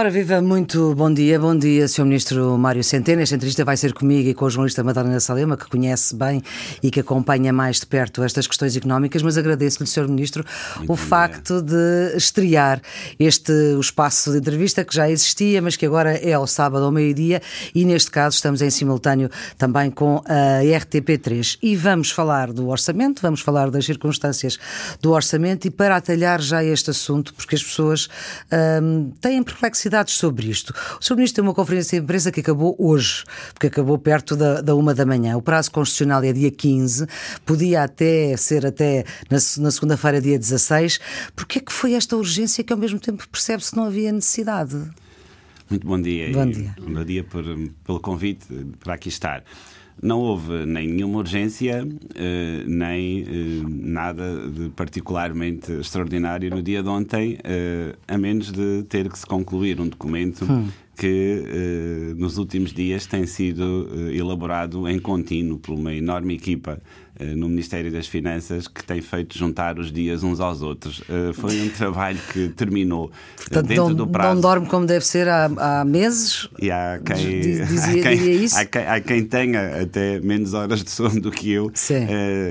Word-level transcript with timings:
Ora, 0.00 0.08
viva, 0.08 0.40
muito 0.40 0.94
bom 0.94 1.12
dia. 1.12 1.38
Bom 1.38 1.54
dia, 1.54 1.86
Sr. 1.86 2.04
Ministro 2.06 2.56
Mário 2.56 2.82
Centeno. 2.82 3.20
Esta 3.20 3.34
entrevista 3.34 3.66
vai 3.66 3.76
ser 3.76 3.92
comigo 3.92 4.30
e 4.30 4.32
com 4.32 4.46
a 4.46 4.48
jornalista 4.48 4.82
Madalena 4.82 5.20
Salema, 5.20 5.58
que 5.58 5.68
conhece 5.68 6.16
bem 6.16 6.42
e 6.82 6.90
que 6.90 7.00
acompanha 7.00 7.52
mais 7.52 7.80
de 7.80 7.86
perto 7.86 8.22
estas 8.22 8.46
questões 8.46 8.74
económicas, 8.74 9.22
mas 9.22 9.36
agradeço-lhe, 9.36 9.86
Sr. 9.86 10.08
Ministro, 10.08 10.42
muito 10.78 10.90
o 10.90 10.96
facto 10.96 11.60
de 11.60 12.16
estrear 12.16 12.80
este 13.18 13.52
o 13.52 13.80
espaço 13.80 14.32
de 14.32 14.38
entrevista 14.38 14.82
que 14.86 14.94
já 14.94 15.10
existia, 15.10 15.60
mas 15.60 15.76
que 15.76 15.84
agora 15.84 16.14
é 16.16 16.32
ao 16.32 16.46
sábado 16.46 16.86
ao 16.86 16.90
meio-dia 16.90 17.42
e, 17.74 17.84
neste 17.84 18.10
caso, 18.10 18.36
estamos 18.36 18.62
em 18.62 18.70
simultâneo 18.70 19.28
também 19.58 19.90
com 19.90 20.22
a 20.24 20.62
RTP3. 20.62 21.58
E 21.60 21.76
vamos 21.76 22.10
falar 22.10 22.54
do 22.54 22.70
orçamento, 22.70 23.20
vamos 23.20 23.42
falar 23.42 23.70
das 23.70 23.84
circunstâncias 23.84 24.58
do 25.02 25.10
orçamento 25.10 25.66
e 25.66 25.70
para 25.70 25.96
atalhar 25.96 26.40
já 26.40 26.64
este 26.64 26.88
assunto, 26.88 27.34
porque 27.34 27.54
as 27.54 27.62
pessoas 27.62 28.08
hum, 28.82 29.12
têm 29.20 29.42
perplexidade 29.42 29.89
complexidades 29.90 30.14
sobre 30.14 30.48
isto. 30.48 30.72
O 31.00 31.04
Sr. 31.04 31.16
Ministro 31.16 31.42
tem 31.42 31.48
uma 31.48 31.54
conferência 31.54 31.98
de 31.98 32.04
imprensa 32.04 32.30
que 32.30 32.40
acabou 32.40 32.76
hoje, 32.78 33.24
porque 33.52 33.66
acabou 33.66 33.98
perto 33.98 34.36
da, 34.36 34.60
da 34.60 34.74
uma 34.74 34.94
da 34.94 35.04
manhã. 35.04 35.36
O 35.36 35.42
prazo 35.42 35.70
constitucional 35.70 36.22
é 36.22 36.32
dia 36.32 36.50
15, 36.50 37.06
podia 37.44 37.82
até 37.82 38.36
ser 38.36 38.64
até 38.64 39.04
na, 39.28 39.36
na 39.58 39.70
segunda-feira, 39.70 40.20
dia 40.20 40.38
16. 40.38 41.00
Porquê 41.34 41.58
é 41.58 41.62
que 41.62 41.72
foi 41.72 41.94
esta 41.94 42.16
urgência 42.16 42.62
que 42.62 42.72
ao 42.72 42.78
mesmo 42.78 43.00
tempo 43.00 43.26
percebe-se 43.28 43.70
que 43.70 43.76
não 43.76 43.84
havia 43.84 44.12
necessidade? 44.12 44.76
Muito 45.68 45.86
bom 45.86 46.00
dia. 46.00 46.32
Bom 46.32 46.46
dia. 46.46 46.74
Bom 46.80 47.04
dia 47.04 47.24
por, 47.24 47.44
pelo 47.84 48.00
convite 48.00 48.46
para 48.80 48.94
aqui 48.94 49.08
estar. 49.08 49.44
Não 50.02 50.18
houve 50.18 50.64
nem 50.64 50.88
nenhuma 50.88 51.18
urgência, 51.18 51.86
eh, 52.14 52.64
nem 52.66 53.20
eh, 53.20 53.24
nada 53.66 54.48
de 54.48 54.70
particularmente 54.70 55.72
extraordinário 55.72 56.48
no 56.48 56.62
dia 56.62 56.82
de 56.82 56.88
ontem, 56.88 57.38
eh, 57.44 57.94
a 58.08 58.16
menos 58.16 58.50
de 58.50 58.82
ter 58.88 59.10
que 59.10 59.18
se 59.18 59.26
concluir 59.26 59.78
um 59.78 59.88
documento 59.88 60.50
hum. 60.50 60.68
que 60.96 62.14
nos 62.16 62.36
últimos 62.38 62.72
dias 62.72 63.06
tem 63.06 63.26
sido 63.26 63.88
elaborado 64.12 64.86
em 64.86 64.98
contínuo 64.98 65.58
por 65.58 65.74
uma 65.74 65.94
enorme 65.94 66.34
equipa 66.34 66.78
no 67.36 67.48
Ministério 67.48 67.90
das 67.92 68.06
Finanças 68.06 68.66
que 68.66 68.84
tem 68.84 69.00
feito 69.00 69.36
juntar 69.36 69.78
os 69.78 69.92
dias 69.92 70.22
uns 70.22 70.40
aos 70.40 70.62
outros. 70.62 71.02
Eh, 71.08 71.32
foi 71.32 71.60
um 71.62 71.68
trabalho 71.70 72.18
que 72.32 72.48
terminou 72.48 73.10
eh, 73.12 73.36
Portanto, 73.36 73.66
dentro 73.66 73.88
não, 73.88 73.94
do 73.94 74.06
prazo. 74.06 74.34
Não 74.34 74.40
dorme 74.40 74.66
como 74.66 74.86
deve 74.86 75.04
ser 75.04 75.28
há, 75.28 75.50
há 75.80 75.84
meses? 75.84 76.48
E 76.58 76.70
há 76.70 77.00
quem, 77.04 77.40
dizia, 77.40 77.64
há, 77.64 78.02
quem, 78.02 78.16
diria 78.16 78.34
isso? 78.34 78.56
Há, 78.56 78.64
quem, 78.64 78.82
há 78.82 79.00
quem 79.00 79.24
tenha 79.24 79.82
até 79.82 80.20
menos 80.20 80.54
horas 80.54 80.82
de 80.82 80.90
sono 80.90 81.20
do 81.20 81.30
que 81.30 81.50
eu. 81.50 81.70
Sim. 81.74 82.06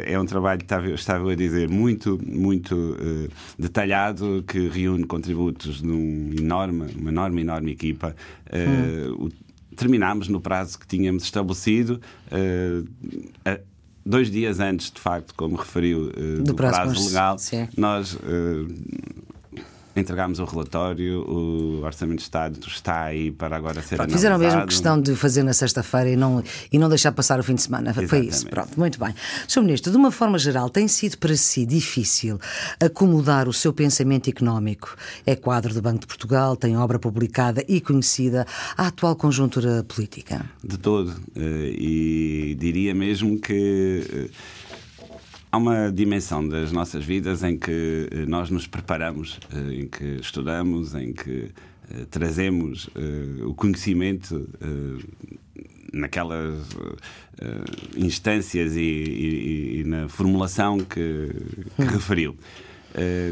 É 0.06 0.20
um 0.20 0.26
trabalho, 0.26 0.62
estava, 0.62 0.90
estava 0.90 1.32
a 1.32 1.36
dizer, 1.36 1.70
muito, 1.70 2.20
muito 2.26 2.98
detalhado, 3.58 4.44
que 4.48 4.68
reúne 4.68 5.06
contributos 5.06 5.82
de 5.82 5.88
um 5.88 6.32
enorme, 6.38 6.94
uma 7.00 7.10
enorme, 7.10 7.42
enorme 7.42 7.72
equipa. 7.72 8.16
Uh, 8.48 9.26
hum. 9.26 9.30
Terminámos 9.76 10.28
no 10.28 10.42
prazo 10.42 10.78
que 10.78 10.86
tínhamos 10.86 11.24
estabelecido. 11.24 12.02
Uh, 12.32 12.88
dois 14.06 14.30
dias 14.30 14.60
antes, 14.60 14.92
de 14.92 15.00
facto, 15.00 15.34
como 15.36 15.56
referiu, 15.56 16.08
uh, 16.08 16.38
do, 16.38 16.44
do, 16.44 16.56
prazo, 16.56 17.08
legal, 17.08 17.38
sim. 17.38 17.68
nós 17.78 18.14
uh, 18.14 18.20
entregámos 20.00 20.40
o 20.40 20.46
relatório, 20.46 21.22
o 21.30 21.84
Orçamento 21.84 22.18
de 22.18 22.24
Estado 22.24 22.60
está 22.68 23.04
aí 23.04 23.32
para 23.32 23.56
agora 23.56 23.82
ser 23.82 23.98
pronto. 23.98 24.12
Fizeram 24.12 24.38
mesmo 24.38 24.66
questão 24.66 25.00
de 25.00 25.16
fazer 25.16 25.44
na 25.44 25.54
sexta-feira 25.54 26.10
e 26.10 26.16
não, 26.16 26.44
e 26.72 26.80
não 26.80 26.90
deixar 26.90 27.12
passar 27.12 27.40
o 27.40 27.44
fim 27.44 27.56
de 27.56 27.62
semana. 27.62 27.92
Exatamente. 27.92 28.10
Foi 28.10 28.26
isso, 28.26 28.48
pronto, 28.48 28.80
muito 28.80 29.00
bem. 29.00 29.14
Sr. 29.48 29.62
Ministro, 29.62 29.92
de 29.92 29.98
uma 29.98 30.12
forma 30.12 30.38
geral, 30.38 30.70
tem 30.70 30.88
sido 30.88 31.18
para 31.18 31.36
si 31.36 31.66
difícil 31.66 32.40
acomodar 32.80 33.48
o 33.48 33.54
seu 33.54 33.74
pensamento 33.74 34.30
económico? 34.30 34.96
É 35.26 35.36
quadro 35.36 35.74
do 35.74 35.82
Banco 35.82 36.00
de 36.00 36.08
Portugal, 36.08 36.56
tem 36.56 36.78
obra 36.78 37.00
publicada 37.00 37.64
e 37.68 37.82
conhecida 37.82 38.46
à 38.78 38.88
atual 38.88 39.16
conjuntura 39.16 39.84
política? 39.84 40.46
De 40.64 40.78
todo. 40.78 41.16
Eh, 41.36 41.74
e 41.78 42.58
diria 42.60 42.94
mesmo 42.94 43.40
que 43.40 44.06
eh, 44.12 44.30
Há 45.52 45.58
uma 45.58 45.92
dimensão 45.92 46.48
das 46.48 46.72
nossas 46.72 47.04
vidas 47.04 47.44
em 47.44 47.58
que 47.58 48.08
eh, 48.12 48.26
nós 48.28 48.52
nos 48.52 48.68
preparamos, 48.68 49.40
eh, 49.52 49.82
em 49.82 49.88
que 49.88 50.20
estudamos, 50.22 50.94
em 50.94 51.12
que 51.12 51.50
eh, 51.90 52.06
trazemos 52.12 52.88
o 53.44 53.56
conhecimento 53.56 54.48
naquelas 55.92 56.70
instâncias 57.98 58.76
e, 58.76 58.80
e, 58.80 59.80
e, 59.80 59.84
na 59.86 60.08
formulação 60.08 60.78
que, 60.78 61.30
que 61.76 61.84
referiu. 61.84 62.36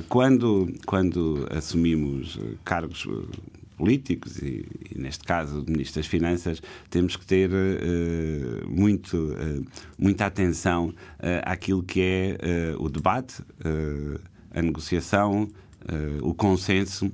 Quando, 0.09 0.73
quando 0.87 1.47
assumimos 1.51 2.39
cargos 2.65 3.07
políticos 3.77 4.39
e, 4.39 4.65
e, 4.91 4.97
neste 4.97 5.23
caso, 5.23 5.61
o 5.61 5.71
Ministro 5.71 6.01
das 6.01 6.07
Finanças, 6.07 6.61
temos 6.89 7.15
que 7.15 7.25
ter 7.25 7.49
uh, 7.49 8.67
muito, 8.67 9.15
uh, 9.15 9.65
muita 9.97 10.25
atenção 10.25 10.87
uh, 10.89 10.93
àquilo 11.43 11.83
que 11.83 12.01
é 12.01 12.37
o 12.79 12.89
debate, 12.89 13.41
a 14.51 14.61
negociação, 14.61 15.47
o 16.21 16.33
consenso, 16.33 17.11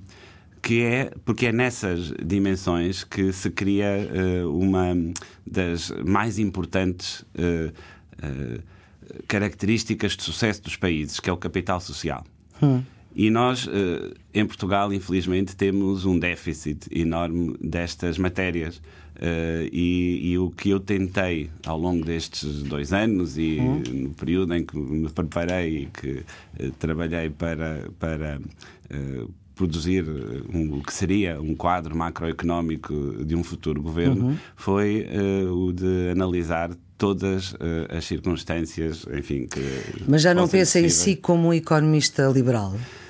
que 0.62 0.82
é 0.82 1.12
porque 1.26 1.48
é 1.48 1.52
nessas 1.52 2.14
dimensões 2.24 3.04
que 3.04 3.34
se 3.34 3.50
cria 3.52 4.10
uma 4.48 4.96
das 5.46 5.92
mais 6.06 6.40
importantes 6.40 7.26
características 9.28 10.16
de 10.16 10.24
sucesso 10.24 10.64
dos 10.64 10.76
países, 10.76 11.20
que 11.20 11.30
é 11.30 11.34
o 11.34 11.38
capital 11.38 11.82
social. 11.82 12.24
Hum. 12.62 12.82
E 13.16 13.30
nós, 13.30 13.68
eh, 13.68 14.14
em 14.34 14.46
Portugal, 14.46 14.92
infelizmente, 14.92 15.56
temos 15.56 16.06
um 16.06 16.18
déficit 16.18 16.88
enorme 16.92 17.56
destas 17.62 18.18
matérias. 18.18 18.82
Uh, 19.16 19.70
e, 19.72 20.32
e, 20.32 20.38
o 20.40 20.50
que 20.50 20.72
eu 20.72 20.80
tentei 20.80 21.48
ao 21.68 21.78
longo 21.78 22.04
destes 22.04 22.64
dois 22.64 22.92
anos 22.92 23.38
e 23.38 23.60
uhum. 23.60 23.84
no 23.94 24.10
período 24.10 24.56
em 24.56 24.66
que 24.66 24.76
me 24.76 25.08
preparei 25.08 25.84
e 25.84 25.86
que 25.86 26.24
uh, 26.60 26.72
trabalhei 26.80 27.30
para, 27.30 27.88
para 28.00 28.40
uh, 28.40 29.32
produzir 29.54 30.04
um, 30.52 30.78
o 30.80 30.84
que 30.84 30.92
seria 30.92 31.40
um 31.40 31.54
quadro 31.54 31.96
macroeconómico 31.96 33.24
de 33.24 33.36
um 33.36 33.44
futuro 33.44 33.84
governo 33.84 34.30
uhum. 34.30 34.38
foi 34.56 35.06
o 35.48 35.72
de 35.72 36.10
analisar 36.10 36.72
todas 36.98 37.56
as 37.96 38.06
circunstâncias, 38.06 39.06
enfim. 39.16 39.46
Que 39.46 39.62
Mas 40.08 40.24
já 40.24 40.34
não 40.34 40.48
pensa 40.48 40.80
em 40.80 40.90
si 40.90 41.16
como 41.16 41.50
um 41.50 41.54
economista 41.54 42.24
liberal? 42.34 42.74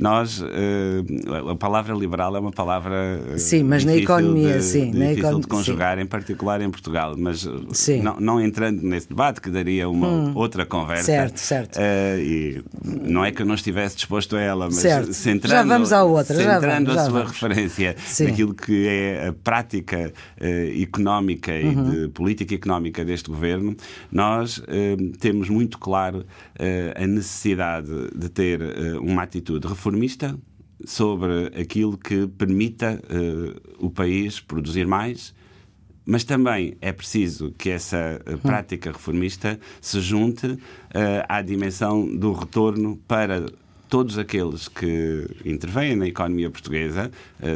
Nós, 0.00 0.40
uh, 0.40 1.50
a 1.50 1.54
palavra 1.54 1.94
liberal 1.94 2.34
é 2.34 2.40
uma 2.40 2.50
palavra. 2.50 3.20
Uh, 3.34 3.38
sim, 3.38 3.62
mas 3.62 3.84
na 3.84 3.94
economia, 3.94 4.56
de, 4.56 4.64
sim. 4.64 4.90
Difícil 4.92 5.28
econ... 5.28 5.40
de 5.40 5.46
conjugar, 5.46 5.98
sim. 5.98 6.04
em 6.04 6.06
particular 6.06 6.62
em 6.62 6.70
Portugal. 6.70 7.14
Mas 7.18 7.44
não, 8.02 8.18
não, 8.18 8.40
entrando 8.40 8.80
nesse 8.82 9.10
debate, 9.10 9.42
que 9.42 9.50
daria 9.50 9.90
uma 9.90 10.08
hum. 10.08 10.32
outra 10.34 10.64
conversa. 10.64 11.04
Certo, 11.04 11.36
certo. 11.36 11.76
Uh, 11.76 12.18
e 12.18 12.64
não 12.82 13.22
é 13.22 13.30
que 13.30 13.42
eu 13.42 13.46
não 13.46 13.54
estivesse 13.54 13.96
disposto 13.96 14.36
a 14.36 14.40
ela, 14.40 14.66
mas 14.66 14.76
certo. 14.76 15.12
centrando, 15.12 15.54
já 15.54 15.62
vamos 15.64 15.92
à 15.92 16.02
outra, 16.02 16.34
centrando 16.34 16.64
já 16.64 16.74
vamos, 16.74 16.94
já 16.94 17.02
a 17.02 17.10
sua 17.10 17.24
referência 17.24 17.96
sim. 17.98 18.24
naquilo 18.24 18.54
que 18.54 18.88
é 18.88 19.28
a 19.28 19.32
prática 19.34 20.10
económica 20.80 21.52
uhum. 21.52 21.92
e 21.92 22.00
de 22.00 22.08
política 22.08 22.54
económica 22.54 23.04
deste 23.04 23.28
governo, 23.28 23.76
nós 24.10 24.62
temos 25.18 25.50
muito 25.50 25.78
claro 25.78 26.24
a 26.96 27.06
necessidade 27.06 27.90
de 28.14 28.28
ter 28.28 28.60
uma 29.00 29.22
atitude 29.22 29.66
reformista 29.66 29.89
sobre 30.84 31.46
aquilo 31.60 31.96
que 31.96 32.26
permita 32.26 33.00
uh, 33.04 33.86
o 33.86 33.90
país 33.90 34.40
produzir 34.40 34.86
mais, 34.86 35.34
mas 36.04 36.24
também 36.24 36.76
é 36.80 36.92
preciso 36.92 37.52
que 37.56 37.70
essa 37.70 38.20
uh, 38.26 38.38
prática 38.38 38.90
reformista 38.90 39.60
se 39.80 40.00
junte 40.00 40.46
uh, 40.46 40.58
à 41.28 41.42
dimensão 41.42 42.06
do 42.16 42.32
retorno 42.32 42.96
para 43.06 43.46
todos 43.88 44.18
aqueles 44.18 44.68
que 44.68 45.26
intervêm 45.44 45.96
na 45.96 46.06
economia 46.06 46.48
portuguesa, 46.48 47.10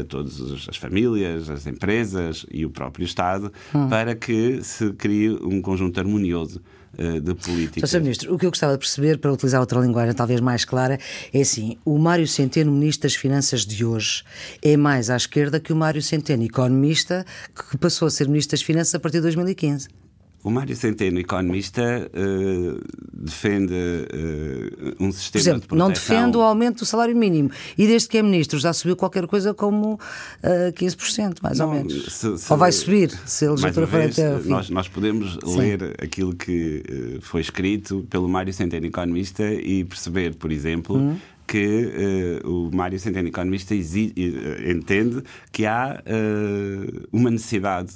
todas 0.08 0.68
as 0.68 0.76
famílias, 0.76 1.48
as 1.48 1.64
empresas 1.64 2.44
e 2.50 2.66
o 2.66 2.70
próprio 2.70 3.04
Estado, 3.04 3.52
hum. 3.72 3.88
para 3.88 4.16
que 4.16 4.60
se 4.60 4.92
crie 4.94 5.30
um 5.30 5.62
conjunto 5.62 6.00
harmonioso 6.00 6.60
eh, 6.98 7.20
de 7.20 7.34
política. 7.34 7.86
Sr. 7.86 8.00
Ministro, 8.00 8.34
o 8.34 8.38
que 8.38 8.46
eu 8.46 8.50
gostava 8.50 8.72
de 8.72 8.78
perceber, 8.78 9.18
para 9.18 9.32
utilizar 9.32 9.60
outra 9.60 9.80
linguagem 9.80 10.14
talvez 10.14 10.40
mais 10.40 10.64
clara, 10.64 10.98
é 11.32 11.40
assim: 11.40 11.76
o 11.84 11.98
Mário 11.98 12.26
Centeno, 12.26 12.72
Ministro 12.72 13.08
das 13.08 13.14
Finanças 13.14 13.64
de 13.64 13.84
hoje, 13.84 14.22
é 14.62 14.76
mais 14.76 15.10
à 15.10 15.16
esquerda 15.16 15.60
que 15.60 15.72
o 15.72 15.76
Mário 15.76 16.02
Centeno, 16.02 16.42
economista, 16.42 17.24
que 17.70 17.76
passou 17.76 18.06
a 18.06 18.10
ser 18.10 18.28
Ministro 18.28 18.52
das 18.52 18.62
Finanças 18.62 18.94
a 18.94 19.00
partir 19.00 19.18
de 19.18 19.22
2015. 19.22 20.03
O 20.44 20.50
Mário 20.50 20.76
Centeno, 20.76 21.18
economista, 21.18 21.82
uh, 22.12 22.78
defende 23.14 23.72
uh, 23.72 25.02
um 25.02 25.10
sistema 25.10 25.32
Por 25.32 25.38
exemplo, 25.38 25.60
de 25.62 25.66
proteção... 25.68 25.88
não 25.88 25.88
defende 25.88 26.36
o 26.36 26.42
aumento 26.42 26.80
do 26.80 26.84
salário 26.84 27.16
mínimo. 27.16 27.50
E 27.78 27.86
desde 27.86 28.10
que 28.10 28.18
é 28.18 28.22
ministro 28.22 28.58
já 28.58 28.70
subiu 28.74 28.94
qualquer 28.94 29.26
coisa 29.26 29.54
como 29.54 29.94
uh, 29.94 29.98
eh, 30.42 30.70
15%, 30.72 31.38
mais 31.42 31.58
não, 31.58 31.68
ou 31.68 31.74
menos. 31.74 32.12
Se, 32.12 32.36
se, 32.36 32.52
ou 32.52 32.58
vai 32.58 32.70
subir, 32.72 33.10
se 33.24 33.46
a 33.46 33.52
legislatura 33.52 33.86
for 33.86 34.02
até. 34.02 34.38
Nós, 34.40 34.68
nós 34.68 34.86
podemos 34.86 35.38
Sim. 35.42 35.56
ler 35.56 35.94
aquilo 36.02 36.36
que 36.36 37.20
foi 37.22 37.40
escrito 37.40 38.06
pelo 38.10 38.28
Mário 38.28 38.52
Centeno, 38.52 38.84
economista, 38.84 39.50
e 39.50 39.82
perceber, 39.82 40.34
por 40.34 40.52
exemplo, 40.52 40.98
hum. 40.98 41.16
que 41.46 42.42
uh, 42.44 42.50
o 42.50 42.76
Mário 42.76 43.00
Centeno, 43.00 43.28
economista, 43.28 43.74
entende 43.74 45.22
que 45.50 45.64
há 45.64 46.02
uh, 46.04 47.08
uma 47.10 47.30
necessidade 47.30 47.94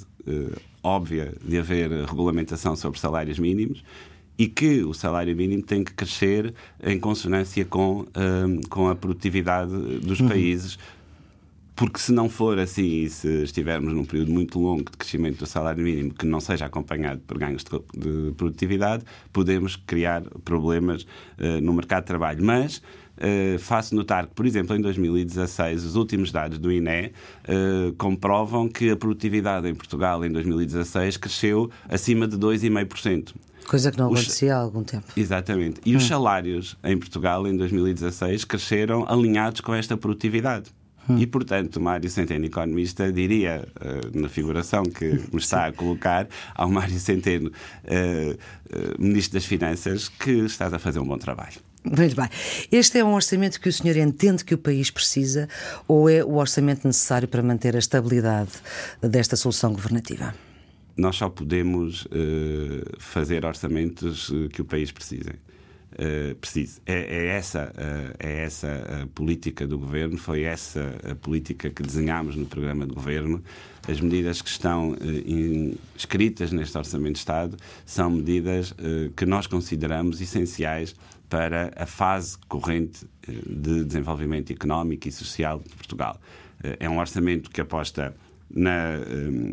óbvia 0.83 1.33
de 1.43 1.57
haver 1.57 1.89
regulamentação 2.05 2.75
sobre 2.75 2.99
salários 2.99 3.39
mínimos 3.39 3.83
e 4.37 4.47
que 4.47 4.83
o 4.83 4.93
salário 4.93 5.35
mínimo 5.35 5.63
tem 5.63 5.83
que 5.83 5.93
crescer 5.93 6.53
em 6.81 6.99
consonância 6.99 7.65
com, 7.65 8.05
com 8.69 8.87
a 8.87 8.95
produtividade 8.95 9.71
dos 9.99 10.21
uhum. 10.21 10.29
países 10.29 10.79
porque 11.79 11.97
se 11.97 12.11
não 12.11 12.27
for 12.27 12.59
assim 12.59 13.03
e 13.03 13.09
se 13.09 13.43
estivermos 13.43 13.93
num 13.93 14.03
período 14.03 14.33
muito 14.33 14.59
longo 14.59 14.83
de 14.83 14.97
crescimento 14.97 15.37
do 15.39 15.45
salário 15.45 15.81
mínimo 15.81 16.13
que 16.13 16.25
não 16.25 16.41
seja 16.41 16.65
acompanhado 16.65 17.21
por 17.25 17.37
ganhos 17.37 17.63
de, 17.63 17.79
de 17.97 18.33
produtividade, 18.33 19.05
podemos 19.31 19.77
criar 19.77 20.21
problemas 20.43 21.03
uh, 21.03 21.61
no 21.61 21.71
mercado 21.71 22.01
de 22.01 22.07
trabalho. 22.07 22.43
Mas 22.43 22.81
uh, 23.19 23.59
faço 23.59 23.95
notar 23.95 24.27
que, 24.27 24.33
por 24.33 24.45
exemplo, 24.45 24.75
em 24.75 24.81
2016, 24.81 25.83
os 25.83 25.95
últimos 25.95 26.31
dados 26.31 26.57
do 26.57 26.71
INE 26.71 27.07
uh, 27.07 27.93
comprovam 27.97 28.67
que 28.67 28.89
a 28.89 28.95
produtividade 28.95 29.67
em 29.67 29.75
Portugal 29.75 30.23
em 30.25 30.31
2016 30.31 31.17
cresceu 31.17 31.69
acima 31.87 32.27
de 32.27 32.37
2,5%. 32.37 33.33
Coisa 33.67 33.91
que 33.91 33.97
não 33.99 34.07
acontecia 34.07 34.55
há 34.55 34.59
algum 34.59 34.83
tempo. 34.83 35.05
Exatamente. 35.15 35.79
E 35.85 35.93
hum. 35.93 35.97
os 35.97 36.05
salários 36.05 36.75
em 36.83 36.97
Portugal 36.97 37.45
em 37.45 37.55
2016 37.55 38.43
cresceram 38.45 39.05
alinhados 39.07 39.61
com 39.61 39.75
esta 39.75 39.95
produtividade. 39.95 40.71
E, 41.17 41.25
portanto, 41.25 41.81
Mário 41.81 42.09
Centeno, 42.09 42.45
economista, 42.45 43.11
diria, 43.11 43.67
uh, 43.81 44.19
na 44.19 44.29
figuração 44.29 44.83
que 44.83 45.05
me 45.33 45.39
está 45.39 45.65
a 45.67 45.71
colocar, 45.71 46.27
ao 46.53 46.69
Mário 46.69 46.99
Centeno, 46.99 47.49
uh, 47.49 48.33
uh, 48.33 49.01
Ministro 49.01 49.33
das 49.33 49.45
Finanças, 49.45 50.07
que 50.07 50.31
estás 50.31 50.73
a 50.73 50.77
fazer 50.77 50.99
um 50.99 51.07
bom 51.07 51.17
trabalho. 51.17 51.57
Muito 51.83 52.15
bem. 52.15 52.29
Este 52.71 52.99
é 52.99 53.03
um 53.03 53.13
orçamento 53.13 53.59
que 53.59 53.69
o 53.69 53.73
senhor 53.73 53.95
entende 53.97 54.43
que 54.43 54.53
o 54.53 54.57
país 54.57 54.91
precisa 54.91 55.47
ou 55.87 56.09
é 56.09 56.23
o 56.23 56.35
orçamento 56.35 56.85
necessário 56.85 57.27
para 57.27 57.41
manter 57.41 57.75
a 57.75 57.79
estabilidade 57.79 58.51
desta 59.01 59.35
solução 59.35 59.73
governativa? 59.73 60.35
Nós 60.97 61.15
só 61.15 61.29
podemos 61.29 62.05
fazer 62.97 63.45
orçamentos 63.45 64.29
que 64.51 64.61
o 64.61 64.65
país 64.65 64.91
precisa. 64.91 65.31
Uh, 65.99 66.33
preciso. 66.35 66.79
É, 66.85 66.93
é 66.93 67.25
essa, 67.35 67.73
uh, 67.75 68.15
é 68.19 68.45
essa 68.45 69.03
a 69.03 69.07
política 69.07 69.67
do 69.67 69.77
governo, 69.77 70.17
foi 70.17 70.43
essa 70.43 70.95
a 71.03 71.13
política 71.13 71.69
que 71.69 71.83
desenhámos 71.83 72.37
no 72.37 72.45
programa 72.45 72.87
de 72.87 72.93
governo. 72.93 73.43
As 73.85 73.99
medidas 73.99 74.41
que 74.41 74.47
estão 74.47 74.91
uh, 74.91 75.77
escritas 75.97 76.53
neste 76.53 76.77
Orçamento 76.77 77.15
de 77.15 77.19
Estado 77.19 77.57
são 77.85 78.09
medidas 78.11 78.73
que 79.17 79.25
nós 79.25 79.45
consideramos 79.45 80.21
essenciais 80.21 80.95
para 81.27 81.73
a 81.75 81.85
fase 81.85 82.37
corrente 82.47 83.05
de 83.27 83.83
desenvolvimento 83.83 84.53
económico 84.53 85.07
e 85.07 85.11
social 85.11 85.59
de 85.59 85.75
Portugal. 85.75 86.19
é 86.79 86.89
um 86.89 86.97
orçamento 86.97 87.49
que 87.51 87.59
aposta 87.59 88.15
na, 88.49 88.97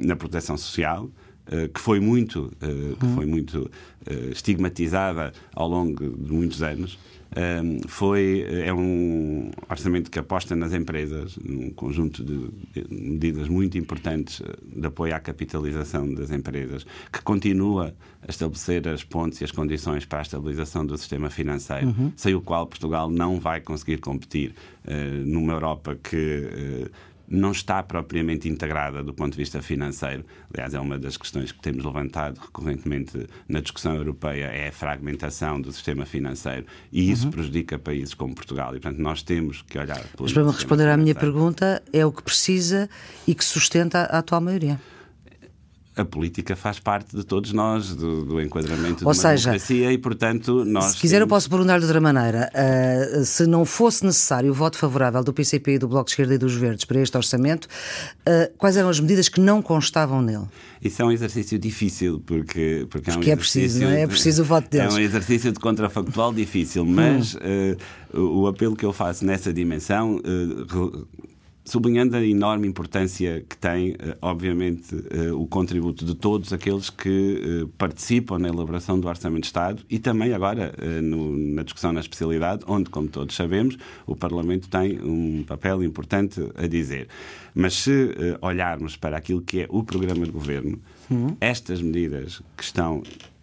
na 0.05 0.17
proteção 0.17 0.57
social, 0.57 1.09
eh, 1.09 1.26
que 1.73 1.81
foi 1.81 2.01
muito, 2.01 2.53
uh, 2.63 2.97
que 2.97 3.07
foi 3.15 3.25
muito 3.25 3.59
uh, 3.63 4.31
estigmatizada 4.33 5.33
ao 5.55 5.69
longo 5.69 6.09
de 6.09 6.33
muitos 6.33 6.63
anos. 6.63 6.99
foi, 7.89 8.47
é 8.65 8.73
um 8.73 9.51
orçamento 9.69 10.11
que 10.11 10.19
aposta 10.19 10.57
nas 10.57 10.73
empresas, 10.73 11.37
num 11.45 11.71
conjunto 11.71 12.25
de 12.25 12.49
medidas 12.89 13.49
muito 13.49 13.77
importantes 13.77 14.41
de 14.65 14.87
apoio 14.87 15.15
à 15.15 15.21
capitalização 15.21 16.15
das 16.15 16.31
empresas, 16.31 16.87
que 17.13 17.21
continua 17.23 17.95
a 18.23 18.31
estabelecer 18.31 18.89
as 18.89 19.05
pontes 19.05 19.41
e 19.41 19.45
as 19.45 19.51
condições 19.51 20.07
para 20.07 20.21
a 20.21 20.23
estabilização 20.23 20.87
do 20.87 20.97
sistema 20.97 21.29
financeiro, 21.29 21.89
uhum. 21.89 22.13
sem 22.17 22.35
o 22.35 22.41
qual 22.41 22.67
Portugal 22.67 23.11
não 23.11 23.39
vai 23.39 23.61
conseguir 23.61 23.99
competir 23.99 24.55
numa 25.25 25.53
Europa 25.53 25.97
que 25.97 26.89
não 27.29 27.53
está 27.53 27.83
propriamente 27.83 28.49
integrada 28.49 29.03
do 29.03 29.13
ponto 29.13 29.33
de 29.33 29.39
vista 29.39 29.61
financeiro. 29.61 30.25
Aliás, 30.53 30.75
é 30.75 30.81
uma 30.81 30.99
das 30.99 31.17
questões 31.17 31.53
que 31.53 31.61
temos 31.61 31.85
levantado 31.85 32.39
recorrentemente 32.39 33.27
na 33.49 33.61
discussão 33.61 33.95
europeia, 33.97 34.47
é 34.47 34.69
a 34.69 34.73
fragmentação 34.73 35.61
do 35.61 35.73
sistema 35.73 36.07
financeiro. 36.07 36.67
E 36.93 37.11
isso 37.11 37.27
uhum. 37.27 37.33
prejudica 37.33 37.79
países 37.79 38.15
como 38.15 38.35
Portugal. 38.35 38.77
E, 38.77 38.81
portanto, 38.81 39.01
nós 39.01 39.23
temos 39.23 39.63
que 39.63 39.79
olhar... 39.79 40.05
Mas 40.19 40.33
para 40.33 40.45
me 40.45 40.51
responder 40.51 40.89
à 40.89 40.97
minha 40.97 41.15
pergunta, 41.15 41.83
é 41.93 42.05
o 42.05 42.13
que 42.13 42.23
precisa 42.23 42.89
e 43.27 43.35
que 43.35 43.45
sustenta 43.45 44.01
a 44.05 44.19
atual 44.19 44.41
maioria 44.41 44.81
a 45.97 46.05
política 46.05 46.55
faz 46.55 46.79
parte 46.79 47.17
de 47.17 47.25
todos 47.25 47.53
nós, 47.53 47.95
do, 47.95 48.25
do 48.25 48.41
enquadramento 48.41 48.93
Ou 48.93 48.97
de 48.99 49.05
uma 49.05 49.15
seja, 49.15 49.51
democracia 49.51 49.93
e, 49.93 49.99
portanto, 49.99 50.65
nós. 50.65 50.93
Se 50.93 50.97
quiser, 50.99 51.17
temos... 51.17 51.23
eu 51.23 51.29
posso 51.29 51.49
perguntar 51.49 51.79
de 51.79 51.87
outra 51.87 52.01
maneira. 52.01 52.51
Uh, 52.55 53.25
se 53.25 53.47
não 53.47 53.65
fosse 53.65 54.05
necessário 54.05 54.51
o 54.51 54.55
voto 54.55 54.77
favorável 54.77 55.25
do 55.25 55.33
PCP 55.33 55.73
e 55.73 55.79
do 55.79 55.89
Bloco 55.89 56.05
de 56.05 56.11
Esquerda 56.13 56.35
e 56.35 56.39
dos 56.39 56.55
Verdes 56.55 56.85
para 56.85 57.01
este 57.01 57.17
orçamento, 57.17 57.65
uh, 57.65 58.53
quais 58.59 58.77
eram 58.77 58.91
as 58.91 59.01
medidas 59.01 59.31
que 59.31 59.41
não 59.41 59.63
constavam 59.63 60.21
nele? 60.21 60.45
Isso 60.83 61.01
é 61.01 61.05
um 61.05 61.11
exercício 61.11 61.59
difícil, 61.59 62.23
porque, 62.27 62.87
porque, 62.91 63.11
é, 63.11 63.17
um 63.17 63.23
é 63.23 63.37
preciso, 63.37 63.81
não 63.81 63.89
é? 63.89 64.03
É 64.03 64.07
preciso 64.07 64.43
o 64.43 64.45
voto 64.45 64.69
deles. 64.69 64.93
É 64.93 64.97
um 64.99 65.01
exercício 65.01 65.51
de 65.51 65.59
contrafactual 65.59 66.33
difícil, 66.35 66.85
mas 66.85 67.35
hum. 67.35 67.39
uh, 68.13 68.43
o 68.43 68.47
apelo 68.47 68.77
que 68.77 68.85
eu 68.85 68.93
faço 68.93 69.25
nessa 69.25 69.51
dimensão 69.51 70.21
sublinhando 71.67 72.17
a 72.17 72.25
enorme 72.25 72.67
importância 72.69 73.45
que 73.47 73.57
tem, 73.57 73.97
eh, 73.99 74.17
obviamente, 74.23 74.95
eh, 75.11 75.33
o 75.33 75.47
contributo 75.49 76.05
de 76.05 76.15
todos 76.15 76.53
aqueles 76.53 76.89
que 76.89 77.65
eh, 77.65 77.69
participam 77.77 78.39
na 78.39 78.49
elaboração 78.49 78.99
do 78.99 79.09
Orçamento 79.09 79.43
de 79.43 79.47
Estado 79.49 79.83
e 79.91 79.99
também 79.99 80.33
agora 80.33 80.73
na 81.03 81.65
discussão 81.65 81.93
na 81.93 82.01
especialidade, 82.01 82.63
onde, 82.69 82.89
como 82.89 83.09
todos 83.09 83.35
sabemos, 83.35 83.77
o 84.07 84.15
Parlamento 84.15 84.69
tem 84.69 85.01
um 85.03 85.43
papel 85.43 85.83
importante 85.83 86.41
a 86.55 86.67
dizer. 86.69 87.09
Mas 87.53 87.75
se 87.75 88.15
olharmos 88.41 88.97
para 88.97 89.17
aquilo 89.17 89.43
que 89.43 89.63
é 89.63 89.67
o 89.69 89.83
programa 89.83 90.25
de 90.25 90.31
governo, 90.31 90.79
uhum. 91.11 91.37
estas 91.41 91.83
medidas 91.83 92.41
que 92.57 92.63
estão 92.63 93.03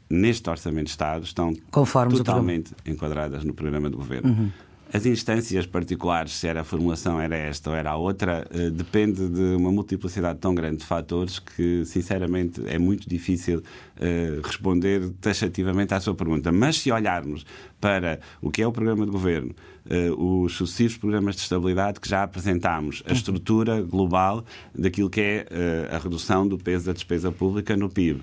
neste 0.10 0.50
Orçamento 0.50 0.86
de 0.86 0.92
Estado 0.92 1.26
estão 1.26 1.54
Conforme 1.72 2.16
totalmente 2.16 2.74
enquadradas 2.86 3.44
no 3.44 3.54
programa 3.54 3.90
de 3.90 3.96
governo. 3.98 4.30
Uhum. 4.30 4.52
As 4.96 5.08
instâncias 5.08 5.66
particulares, 5.66 6.34
se 6.34 6.48
era 6.48 6.62
a 6.62 6.64
formulação 6.64 7.20
era 7.20 7.36
esta 7.36 7.72
ou 7.72 7.76
era 7.76 7.90
a 7.90 7.98
outra, 7.98 8.46
eh, 8.52 8.70
depende 8.70 9.28
de 9.28 9.56
uma 9.56 9.72
multiplicidade 9.72 10.38
tão 10.38 10.54
grande 10.54 10.78
de 10.78 10.86
fatores 10.86 11.40
que, 11.40 11.84
sinceramente, 11.84 12.62
é 12.68 12.78
muito 12.78 13.10
difícil 13.10 13.64
eh, 14.00 14.40
responder 14.44 15.10
taxativamente 15.20 15.96
à 15.96 16.00
sua 16.00 16.14
pergunta. 16.14 16.52
Mas 16.52 16.78
se 16.78 16.92
olharmos 16.92 17.44
para 17.82 18.20
o 18.40 18.52
que 18.52 18.62
é 18.62 18.68
o 18.68 18.72
programa 18.72 19.04
de 19.04 19.12
governo, 19.12 19.56
eh, 19.90 20.12
os 20.12 20.54
sucessivos 20.54 20.96
programas 20.96 21.38
de 21.38 21.42
estabilidade 21.42 22.00
que 22.00 22.08
já 22.08 22.22
apresentámos, 22.22 23.02
a 23.08 23.14
estrutura 23.14 23.82
global 23.82 24.46
daquilo 24.78 25.10
que 25.10 25.22
é 25.22 25.48
a 25.90 25.98
redução 25.98 26.48
do 26.48 26.60
peso 26.60 26.86
da 26.86 26.94
despesa 26.94 27.32
pública 27.32 27.76
no 27.76 27.90
PIB, 27.90 28.22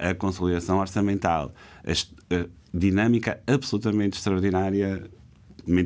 a 0.00 0.12
consolidação 0.12 0.78
orçamental, 0.78 1.52
a 1.86 2.46
dinâmica 2.74 3.40
absolutamente 3.46 4.16
extraordinária 4.18 5.08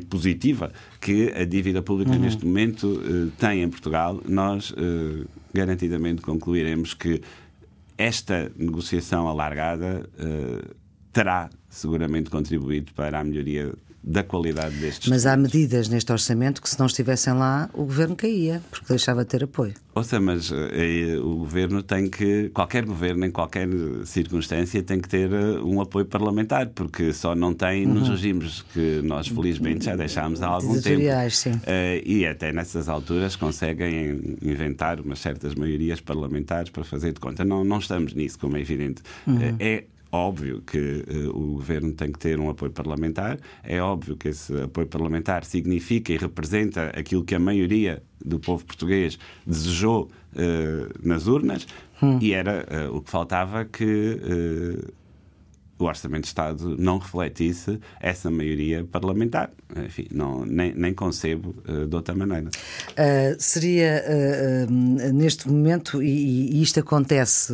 positiva 0.07 0.71
que 0.99 1.31
a 1.31 1.45
dívida 1.45 1.81
pública 1.81 2.11
uhum. 2.11 2.19
neste 2.19 2.45
momento 2.45 2.87
uh, 2.87 3.31
tem 3.37 3.61
em 3.61 3.69
Portugal, 3.69 4.21
nós 4.27 4.71
uh, 4.71 5.25
garantidamente 5.53 6.21
concluiremos 6.21 6.93
que 6.93 7.21
esta 7.97 8.51
negociação 8.57 9.27
alargada 9.27 10.09
uh, 10.19 10.75
terá 11.13 11.49
seguramente 11.69 12.29
contribuído 12.29 12.93
para 12.93 13.19
a 13.19 13.23
melhoria 13.23 13.73
da 14.05 14.23
qualidade 14.23 14.75
destes. 14.75 15.09
Mas 15.09 15.25
há 15.25 15.35
medidas 15.35 15.89
neste 15.89 16.11
orçamento 16.11 16.61
que, 16.61 16.69
se 16.69 16.77
não 16.77 16.85
estivessem 16.85 17.33
lá, 17.33 17.69
o 17.73 17.83
governo 17.83 18.15
caía, 18.15 18.61
porque 18.69 18.85
deixava 18.87 19.23
de 19.23 19.29
ter 19.29 19.43
apoio. 19.43 19.73
Ouça, 19.95 20.19
mas 20.19 20.51
eh, 20.51 21.17
o 21.17 21.37
governo 21.37 21.81
tem 21.81 22.07
que. 22.07 22.49
Qualquer 22.49 22.85
governo, 22.85 23.25
em 23.25 23.31
qualquer 23.31 23.67
circunstância, 24.05 24.83
tem 24.83 24.99
que 24.99 25.09
ter 25.09 25.31
eh, 25.31 25.59
um 25.63 25.81
apoio 25.81 26.05
parlamentar, 26.05 26.67
porque 26.67 27.13
só 27.13 27.33
não 27.33 27.53
tem 27.53 27.87
uhum. 27.87 27.95
nos 27.95 28.09
regimes 28.09 28.61
que 28.73 29.01
nós, 29.03 29.27
felizmente, 29.27 29.85
já 29.85 29.95
deixámos 29.95 30.43
há 30.43 30.47
algum 30.47 30.79
tempo. 30.79 31.01
Sim. 31.31 31.53
Uh, 31.53 32.01
e 32.05 32.27
até 32.27 32.51
nessas 32.51 32.87
alturas 32.87 33.35
conseguem 33.35 34.37
inventar 34.41 34.99
umas 34.99 35.19
certas 35.19 35.55
maiorias 35.55 35.99
parlamentares 35.99 36.69
para 36.69 36.83
fazer 36.83 37.13
de 37.13 37.19
conta. 37.19 37.43
Não, 37.43 37.63
não 37.63 37.79
estamos 37.79 38.13
nisso, 38.13 38.37
como 38.37 38.57
é 38.57 38.61
evidente. 38.61 39.01
Uhum. 39.25 39.35
Uh, 39.35 39.55
é 39.59 39.83
óbvio 40.11 40.61
que 40.61 40.77
uh, 40.77 41.29
o 41.29 41.53
governo 41.55 41.93
tem 41.93 42.11
que 42.11 42.19
ter 42.19 42.39
um 42.39 42.49
apoio 42.49 42.71
parlamentar, 42.71 43.39
é 43.63 43.81
óbvio 43.81 44.15
que 44.15 44.29
esse 44.29 44.53
apoio 44.61 44.87
parlamentar 44.87 45.43
significa 45.43 46.13
e 46.13 46.17
representa 46.17 46.91
aquilo 46.97 47.23
que 47.23 47.35
a 47.35 47.39
maioria 47.39 48.01
do 48.23 48.39
povo 48.39 48.65
português 48.65 49.17
desejou 49.45 50.09
uh, 50.33 51.07
nas 51.07 51.27
urnas, 51.27 51.67
hum. 52.01 52.17
e 52.21 52.33
era 52.33 52.65
uh, 52.89 52.95
o 52.95 53.01
que 53.01 53.09
faltava 53.09 53.65
que 53.65 54.19
o 55.77 55.85
Orçamento 55.85 56.21
de 56.21 56.27
Estado 56.27 56.75
não 56.77 56.97
refletisse 56.97 57.79
essa 57.99 58.31
maioria 58.31 58.85
parlamentar. 58.85 59.51
Enfim, 59.85 60.07
não, 60.11 60.45
nem, 60.45 60.73
nem 60.73 60.93
concebo 60.93 61.55
uh, 61.67 61.85
de 61.85 61.95
outra 61.95 62.15
maneira. 62.15 62.49
Uh, 62.91 63.35
seria 63.37 64.03
uh, 64.07 64.71
neste 65.13 65.49
momento, 65.49 66.01
e, 66.01 66.55
e 66.55 66.61
isto 66.61 66.79
acontece, 66.79 67.53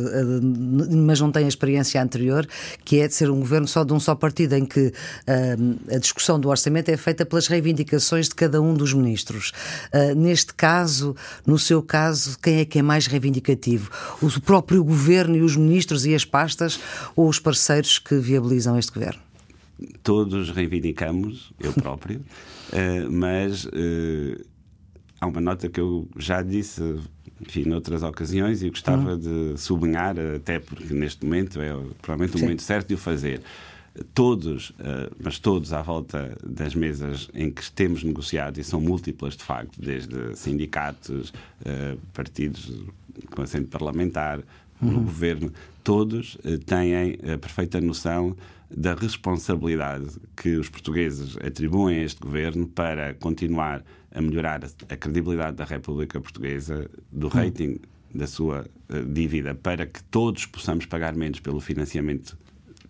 mas 0.90 1.20
não 1.20 1.32
tem 1.32 1.46
a 1.46 1.48
experiência 1.48 2.00
anterior, 2.00 2.46
que 2.84 3.00
é 3.00 3.08
de 3.08 3.14
ser 3.14 3.28
um 3.30 3.40
governo 3.40 3.66
só 3.66 3.82
de 3.82 3.92
um 3.92 3.98
só 3.98 4.14
partido, 4.14 4.54
em 4.54 4.64
que 4.64 4.92
a 5.26 5.98
discussão 5.98 6.38
do 6.38 6.48
orçamento 6.48 6.90
é 6.90 6.96
feita 6.96 7.24
pelas 7.24 7.46
reivindicações 7.46 8.28
de 8.28 8.34
cada 8.34 8.60
um 8.60 8.74
dos 8.74 8.92
ministros. 8.92 9.52
neste 10.16 10.54
caso, 10.54 11.16
no 11.46 11.58
seu 11.58 11.82
caso, 11.82 12.38
quem 12.40 12.60
é 12.60 12.64
que 12.64 12.78
é 12.78 12.82
mais 12.82 13.06
reivindicativo? 13.06 13.90
O 14.20 14.40
próprio 14.40 14.84
governo 14.84 15.36
e 15.36 15.42
os 15.42 15.56
ministros 15.56 16.04
e 16.04 16.14
as 16.14 16.24
pastas 16.24 16.78
ou 17.16 17.28
os 17.28 17.38
parceiros 17.38 17.98
que 17.98 18.11
viabilizam 18.20 18.78
este 18.78 18.92
governo? 18.92 19.20
Todos 20.02 20.50
reivindicamos, 20.50 21.52
eu 21.58 21.72
próprio, 21.72 22.20
uh, 22.20 23.10
mas 23.10 23.64
uh, 23.64 24.44
há 25.20 25.26
uma 25.26 25.40
nota 25.40 25.68
que 25.68 25.80
eu 25.80 26.08
já 26.16 26.42
disse 26.42 26.82
enfim, 27.40 27.64
noutras 27.64 28.02
ocasiões 28.02 28.62
e 28.62 28.70
gostava 28.70 29.14
uhum. 29.14 29.18
de 29.54 29.60
sublinhar, 29.60 30.14
até 30.36 30.60
porque 30.60 30.94
neste 30.94 31.24
momento 31.24 31.60
é 31.60 31.72
provavelmente 32.00 32.36
o 32.36 32.38
Sim. 32.38 32.44
momento 32.44 32.62
certo 32.62 32.88
de 32.88 32.94
o 32.94 32.98
fazer. 32.98 33.40
Todos, 34.14 34.70
uh, 34.70 35.14
mas 35.22 35.38
todos 35.38 35.72
à 35.72 35.82
volta 35.82 36.36
das 36.42 36.74
mesas 36.74 37.28
em 37.34 37.50
que 37.50 37.70
temos 37.72 38.04
negociado, 38.04 38.58
e 38.58 38.64
são 38.64 38.80
múltiplas 38.80 39.36
de 39.36 39.42
facto, 39.42 39.80
desde 39.80 40.34
sindicatos, 40.36 41.32
partidos 42.14 42.72
com 43.30 43.42
assento 43.42 43.68
parlamentar, 43.68 44.40
uhum. 44.80 44.92
no 44.92 45.00
governo, 45.02 45.52
todos 45.82 46.36
uh, 46.36 46.58
têm 46.58 47.18
a 47.32 47.38
perfeita 47.38 47.80
noção 47.80 48.36
da 48.74 48.94
responsabilidade 48.94 50.06
que 50.36 50.56
os 50.56 50.68
portugueses 50.68 51.36
atribuem 51.36 51.98
a 51.98 52.04
este 52.04 52.20
governo 52.20 52.66
para 52.66 53.14
continuar 53.14 53.84
a 54.10 54.20
melhorar 54.20 54.62
a 54.88 54.96
credibilidade 54.96 55.56
da 55.56 55.64
República 55.64 56.20
Portuguesa, 56.20 56.90
do 57.10 57.26
hum. 57.26 57.30
rating 57.30 57.78
da 58.14 58.26
sua 58.26 58.66
uh, 58.88 59.12
dívida, 59.12 59.54
para 59.54 59.86
que 59.86 60.02
todos 60.04 60.46
possamos 60.46 60.86
pagar 60.86 61.14
menos 61.14 61.40
pelo 61.40 61.60
financiamento 61.60 62.36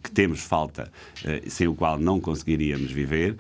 que 0.02 0.10
temos 0.10 0.40
falta, 0.40 0.90
sem 1.46 1.68
o 1.68 1.76
qual 1.76 1.96
não 1.96 2.20
conseguiríamos 2.20 2.90
viver. 2.90 3.36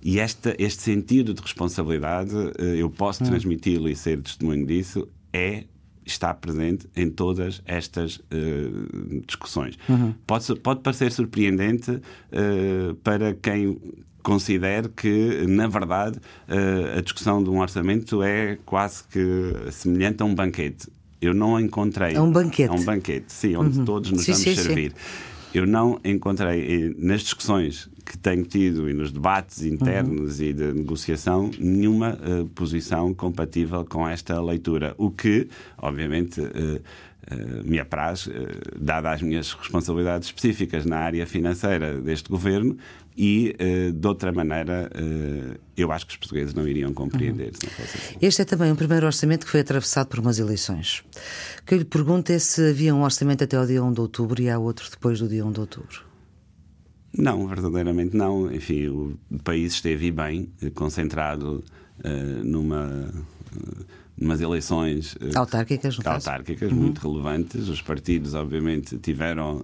E 0.00 0.20
esta, 0.20 0.54
este 0.60 0.80
sentido 0.80 1.34
de 1.34 1.42
responsabilidade, 1.42 2.32
eu 2.78 2.88
posso 2.88 3.24
hum. 3.24 3.26
transmiti-lo 3.26 3.88
e 3.88 3.96
ser 3.96 4.20
testemunho 4.20 4.64
disso, 4.64 5.08
é 5.32 5.64
está 6.04 6.32
presente 6.34 6.88
em 6.94 7.08
todas 7.08 7.62
estas 7.64 8.16
uh, 8.16 9.22
discussões. 9.26 9.78
Uhum. 9.88 10.14
Pode, 10.26 10.54
pode 10.56 10.80
parecer 10.80 11.10
surpreendente 11.12 11.90
uh, 11.90 12.94
para 13.02 13.34
quem 13.34 13.78
considere 14.22 14.88
que, 14.88 15.46
na 15.46 15.66
verdade, 15.66 16.18
uh, 16.48 16.98
a 16.98 17.00
discussão 17.00 17.42
de 17.42 17.50
um 17.50 17.60
orçamento 17.60 18.22
é 18.22 18.58
quase 18.64 19.04
que 19.04 19.70
semelhante 19.70 20.22
a 20.22 20.26
um 20.26 20.34
banquete. 20.34 20.88
Eu 21.20 21.32
não 21.32 21.58
encontrei. 21.58 22.14
É 22.14 22.20
um 22.20 22.30
banquete. 22.30 22.68
É 22.68 22.72
um 22.72 22.84
banquete, 22.84 23.32
sim, 23.32 23.56
onde 23.56 23.78
uhum. 23.78 23.84
todos 23.84 24.10
nos 24.10 24.22
sim, 24.22 24.32
vamos 24.32 24.44
sim, 24.44 24.54
servir. 24.54 24.90
Sim. 24.92 25.34
Eu 25.54 25.66
não 25.66 26.00
encontrei 26.04 26.94
nas 26.98 27.22
discussões 27.22 27.88
que 28.04 28.18
tenho 28.18 28.44
tido 28.44 28.88
e 28.88 28.92
nos 28.92 29.10
debates 29.10 29.62
internos 29.62 30.38
uhum. 30.38 30.46
e 30.46 30.52
de 30.52 30.72
negociação 30.72 31.50
nenhuma 31.58 32.18
uh, 32.18 32.46
posição 32.48 33.14
compatível 33.14 33.84
com 33.84 34.06
esta 34.06 34.40
leitura. 34.40 34.94
O 34.98 35.10
que, 35.10 35.48
obviamente, 35.78 36.40
uh, 36.40 36.44
uh, 36.46 37.64
me 37.64 37.78
apraz, 37.78 38.26
uh, 38.26 38.32
dada 38.78 39.10
as 39.10 39.22
minhas 39.22 39.52
responsabilidades 39.52 40.28
específicas 40.28 40.84
na 40.84 40.98
área 40.98 41.26
financeira 41.26 42.00
deste 42.00 42.28
governo, 42.28 42.76
e, 43.16 43.54
de 43.94 44.08
outra 44.08 44.32
maneira, 44.32 44.90
eu 45.76 45.92
acho 45.92 46.04
que 46.04 46.14
os 46.14 46.16
portugueses 46.16 46.52
não 46.52 46.66
iriam 46.66 46.92
compreender 46.92 47.52
uhum. 47.52 47.68
não 47.78 47.84
assim. 47.84 48.16
Este 48.20 48.42
é 48.42 48.44
também 48.44 48.72
o 48.72 48.74
primeiro 48.74 49.06
orçamento 49.06 49.46
que 49.46 49.52
foi 49.52 49.60
atravessado 49.60 50.08
por 50.08 50.18
umas 50.18 50.40
eleições. 50.40 51.04
O 51.60 51.64
que 51.64 51.74
eu 51.74 51.78
lhe 51.78 51.84
pergunto 51.84 52.32
é 52.32 52.40
se 52.40 52.70
havia 52.70 52.92
um 52.92 53.02
orçamento 53.04 53.44
até 53.44 53.56
o 53.56 53.64
dia 53.64 53.84
1 53.84 53.92
de 53.92 54.00
outubro 54.00 54.42
e 54.42 54.50
há 54.50 54.58
outro 54.58 54.90
depois 54.90 55.20
do 55.20 55.28
dia 55.28 55.46
1 55.46 55.52
de 55.52 55.60
outubro. 55.60 56.13
Não, 57.16 57.46
verdadeiramente 57.46 58.16
não. 58.16 58.52
Enfim, 58.52 58.88
o 58.88 59.16
país 59.42 59.74
esteve 59.74 60.10
bem, 60.10 60.48
eh, 60.60 60.70
concentrado 60.70 61.62
uh, 62.04 62.44
numa. 62.44 63.08
umas 64.20 64.40
eleições 64.40 65.16
autárquicas, 65.34 65.98
autárquicas 66.04 66.72
muito 66.72 67.06
uhum. 67.06 67.12
relevantes. 67.12 67.68
Os 67.68 67.80
partidos, 67.82 68.34
obviamente, 68.34 68.98
tiveram 68.98 69.62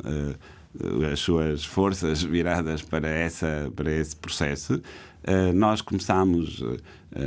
as 1.13 1.19
suas 1.19 1.65
forças 1.65 2.23
viradas 2.23 2.83
para, 2.83 3.09
essa, 3.09 3.71
para 3.75 3.91
esse 3.93 4.15
processo. 4.15 4.75
Uh, 4.75 5.53
nós 5.53 5.81
começámos 5.83 6.61
uh, 6.61 6.77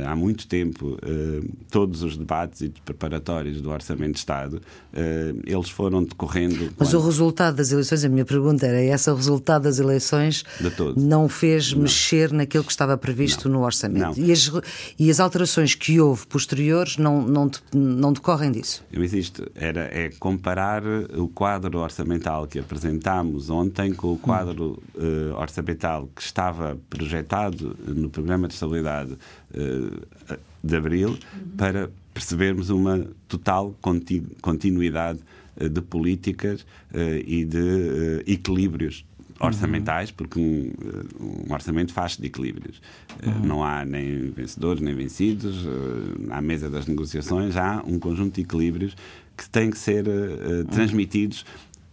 há 0.06 0.16
muito 0.16 0.46
tempo 0.46 0.98
uh, 1.02 1.48
todos 1.70 2.02
os 2.02 2.16
debates 2.16 2.62
e 2.62 2.68
preparatórios 2.84 3.60
do 3.60 3.70
Orçamento 3.70 4.12
de 4.12 4.18
Estado, 4.18 4.60
eles 5.44 5.68
foram 5.68 6.04
decorrendo. 6.04 6.72
Mas 6.78 6.90
quando... 6.90 7.02
o 7.02 7.06
resultado 7.06 7.56
das 7.56 7.72
eleições, 7.72 8.04
a 8.04 8.08
minha 8.08 8.24
pergunta 8.24 8.66
era: 8.66 8.80
essa 8.80 9.12
o 9.12 9.16
resultado 9.16 9.62
das 9.62 9.78
eleições 9.78 10.44
não 10.96 11.28
fez 11.28 11.72
não. 11.72 11.82
mexer 11.82 12.32
naquilo 12.32 12.64
que 12.64 12.70
estava 12.70 12.96
previsto 12.96 13.48
não. 13.48 13.60
no 13.60 13.64
Orçamento? 13.64 14.20
E 14.20 14.30
as, 14.30 14.50
e 14.98 15.10
as 15.10 15.20
alterações 15.20 15.74
que 15.74 16.00
houve 16.00 16.26
posteriores 16.26 16.96
não, 16.96 17.22
não, 17.22 17.50
não 17.72 18.12
decorrem 18.12 18.52
disso? 18.52 18.84
Eu 18.92 19.02
insisto, 19.02 19.50
era, 19.54 19.82
é 19.92 20.10
comparar 20.18 20.82
o 21.16 21.28
quadro 21.28 21.78
orçamental 21.78 22.46
que 22.46 22.58
apresentámos 22.58 23.50
ontem 23.50 23.92
com 23.92 24.12
o 24.12 24.18
quadro 24.18 24.82
hum. 24.96 25.34
orçamental 25.36 26.08
que 26.14 26.22
estava 26.22 26.78
projetado 26.88 27.76
no 27.86 28.08
Programa 28.08 28.48
de 28.48 28.54
Estabilidade 28.54 29.12
uh, 29.12 29.73
de 30.62 30.76
Abril 30.76 31.18
para 31.56 31.90
percebermos 32.12 32.70
uma 32.70 33.06
total 33.28 33.74
continuidade 34.40 35.20
uh, 35.60 35.68
de 35.68 35.80
políticas 35.82 36.62
uh, 36.62 36.96
e 37.26 37.44
de 37.44 38.24
equilíbrios 38.26 39.04
orçamentais, 39.40 40.12
porque 40.12 40.38
um, 40.38 40.72
um 41.20 41.52
orçamento 41.52 41.92
faz 41.92 42.16
de 42.16 42.26
equilíbrios. 42.26 42.80
Uhum. 43.26 43.46
Não 43.46 43.64
há 43.64 43.84
nem 43.84 44.30
vencedores 44.30 44.80
nem 44.80 44.94
vencidos, 44.94 45.66
à 46.30 46.40
mesa 46.40 46.70
das 46.70 46.86
negociações 46.86 47.56
há 47.56 47.82
um 47.84 47.98
conjunto 47.98 48.36
de 48.36 48.42
equilíbrios 48.42 48.96
que 49.36 49.50
têm 49.50 49.70
que 49.70 49.78
ser 49.78 50.06
uh, 50.06 50.64
transmitidos 50.70 51.44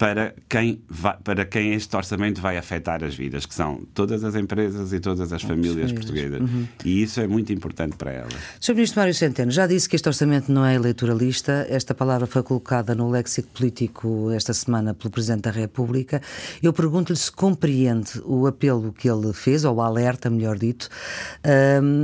para 0.02 0.34
quem, 0.50 0.82
vai, 0.90 1.16
para 1.24 1.46
quem 1.46 1.76
este 1.76 1.96
orçamento 1.96 2.42
vai 2.42 2.58
afetar 2.58 3.04
as 3.04 3.14
vidas, 3.14 3.46
que 3.46 3.54
são 3.54 3.86
todas 3.94 4.24
as 4.24 4.34
empresas 4.34 4.92
e 4.94 5.00
todas 5.00 5.32
as 5.32 5.44
famílias 5.44 5.92
portuguesas. 5.92 6.42
Uhum. 6.42 6.68
E 6.84 7.04
isso 7.04 7.22
é 7.22 7.28
muito 7.28 7.54
importante 7.54 7.96
para 7.96 8.10
elas. 8.10 8.34
Sr. 8.60 8.74
Ministro 8.74 9.00
Mário 9.00 9.14
Centeno, 9.14 9.52
já 9.52 9.68
disse 9.68 9.88
que 9.88 9.96
este 9.96 10.10
orçamento 10.10 10.52
não 10.52 10.66
é 10.66 10.74
eleitoralista. 10.74 11.68
Esta 11.70 11.94
palavra 11.94 12.26
foi 12.26 12.42
colocada 12.42 12.96
no 12.96 13.12
léxico 13.12 13.50
político 13.50 14.32
esta 14.32 14.56
semana 14.56 14.96
pelo 14.96 15.12
Presidente 15.12 15.42
da 15.42 15.52
República. 15.52 16.20
Eu 16.64 16.74
pergunto-lhe 16.74 17.20
se 17.20 17.32
compreende 17.32 18.20
o 18.26 18.48
apelo 18.48 18.92
que 18.92 19.08
ele 19.08 19.32
fez, 19.34 19.64
ou 19.66 19.76
o 19.76 19.82
alerta, 19.82 20.32
melhor 20.32 20.58
dito, 20.58 20.90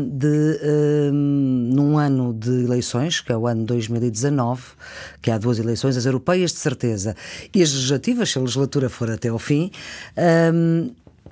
de, 0.07 1.09
num 1.11 1.97
ano 1.97 2.31
de 2.31 2.63
eleições, 2.63 3.21
que 3.21 3.31
é 3.31 3.35
o 3.35 3.47
ano 3.47 3.65
2019, 3.65 4.61
que 5.19 5.31
há 5.31 5.39
duas 5.39 5.57
eleições, 5.57 5.97
as 5.97 6.05
europeias, 6.05 6.51
de 6.51 6.59
certeza, 6.59 7.15
e 7.51 7.63
as 7.63 7.86
legislativas, 7.87 8.29
se 8.31 8.37
a 8.37 8.41
legislatura 8.41 8.89
for 8.89 9.09
até 9.09 9.29
ao 9.29 9.39
fim. 9.39 9.71
Um, 10.53 10.91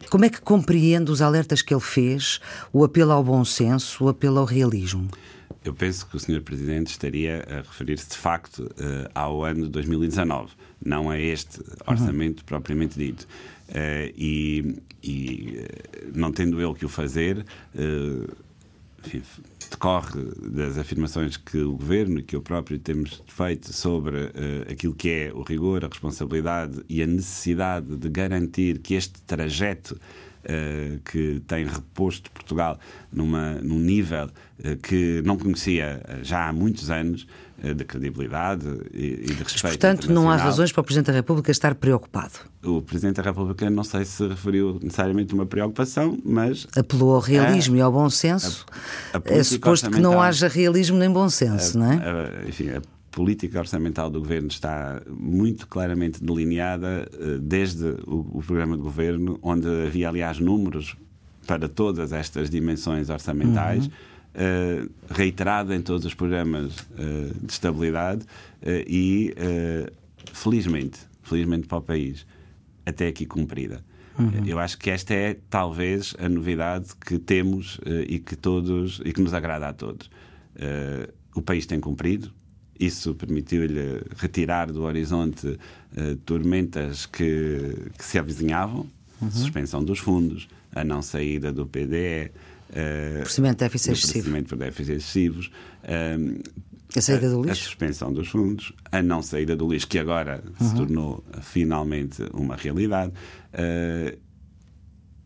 como 0.09 0.25
é 0.25 0.29
que 0.29 0.41
compreende 0.41 1.11
os 1.11 1.21
alertas 1.21 1.61
que 1.61 1.73
ele 1.73 1.81
fez, 1.81 2.39
o 2.71 2.83
apelo 2.83 3.11
ao 3.11 3.23
bom 3.23 3.43
senso, 3.43 4.05
o 4.05 4.09
apelo 4.09 4.39
ao 4.39 4.45
realismo? 4.45 5.09
Eu 5.63 5.73
penso 5.73 6.05
que 6.05 6.15
o 6.15 6.19
Sr. 6.19 6.41
Presidente 6.41 6.91
estaria 6.91 7.43
a 7.49 7.55
referir-se 7.57 8.09
de 8.09 8.17
facto 8.17 8.59
uh, 8.59 9.09
ao 9.15 9.43
ano 9.43 9.67
2019, 9.67 10.51
não 10.83 11.09
a 11.09 11.19
este 11.19 11.59
orçamento 11.87 12.39
uhum. 12.39 12.45
propriamente 12.45 12.99
dito. 12.99 13.23
Uh, 13.69 14.13
e, 14.15 14.75
e 15.01 15.59
uh, 15.59 16.11
não 16.13 16.31
tendo 16.31 16.61
ele 16.61 16.73
que 16.75 16.85
o 16.85 16.89
fazer, 16.89 17.43
enfim, 19.03 19.23
decorre 19.69 20.23
das 20.41 20.77
afirmações 20.77 21.37
que 21.37 21.57
o 21.57 21.73
Governo 21.73 22.19
e 22.19 22.23
que 22.23 22.35
eu 22.35 22.41
próprio 22.41 22.79
temos 22.79 23.21
feito 23.27 23.71
sobre 23.73 24.25
uh, 24.25 24.71
aquilo 24.71 24.93
que 24.93 25.09
é 25.09 25.31
o 25.33 25.41
rigor, 25.41 25.83
a 25.83 25.87
responsabilidade 25.87 26.83
e 26.89 27.01
a 27.01 27.07
necessidade 27.07 27.95
de 27.95 28.09
garantir 28.09 28.79
que 28.79 28.93
este 28.95 29.21
trajeto 29.23 29.99
que 31.03 31.41
tem 31.47 31.65
reposto 31.65 32.29
Portugal 32.31 32.79
numa, 33.11 33.53
num 33.55 33.79
nível 33.79 34.25
uh, 34.25 34.77
que 34.77 35.21
não 35.25 35.37
conhecia 35.37 36.01
já 36.21 36.47
há 36.47 36.53
muitos 36.53 36.89
anos, 36.89 37.27
eh, 37.63 37.73
de 37.73 37.85
credibilidade 37.85 38.67
e, 38.93 39.15
de 39.15 39.33
respeito. 39.33 39.45
Mas, 39.45 39.61
portanto, 39.61 40.11
não 40.11 40.29
há 40.29 40.35
razões 40.35 40.73
para 40.73 40.81
o 40.81 40.83
Presidente 40.83 41.07
da 41.07 41.13
República 41.13 41.49
estar 41.49 41.73
preocupado. 41.73 42.33
O 42.61 42.81
Presidente 42.81 43.15
da 43.15 43.23
República 43.23 43.69
não 43.69 43.83
sei 43.83 44.03
se 44.03 44.27
referiu 44.27 44.77
necessariamente 44.83 45.33
uma 45.33 45.45
preocupação, 45.45 46.17
mas. 46.25 46.67
Apelou 46.77 47.15
ao 47.15 47.21
realismo 47.21 47.75
a, 47.75 47.77
e 47.77 47.81
ao 47.81 47.91
bom 47.93 48.09
senso. 48.09 48.65
A, 49.13 49.17
a 49.17 49.37
é 49.37 49.41
suposto 49.41 49.89
que 49.89 50.01
não 50.01 50.21
haja 50.21 50.49
realismo 50.49 50.97
nem 50.97 51.09
bom 51.09 51.29
senso, 51.29 51.79
não 51.79 51.93
é? 51.93 52.45
enfim, 52.45 52.71
a 52.71 52.81
política 53.15 53.59
orçamental 53.59 54.09
do 54.09 54.19
governo 54.19 54.49
está 54.49 55.01
muito 55.07 55.65
claramente 55.67 56.21
delineada 56.21 57.09
uh, 57.13 57.39
desde 57.39 57.85
o, 58.05 58.27
o, 58.33 58.43
programa 58.45 58.75
de 58.75 58.83
governo, 58.83 59.39
onde 59.41 59.67
havia, 59.87 60.09
aliás, 60.09 60.37
números 60.37 60.97
para 61.47 61.69
todas 61.69 62.11
estas 62.11 62.49
dimensões 62.49 63.09
orçamentais. 63.09 63.85
Uhum. 63.85 63.91
Uh, 64.35 64.91
reiterada 65.09 65.73
em 65.73 65.81
todos 65.81 66.05
os 66.05 66.13
programas 66.13 66.85
de 67.41 67.53
estabilidade 67.53 68.25
e, 68.85 69.33
felizmente, 70.33 70.99
felizmente 71.23 71.67
para 71.67 71.77
o 71.77 71.81
país, 71.81 72.27
até 72.85 73.07
aqui 73.07 73.25
cumprida. 73.25 73.81
Uhum. 74.19 74.45
Eu 74.45 74.59
acho 74.59 74.77
que 74.77 74.89
esta 74.89 75.13
é 75.13 75.37
talvez 75.49 76.13
a 76.19 76.27
novidade 76.27 76.89
que 76.99 77.17
temos 77.17 77.79
e 78.09 78.19
que 78.19 78.35
todos 78.35 79.01
e 79.05 79.13
que 79.13 79.21
nos 79.21 79.33
agrada 79.33 79.69
a 79.69 79.73
todos. 79.73 80.09
O 81.33 81.41
país 81.41 81.65
tem 81.65 81.79
cumprido. 81.79 82.29
Isso 82.79 83.13
permitiu-lhe 83.15 84.01
retirar 84.17 84.71
do 84.71 84.83
horizonte 84.83 85.47
uh, 85.47 86.15
tormentas 86.25 87.05
que, 87.05 87.89
que, 87.97 88.03
se 88.03 88.19
avizinhavam, 88.19 88.85
uhum. 89.21 89.31
suspensão 89.31 89.83
dos 89.83 89.99
fundos, 89.99 90.47
a 90.73 90.83
não 90.83 91.01
saída 91.01 91.51
do 91.51 91.65
PDE, 91.65 92.31
uh, 92.69 93.21
procedimento 93.21 93.55
de 93.55 93.59
déficit 93.65 93.91
excessivo. 93.91 94.43
por 94.43 94.57
déficits 94.57 94.97
excessivos, 94.97 95.51
a 96.95 97.01
saída 97.01 97.29
do 97.29 97.41
lixo? 97.41 97.51
A 97.51 97.55
suspensão 97.55 98.13
dos 98.13 98.27
fundos, 98.29 98.73
a 98.91 99.01
não 99.01 99.21
saída 99.21 99.55
do 99.55 99.69
lixo, 99.71 99.87
que 99.87 99.99
agora 99.99 100.43
uhum. 100.59 100.67
se 100.67 100.75
tornou 100.75 101.23
finalmente 101.41 102.23
uma 102.33 102.55
realidade. 102.55 103.11
Uh, 103.53 104.17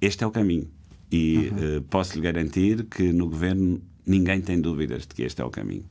este 0.02 0.24
é 0.24 0.28
o 0.28 0.32
caminho. 0.32 0.68
E 1.12 1.52
uhum. 1.52 1.78
uh, 1.78 1.82
posso 1.84 2.16
lhe 2.16 2.22
garantir 2.22 2.86
que 2.86 3.12
no 3.12 3.28
governo 3.28 3.82
ninguém 4.06 4.42
tem 4.42 4.60
dúvidas 4.60 5.02
de 5.04 5.10
que 5.10 5.24
este 5.24 5.42
é 5.42 5.46
o 5.46 5.50
caminho. 5.50 5.86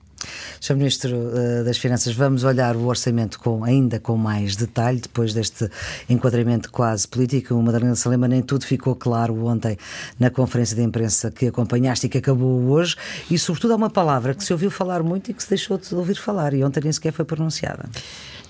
Sr. 0.60 0.76
Ministro 0.76 1.16
uh, 1.16 1.64
das 1.64 1.78
Finanças, 1.78 2.14
vamos 2.14 2.44
olhar 2.44 2.76
o 2.76 2.86
orçamento 2.86 3.38
com, 3.38 3.64
ainda 3.64 3.98
com 3.98 4.16
mais 4.16 4.56
detalhe, 4.56 5.00
depois 5.00 5.32
deste 5.32 5.68
enquadramento 6.08 6.70
quase 6.70 7.06
político. 7.06 7.54
O 7.54 7.62
Madalena 7.62 7.94
Salema, 7.94 8.28
nem 8.28 8.42
tudo 8.42 8.64
ficou 8.64 8.94
claro 8.94 9.44
ontem 9.46 9.76
na 10.18 10.30
conferência 10.30 10.76
de 10.76 10.82
imprensa 10.82 11.30
que 11.30 11.46
acompanhaste 11.46 12.06
e 12.06 12.08
que 12.08 12.18
acabou 12.18 12.68
hoje. 12.70 12.96
E, 13.30 13.38
sobretudo, 13.38 13.72
há 13.72 13.76
uma 13.76 13.90
palavra 13.90 14.34
que 14.34 14.44
se 14.44 14.52
ouviu 14.52 14.70
falar 14.70 15.02
muito 15.02 15.30
e 15.30 15.34
que 15.34 15.42
se 15.42 15.48
deixou 15.48 15.78
de 15.78 15.94
ouvir 15.94 16.16
falar 16.16 16.54
e 16.54 16.64
ontem 16.64 16.80
nem 16.82 16.92
sequer 16.92 17.12
foi 17.12 17.24
pronunciada. 17.24 17.88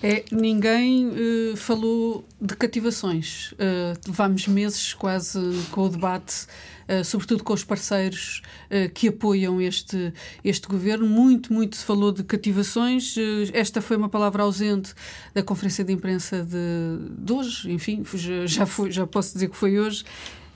É, 0.03 0.25
ninguém 0.31 1.09
uh, 1.09 1.57
falou 1.57 2.25
de 2.41 2.55
cativações. 2.57 3.53
Uh, 3.53 3.99
vamos 4.07 4.47
meses 4.47 4.95
quase 4.95 5.41
com 5.71 5.83
o 5.83 5.89
debate 5.89 6.47
eh, 6.89 7.05
sobretudo 7.05 7.45
com 7.45 7.53
os 7.53 7.63
parceiros 7.63 8.41
uh, 8.71 8.91
que 8.95 9.09
apoiam 9.09 9.61
este, 9.61 10.11
este 10.43 10.67
governo. 10.67 11.07
Muito, 11.07 11.53
muito 11.53 11.77
se 11.77 11.85
falou 11.85 12.11
de 12.11 12.25
cativações. 12.25 13.15
Uh, 13.15 13.21
esta 13.53 13.83
foi 13.83 13.99
uma 13.99 14.09
palavra 14.09 14.43
ausente 14.43 14.95
da 15.35 15.43
conferência 15.43 15.85
de 15.85 15.93
imprensa 15.93 16.43
de, 16.43 17.15
de 17.23 17.31
hoje, 17.31 17.71
enfim, 17.71 18.03
já, 18.47 18.65
foi, 18.65 18.91
já 18.91 19.07
posso 19.07 19.35
dizer 19.35 19.51
que 19.51 19.57
foi 19.57 19.79
hoje, 19.79 20.03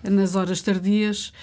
nas 0.02 0.34
horas 0.34 0.62
tardias. 0.62 1.34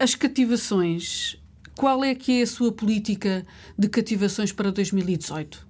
as 0.00 0.16
cativações, 0.16 1.36
qual 1.76 2.02
é 2.02 2.12
que 2.12 2.40
é 2.40 2.42
a 2.42 2.46
sua 2.46 2.72
política 2.72 3.46
de 3.78 3.88
cativações 3.88 4.50
para 4.50 4.72
2018? 4.72 5.64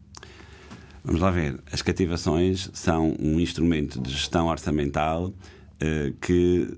Vamos 1.06 1.20
lá 1.20 1.30
ver. 1.30 1.58
As 1.72 1.80
cativações 1.80 2.68
são 2.74 3.16
um 3.18 3.40
instrumento 3.40 4.00
de 4.00 4.10
gestão 4.10 4.48
orçamental 4.48 5.32
que 6.20 6.76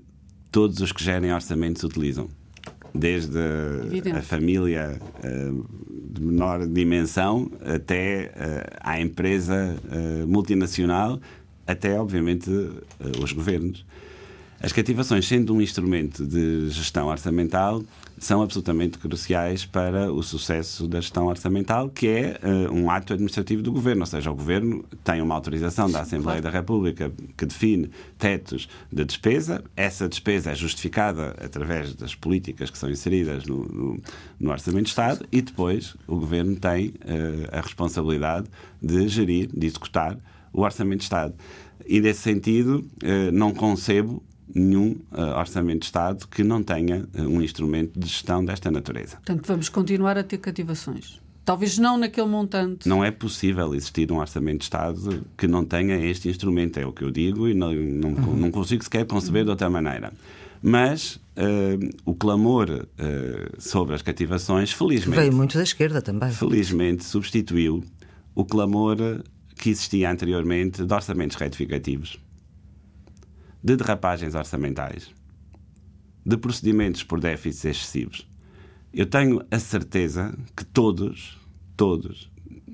todos 0.51 0.81
os 0.81 0.91
que 0.91 1.03
gerem 1.03 1.33
orçamentos 1.33 1.83
utilizam. 1.83 2.29
Desde 2.93 3.37
a, 3.37 4.17
a 4.17 4.21
família 4.21 4.99
uh, 5.19 5.65
de 6.11 6.21
menor 6.21 6.65
dimensão 6.65 7.51
até 7.61 8.31
uh, 8.35 8.77
à 8.79 8.99
empresa 8.99 9.75
uh, 9.85 10.27
multinacional, 10.27 11.19
até, 11.67 11.99
obviamente, 11.99 12.49
os 13.21 13.31
governos. 13.31 13.85
As 14.59 14.73
cativações, 14.73 15.27
sendo 15.27 15.53
um 15.53 15.61
instrumento 15.61 16.25
de 16.25 16.67
gestão 16.69 17.07
orçamental, 17.07 17.83
são 18.19 18.41
absolutamente 18.41 18.97
cruciais 18.97 19.65
para 19.65 20.11
o 20.11 20.21
sucesso 20.21 20.87
da 20.87 20.99
gestão 20.99 21.27
orçamental, 21.27 21.89
que 21.89 22.07
é 22.07 22.39
uh, 22.43 22.73
um 22.73 22.91
ato 22.91 23.13
administrativo 23.13 23.63
do 23.63 23.71
Governo. 23.71 24.01
Ou 24.01 24.05
seja, 24.05 24.29
o 24.29 24.35
Governo 24.35 24.83
tem 25.03 25.21
uma 25.21 25.33
autorização 25.35 25.89
da 25.89 26.01
Assembleia 26.01 26.41
da 26.41 26.49
República 26.49 27.11
que 27.37 27.45
define 27.45 27.89
tetos 28.17 28.67
de 28.91 29.05
despesa. 29.05 29.63
Essa 29.75 30.07
despesa 30.07 30.51
é 30.51 30.55
justificada 30.55 31.35
através 31.43 31.93
das 31.95 32.13
políticas 32.13 32.69
que 32.69 32.77
são 32.77 32.89
inseridas 32.89 33.45
no, 33.45 33.65
no, 33.65 33.97
no 34.39 34.51
Orçamento 34.51 34.83
de 34.83 34.89
Estado 34.89 35.25
e 35.31 35.41
depois 35.41 35.95
o 36.05 36.17
Governo 36.17 36.55
tem 36.57 36.87
uh, 36.87 36.93
a 37.51 37.61
responsabilidade 37.61 38.47
de 38.81 39.07
gerir, 39.07 39.49
de 39.53 39.65
executar 39.65 40.17
o 40.51 40.61
Orçamento 40.61 40.99
de 40.99 41.03
Estado. 41.03 41.33
E, 41.87 42.01
nesse 42.01 42.21
sentido, 42.21 42.85
uh, 43.01 43.31
não 43.31 43.53
concebo 43.53 44.21
nenhum 44.53 44.95
uh, 45.11 45.37
orçamento 45.37 45.79
de 45.79 45.85
Estado 45.85 46.27
que 46.27 46.43
não 46.43 46.63
tenha 46.63 47.07
uh, 47.17 47.21
um 47.21 47.41
instrumento 47.41 47.99
de 47.99 48.07
gestão 48.07 48.43
desta 48.43 48.71
natureza. 48.71 49.17
Portanto, 49.17 49.45
vamos 49.45 49.69
continuar 49.69 50.17
a 50.17 50.23
ter 50.23 50.37
cativações. 50.37 51.19
Talvez 51.45 51.77
não 51.79 51.97
naquele 51.97 52.27
montante. 52.27 52.87
Não 52.87 53.03
é 53.03 53.09
possível 53.09 53.73
existir 53.73 54.11
um 54.11 54.17
orçamento 54.17 54.59
de 54.59 54.63
Estado 54.65 55.25
que 55.35 55.47
não 55.47 55.65
tenha 55.65 55.95
este 55.97 56.29
instrumento, 56.29 56.77
é 56.77 56.85
o 56.85 56.91
que 56.91 57.03
eu 57.03 57.09
digo, 57.09 57.47
e 57.47 57.53
não, 57.53 57.73
não, 57.73 58.09
uhum. 58.09 58.35
não 58.35 58.51
consigo 58.51 58.83
sequer 58.83 59.05
conceber 59.05 59.43
de 59.43 59.49
outra 59.49 59.69
maneira. 59.69 60.13
Mas 60.61 61.15
uh, 61.15 61.89
o 62.05 62.13
clamor 62.13 62.69
uh, 62.69 63.61
sobre 63.61 63.95
as 63.95 64.01
cativações, 64.01 64.71
felizmente. 64.71 65.19
Veio 65.19 65.33
muito 65.33 65.57
da 65.57 65.63
esquerda 65.63 66.01
também. 66.01 66.29
Felizmente 66.31 67.03
substituiu 67.03 67.83
o 68.35 68.45
clamor 68.45 68.97
que 69.57 69.71
existia 69.71 70.11
anteriormente 70.11 70.85
de 70.85 70.93
orçamentos 70.93 71.35
retificativos 71.35 72.19
de 73.63 73.75
derrapagens 73.75 74.35
orçamentais, 74.35 75.13
de 76.25 76.37
procedimentos 76.37 77.03
por 77.03 77.19
déficits 77.19 77.65
excessivos. 77.65 78.27
Eu 78.93 79.05
tenho 79.05 79.43
a 79.51 79.59
certeza 79.59 80.35
que 80.55 80.65
todos, 80.65 81.37
todos, 81.75 82.31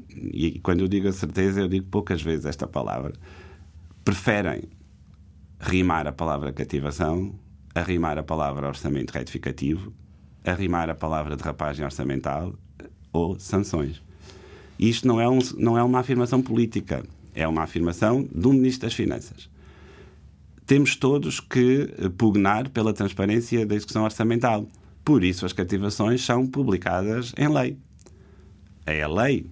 e 0.10 0.60
quando 0.60 0.82
eu 0.82 0.88
digo 0.88 1.08
a 1.08 1.12
certeza, 1.12 1.60
eu 1.60 1.68
digo 1.68 1.88
poucas 1.88 2.22
vezes 2.22 2.46
esta 2.46 2.68
palavra, 2.68 3.14
preferem 4.04 4.64
rimar 5.60 6.08
a 6.08 6.12
palavra 6.12 6.54
cativação, 6.54 7.38
a 7.74 7.82
rimar 7.82 8.18
a 8.18 8.24
palavra 8.24 8.68
orçamento 8.68 9.12
retificativo, 9.12 9.92
a 10.44 10.54
rimar 10.54 10.90
a 10.90 10.96
palavra 10.96 11.36
derrapagem 11.36 11.84
orçamental 11.84 12.54
ou 13.12 13.38
sanções. 13.40 14.02
Isto 14.78 15.08
não 15.08 15.20
é, 15.20 15.28
um, 15.28 15.40
não 15.58 15.78
é 15.78 15.84
uma 15.84 16.00
afirmação 16.00 16.42
política, 16.42 17.04
é 17.34 17.48
uma 17.48 17.64
afirmação 17.64 18.24
do 18.32 18.54
Ministro 18.54 18.88
das 18.88 18.94
Finanças 18.94 19.50
temos 20.66 20.96
todos 20.96 21.40
que 21.40 21.94
eh, 21.98 22.10
pugnar 22.10 22.70
pela 22.70 22.94
transparência 22.94 23.66
da 23.66 23.76
execução 23.76 24.04
orçamental. 24.04 24.68
Por 25.04 25.24
isso, 25.24 25.46
as 25.46 25.54
cativações 25.54 26.26
são 26.26 26.48
publicadas 26.48 27.34
em 27.38 27.48
lei. 27.48 27.78
É 28.86 29.04
a 29.04 29.08
lei, 29.08 29.46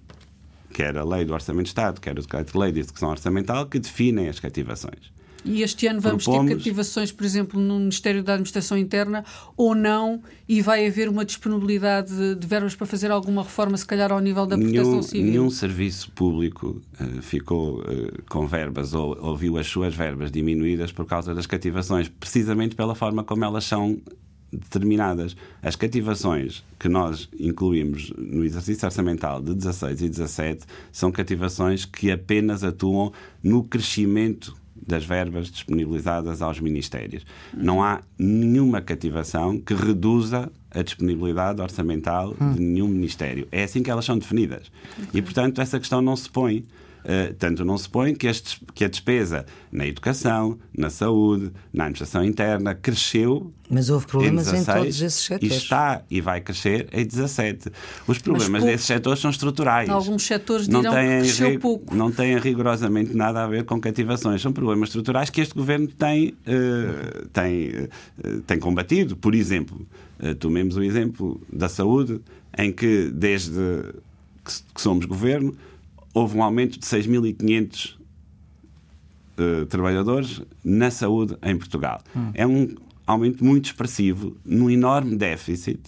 quer 0.72 0.96
a 0.96 1.04
lei 1.04 1.24
do 1.24 1.32
Orçamento 1.32 1.64
de 1.64 1.70
Estado, 1.70 2.00
quer 2.00 2.18
o 2.18 2.22
decreto-lei 2.22 2.72
de 2.72 2.80
execução 2.80 3.10
orçamental, 3.10 3.66
que 3.66 3.78
definem 3.78 4.28
as 4.28 4.40
cativações. 4.40 5.13
E 5.44 5.62
este 5.62 5.86
ano 5.86 6.00
vamos 6.00 6.24
Propomos... 6.24 6.50
ter 6.50 6.56
cativações, 6.56 7.12
por 7.12 7.24
exemplo, 7.24 7.60
no 7.60 7.78
Ministério 7.78 8.22
da 8.22 8.34
Administração 8.34 8.78
Interna 8.78 9.24
ou 9.56 9.74
não? 9.74 10.22
E 10.48 10.62
vai 10.62 10.86
haver 10.86 11.08
uma 11.08 11.24
disponibilidade 11.24 12.34
de 12.34 12.46
verbas 12.46 12.74
para 12.74 12.86
fazer 12.86 13.10
alguma 13.10 13.42
reforma, 13.42 13.76
se 13.76 13.86
calhar, 13.86 14.10
ao 14.10 14.20
nível 14.20 14.46
da 14.46 14.56
proteção 14.56 14.90
nenhum, 14.90 15.02
civil? 15.02 15.24
Nenhum 15.24 15.50
serviço 15.50 16.10
público 16.12 16.80
uh, 17.00 17.22
ficou 17.22 17.80
uh, 17.80 18.22
com 18.28 18.46
verbas 18.46 18.94
ou, 18.94 19.16
ou 19.20 19.36
viu 19.36 19.58
as 19.58 19.66
suas 19.66 19.94
verbas 19.94 20.30
diminuídas 20.30 20.92
por 20.92 21.06
causa 21.06 21.34
das 21.34 21.46
cativações, 21.46 22.08
precisamente 22.08 22.74
pela 22.74 22.94
forma 22.94 23.22
como 23.22 23.44
elas 23.44 23.64
são 23.64 24.00
determinadas. 24.50 25.36
As 25.62 25.76
cativações 25.76 26.64
que 26.78 26.88
nós 26.88 27.28
incluímos 27.38 28.12
no 28.16 28.44
exercício 28.44 28.86
orçamental 28.86 29.42
de 29.42 29.54
16 29.54 30.02
e 30.02 30.08
17 30.08 30.64
são 30.92 31.10
cativações 31.10 31.84
que 31.84 32.10
apenas 32.10 32.62
atuam 32.62 33.12
no 33.42 33.64
crescimento 33.64 34.54
das 34.86 35.04
verbas 35.04 35.50
disponibilizadas 35.50 36.42
aos 36.42 36.60
ministérios. 36.60 37.24
Não 37.52 37.82
há 37.82 38.00
nenhuma 38.18 38.80
cativação 38.80 39.58
que 39.58 39.74
reduza 39.74 40.50
a 40.70 40.82
disponibilidade 40.82 41.60
orçamental 41.60 42.34
de 42.54 42.60
nenhum 42.60 42.88
ministério. 42.88 43.46
É 43.50 43.62
assim 43.64 43.82
que 43.82 43.90
elas 43.90 44.04
são 44.04 44.18
definidas. 44.18 44.70
E, 45.12 45.22
portanto, 45.22 45.60
essa 45.60 45.78
questão 45.78 46.02
não 46.02 46.16
se 46.16 46.28
põe. 46.28 46.64
Uh, 47.04 47.34
tanto 47.34 47.66
não 47.66 47.76
se 47.76 47.86
põe 47.86 48.14
que, 48.14 48.26
este, 48.26 48.58
que, 48.74 48.82
a 48.82 48.88
despesa 48.88 49.44
na 49.70 49.86
educação, 49.86 50.58
na 50.74 50.88
saúde, 50.88 51.52
na 51.70 51.84
administração 51.84 52.24
interna 52.24 52.74
cresceu. 52.74 53.52
Mas 53.68 53.90
houve 53.90 54.06
problemas 54.06 54.48
em, 54.48 54.52
16, 54.52 54.68
em 54.68 54.80
todos 54.80 55.02
esses 55.02 55.22
setores. 55.22 55.52
E 55.52 55.56
está 55.56 56.02
e 56.10 56.20
vai 56.22 56.40
crescer 56.40 56.88
em 56.90 57.04
17. 57.04 57.70
Os 58.06 58.18
problemas 58.18 58.64
desses 58.64 58.86
setores 58.86 59.20
são 59.20 59.30
estruturais. 59.30 59.86
Alguns 59.90 60.22
setores 60.22 60.66
dirão 60.66 60.82
não 60.82 60.92
têm, 60.92 61.08
que 61.08 61.18
cresceu 61.24 61.60
pouco. 61.60 61.94
Não 61.94 62.10
têm 62.10 62.38
rigorosamente 62.38 63.14
nada 63.14 63.44
a 63.44 63.46
ver 63.46 63.64
com 63.64 63.78
cativações. 63.78 64.40
São 64.40 64.52
problemas 64.52 64.88
estruturais 64.88 65.28
que 65.28 65.42
este 65.42 65.54
governo 65.54 65.88
tem, 65.88 66.28
uh, 66.28 67.28
tem, 67.34 67.68
uh, 67.68 68.40
tem 68.46 68.58
combatido. 68.58 69.14
Por 69.14 69.34
exemplo, 69.34 69.86
tomemos 70.38 70.74
o 70.76 70.82
exemplo 70.82 71.38
da 71.52 71.68
saúde, 71.68 72.18
em 72.56 72.72
que 72.72 73.10
desde 73.12 73.52
que, 74.42 74.52
que 74.74 74.80
somos 74.80 75.04
governo, 75.04 75.54
houve 76.14 76.38
um 76.38 76.42
aumento 76.42 76.78
de 76.78 76.86
6.500 76.86 77.96
uh, 79.36 79.66
trabalhadores 79.66 80.40
na 80.64 80.90
saúde 80.90 81.36
em 81.42 81.58
Portugal. 81.58 82.00
Hum. 82.16 82.30
É 82.32 82.46
um 82.46 82.74
aumento 83.06 83.44
muito 83.44 83.66
expressivo 83.66 84.36
num 84.44 84.70
enorme 84.70 85.16
déficit 85.16 85.80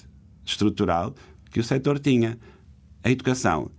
estrutural 0.45 1.15
que 1.51 1.61
o 1.61 1.65
setor 1.65 1.99
tinha. 1.99 2.39
A 3.03 3.11
educação. 3.11 3.71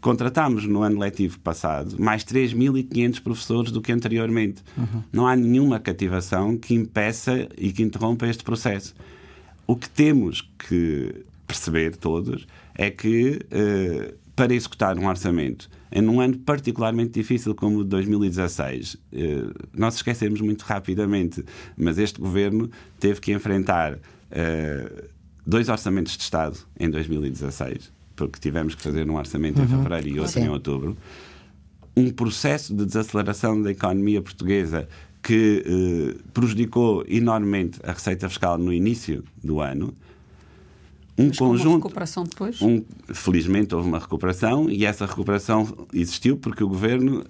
Contratámos 0.00 0.66
no 0.66 0.82
ano 0.82 1.00
letivo 1.00 1.38
passado 1.40 2.00
mais 2.00 2.24
3.500 2.24 3.20
professores 3.20 3.72
do 3.72 3.80
que 3.80 3.90
anteriormente. 3.90 4.62
Uhum. 4.78 5.02
Não 5.12 5.26
há 5.26 5.34
nenhuma 5.34 5.80
cativação 5.80 6.56
que 6.56 6.74
impeça 6.74 7.48
e 7.58 7.72
que 7.72 7.82
interrompa 7.82 8.26
este 8.26 8.44
processo. 8.44 8.94
O 9.66 9.74
que 9.74 9.90
temos 9.90 10.48
que 10.58 11.24
perceber 11.46 11.96
todos 11.96 12.46
é 12.74 12.90
que, 12.90 13.40
uh, 13.52 14.14
para 14.34 14.54
executar 14.54 14.98
um 14.98 15.06
orçamento 15.06 15.68
em 15.92 16.08
um 16.08 16.20
ano 16.20 16.38
particularmente 16.38 17.12
difícil 17.12 17.54
como 17.54 17.80
o 17.80 17.84
de 17.84 17.90
2016, 17.90 18.94
uh, 18.94 18.98
nós 19.74 19.96
esquecemos 19.96 20.40
muito 20.40 20.62
rapidamente, 20.62 21.44
mas 21.76 21.98
este 21.98 22.18
governo 22.18 22.70
teve 22.98 23.20
que 23.20 23.32
enfrentar 23.32 23.94
uh, 23.94 25.08
dois 25.46 25.68
orçamentos 25.68 26.16
de 26.16 26.22
Estado 26.22 26.58
em 26.80 26.88
2016, 26.88 27.92
porque 28.16 28.40
tivemos 28.40 28.74
que 28.74 28.82
fazer 28.82 29.08
um 29.08 29.16
orçamento 29.16 29.58
uhum. 29.58 29.64
em 29.64 29.68
fevereiro 29.68 30.08
e 30.08 30.20
outro 30.20 30.40
em 30.40 30.48
outubro. 30.48 30.96
Um 31.94 32.10
processo 32.10 32.74
de 32.74 32.86
desaceleração 32.86 33.60
da 33.60 33.70
economia 33.70 34.22
portuguesa 34.22 34.88
que 35.22 35.62
eh, 35.64 36.20
prejudicou 36.32 37.04
enormemente 37.06 37.78
a 37.84 37.92
receita 37.92 38.28
fiscal 38.28 38.58
no 38.58 38.72
início 38.72 39.22
do 39.44 39.60
ano 39.60 39.94
um 41.18 41.26
Mas 41.28 41.38
conjunto. 41.38 41.68
Uma 41.68 41.76
recuperação 41.76 42.24
depois? 42.24 42.62
Um, 42.62 42.82
felizmente 43.12 43.74
houve 43.74 43.86
uma 43.86 43.98
recuperação 43.98 44.70
e 44.70 44.86
essa 44.86 45.04
recuperação 45.04 45.86
existiu 45.92 46.36
porque 46.38 46.64
o 46.64 46.68
governo 46.68 47.20
uh, 47.20 47.24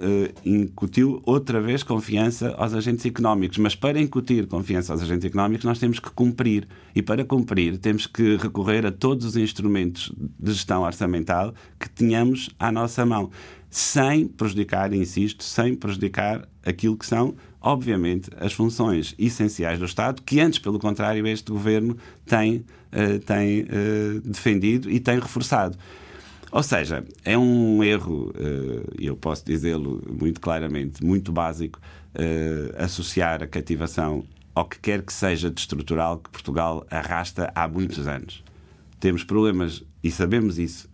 incutiu 0.45 1.21
outra 1.27 1.61
vez 1.61 1.83
confiança 1.83 2.55
aos 2.57 2.75
agentes 2.75 3.05
económicos. 3.05 3.59
Mas 3.59 3.75
para 3.75 4.01
incutir 4.01 4.47
confiança 4.47 4.93
aos 4.93 5.03
agentes 5.03 5.25
económicos, 5.25 5.65
nós 5.65 5.79
temos 5.79 5.99
que 5.99 6.11
cumprir. 6.11 6.69
E 6.95 7.03
para 7.03 7.25
cumprir, 7.25 7.79
temos 7.79 8.07
que 8.07 8.37
recorrer 8.37 8.87
a 8.87 8.93
todos 8.93 9.27
os 9.27 9.37
instrumentos 9.37 10.13
de 10.39 10.53
gestão 10.53 10.83
orçamental 10.83 11.53
que 11.79 11.91
tenhamos 11.91 12.51
à 12.59 12.71
nossa 12.71 13.05
mão, 13.05 13.31
sem 13.69 14.29
prejudicar, 14.29 14.93
insisto, 14.93 15.43
sem 15.43 15.75
prejudicar 15.75 16.49
aquilo 16.65 16.97
que 16.97 17.07
são 17.07 17.35
obviamente, 17.63 18.29
as 18.39 18.53
funções 18.53 19.15
essenciais 19.19 19.79
do 19.79 19.85
Estado, 19.85 20.21
que 20.23 20.41
antes, 20.41 20.59
pelo 20.59 20.79
contrário, 20.79 21.27
este 21.27 21.53
governo 21.53 21.97
tem, 22.27 22.57
uh, 22.57 23.19
tem 23.25 23.63
uh, 23.63 24.21
defendido 24.25 24.91
e 24.91 24.99
tem 24.99 25.19
reforçado. 25.19 25.79
Ou 26.51 26.63
seja, 26.63 27.05
é 27.25 27.39
um 27.39 27.83
erro, 27.83 28.31
e 28.99 29.09
uh, 29.09 29.13
eu 29.13 29.17
posso 29.17 29.47
dizê-lo 29.47 30.03
muito 30.11 30.41
claramente, 30.41 31.03
muito 31.03 31.33
básico, 31.33 31.81
associar 32.77 33.43
a 33.43 33.47
cativação 33.47 34.23
ao 34.55 34.67
que 34.67 34.79
quer 34.79 35.01
que 35.01 35.15
seja 35.15 35.51
de 35.51 35.59
estrutural 35.59 36.19
que 36.19 36.29
Portugal 36.29 36.87
arrasta 36.91 37.51
há 37.55 37.67
muitos 37.67 38.07
anos. 38.07 38.45
Temos 39.01 39.25
problemas, 39.25 39.83
e 40.05 40.11
sabemos 40.11 40.59
isso, 40.59 40.91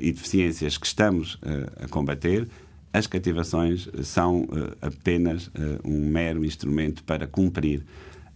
e 0.00 0.12
deficiências 0.12 0.78
que 0.78 0.86
estamos 0.86 1.40
a 1.82 1.88
combater, 1.88 2.46
as 2.92 3.06
cativações 3.06 3.88
são 4.02 4.42
uh, 4.42 4.76
apenas 4.80 5.46
uh, 5.48 5.80
um 5.84 6.08
mero 6.08 6.44
instrumento 6.44 7.04
para 7.04 7.26
cumprir 7.26 7.84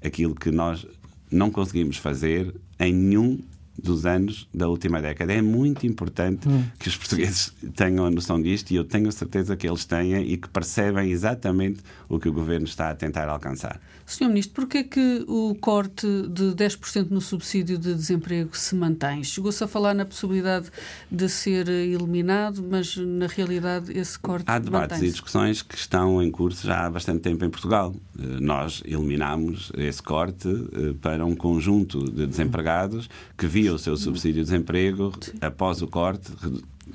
aquilo 0.03 0.35
que 0.35 0.51
nós 0.51 0.87
não 1.31 1.51
conseguimos 1.51 1.97
fazer 1.97 2.55
em 2.79 2.93
nenhum 2.93 3.41
dos 3.77 4.07
anos 4.07 4.49
da 4.55 4.69
última 4.69 5.03
década. 5.03 5.33
É 5.33 5.43
muito 5.43 5.87
importante 5.87 6.49
hum. 6.49 6.65
que 6.79 6.89
os 6.89 6.97
portugueses 6.97 7.53
tenham 7.75 8.05
a 8.05 8.11
noção 8.11 8.41
disto 8.41 8.71
e 8.71 8.77
eu 8.77 8.85
tenho 8.85 9.11
certeza 9.11 9.57
que 9.57 9.69
eles 9.69 9.85
têm 9.85 10.15
e 10.23 10.37
que 10.37 10.49
percebem 10.49 11.11
exatamente 11.11 11.81
o 12.09 12.19
que 12.19 12.29
o 12.29 12.33
governo 12.33 12.67
está 12.67 12.91
a 12.91 12.95
tentar 12.95 13.29
alcançar. 13.29 13.81
Sr. 14.07 14.29
Ministro, 14.29 14.55
porquê 14.55 14.79
é 14.79 14.85
que 14.85 15.25
o 15.27 15.55
corte 15.55 16.07
de 16.29 16.55
10% 16.55 17.11
no 17.11 17.21
subsídio 17.21 17.79
de 17.79 17.95
desemprego 17.95 18.57
se 18.57 18.75
mantém? 18.75 19.25
Chegou-se 19.25 19.63
a 19.65 19.67
falar 19.67 19.95
na 19.95 20.05
possibilidade 20.05 20.71
de 21.11 21.29
ser 21.29 21.69
eliminado, 21.69 22.63
mas 22.63 22.97
na 22.97 23.27
realidade 23.27 23.97
esse 23.97 24.19
corte 24.19 24.45
Há 24.47 24.59
debates 24.59 25.01
e 25.01 25.11
discussões 25.11 25.63
que 25.63 25.75
estão 25.75 26.23
em 26.23 26.31
curso 26.31 26.67
já 26.67 26.87
há 26.87 26.91
bastante 26.91 27.21
tempo 27.21 27.45
em 27.45 27.51
Portugal. 27.51 27.95
Eh, 28.19 28.41
nós 28.41 28.83
eliminámos 28.85 29.73
esse 29.77 30.03
corte 30.03 30.49
eh, 30.49 30.95
para 31.01 31.25
um 31.25 31.35
conjunto 31.35 32.05
de 32.11 32.27
desempregados 32.27 33.09
que 33.37 33.47
via 33.47 33.73
o 33.73 33.79
seu 33.79 33.97
subsídio 33.97 34.45
de 34.45 34.51
desemprego 34.51 35.13
após 35.41 35.81
o 35.81 35.87
corte 35.87 36.31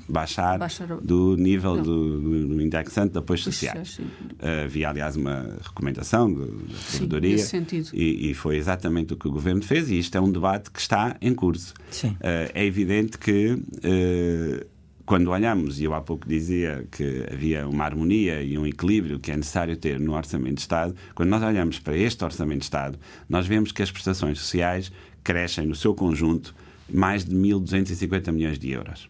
baixar, 0.08 0.58
baixar 0.58 0.86
do 1.00 1.36
nível 1.36 1.80
do, 1.80 2.46
do, 2.46 2.62
indexante 2.62 3.12
de 3.12 3.18
apoios 3.18 3.42
sociais. 3.42 3.98
Uh, 3.98 4.64
havia, 4.64 4.88
aliás, 4.88 5.16
uma 5.16 5.56
recomendação 5.62 6.32
da 6.32 6.46
Provedoria 6.90 7.44
e, 7.92 8.30
e, 8.30 8.34
foi 8.34 8.56
exatamente 8.56 9.12
o 9.14 9.16
que 9.16 9.28
o 9.28 9.30
Governo 9.30 9.62
fez 9.62 9.90
e 9.90 9.98
isto 9.98 10.16
é 10.16 10.20
um 10.20 10.30
debate 10.30 10.70
que 10.70 10.80
está 10.80 11.16
em 11.20 11.34
curso. 11.34 11.74
Uh, 12.04 12.50
é 12.54 12.64
evidente 12.64 13.18
que 13.18 13.52
uh, 13.52 14.66
quando 15.04 15.28
olhamos, 15.30 15.80
e 15.80 15.84
eu 15.84 15.94
há 15.94 16.00
pouco 16.00 16.28
dizia 16.28 16.86
que 16.90 17.26
havia 17.32 17.66
uma 17.66 17.84
harmonia 17.84 18.42
e 18.42 18.56
um 18.56 18.66
equilíbrio 18.66 19.18
que 19.18 19.32
é 19.32 19.36
necessário 19.36 19.76
ter 19.76 19.98
no 19.98 20.14
Orçamento 20.14 20.54
de 20.54 20.60
Estado, 20.60 20.94
quando 21.14 21.28
nós 21.28 21.42
olhamos 21.42 21.80
para 21.80 21.96
este 21.96 22.22
Orçamento 22.22 22.60
de 22.60 22.64
Estado, 22.64 22.98
nós 23.28 23.46
vemos 23.46 23.72
que 23.72 23.82
as 23.82 23.90
prestações 23.90 24.38
sociais 24.38 24.92
crescem 25.24 25.66
no 25.66 25.74
seu 25.74 25.94
conjunto 25.94 26.54
mais 26.92 27.24
de 27.24 27.34
1.250 27.34 28.32
milhões 28.32 28.58
de 28.58 28.70
euros 28.70 29.08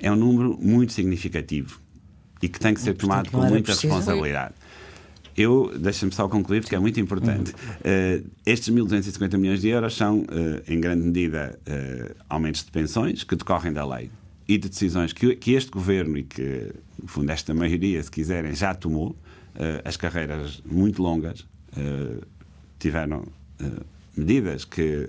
é 0.00 0.10
um 0.10 0.16
número 0.16 0.58
muito 0.60 0.92
significativo 0.92 1.80
e 2.42 2.48
que 2.48 2.58
tem 2.58 2.74
que 2.74 2.80
ser 2.80 2.94
tomado 2.94 3.30
com 3.30 3.42
muita 3.42 3.72
responsabilidade. 3.72 4.54
Eu, 5.36 5.72
deixa-me 5.78 6.12
só 6.12 6.28
concluir, 6.28 6.60
porque 6.60 6.74
é 6.74 6.78
muito 6.78 6.98
importante. 6.98 7.52
Uh, 7.52 8.28
estes 8.44 8.74
1.250 8.74 9.38
milhões 9.38 9.60
de 9.60 9.68
euros 9.68 9.96
são, 9.96 10.20
uh, 10.20 10.26
em 10.66 10.80
grande 10.80 11.04
medida, 11.04 11.58
uh, 11.66 12.14
aumentos 12.28 12.64
de 12.64 12.70
pensões 12.70 13.24
que 13.24 13.36
decorrem 13.36 13.72
da 13.72 13.86
lei 13.86 14.10
e 14.48 14.58
de 14.58 14.68
decisões 14.68 15.12
que, 15.12 15.36
que 15.36 15.52
este 15.52 15.70
governo 15.70 16.18
e 16.18 16.24
que, 16.24 16.72
no 17.00 17.08
fundo, 17.08 17.30
esta 17.30 17.54
maioria, 17.54 18.02
se 18.02 18.10
quiserem, 18.10 18.54
já 18.54 18.74
tomou. 18.74 19.14
as 19.84 19.96
carreiras 19.96 20.60
muito 20.64 21.00
longas 21.00 21.46
tiveram 22.80 23.24
medidas 24.16 24.64
que 24.64 25.08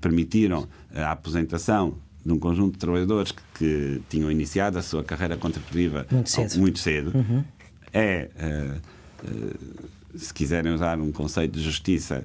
permitiram 0.00 0.66
a 0.94 1.10
aposentação 1.10 1.98
de 2.24 2.32
um 2.32 2.38
conjunto 2.38 2.72
de 2.74 2.78
trabalhadores 2.78 3.32
que, 3.32 3.42
que 3.54 4.02
tinham 4.08 4.30
iniciado 4.30 4.78
a 4.78 4.82
sua 4.82 5.02
carreira 5.02 5.36
contributiva 5.36 6.06
muito 6.10 6.30
cedo. 6.30 6.58
Muito 6.58 6.78
cedo. 6.78 7.12
Uhum. 7.14 7.44
É, 7.92 8.28
uh, 8.36 9.26
uh, 9.26 10.18
se 10.18 10.32
quiserem 10.32 10.72
usar 10.72 10.98
um 10.98 11.12
conceito 11.12 11.52
de 11.52 11.62
justiça, 11.62 12.24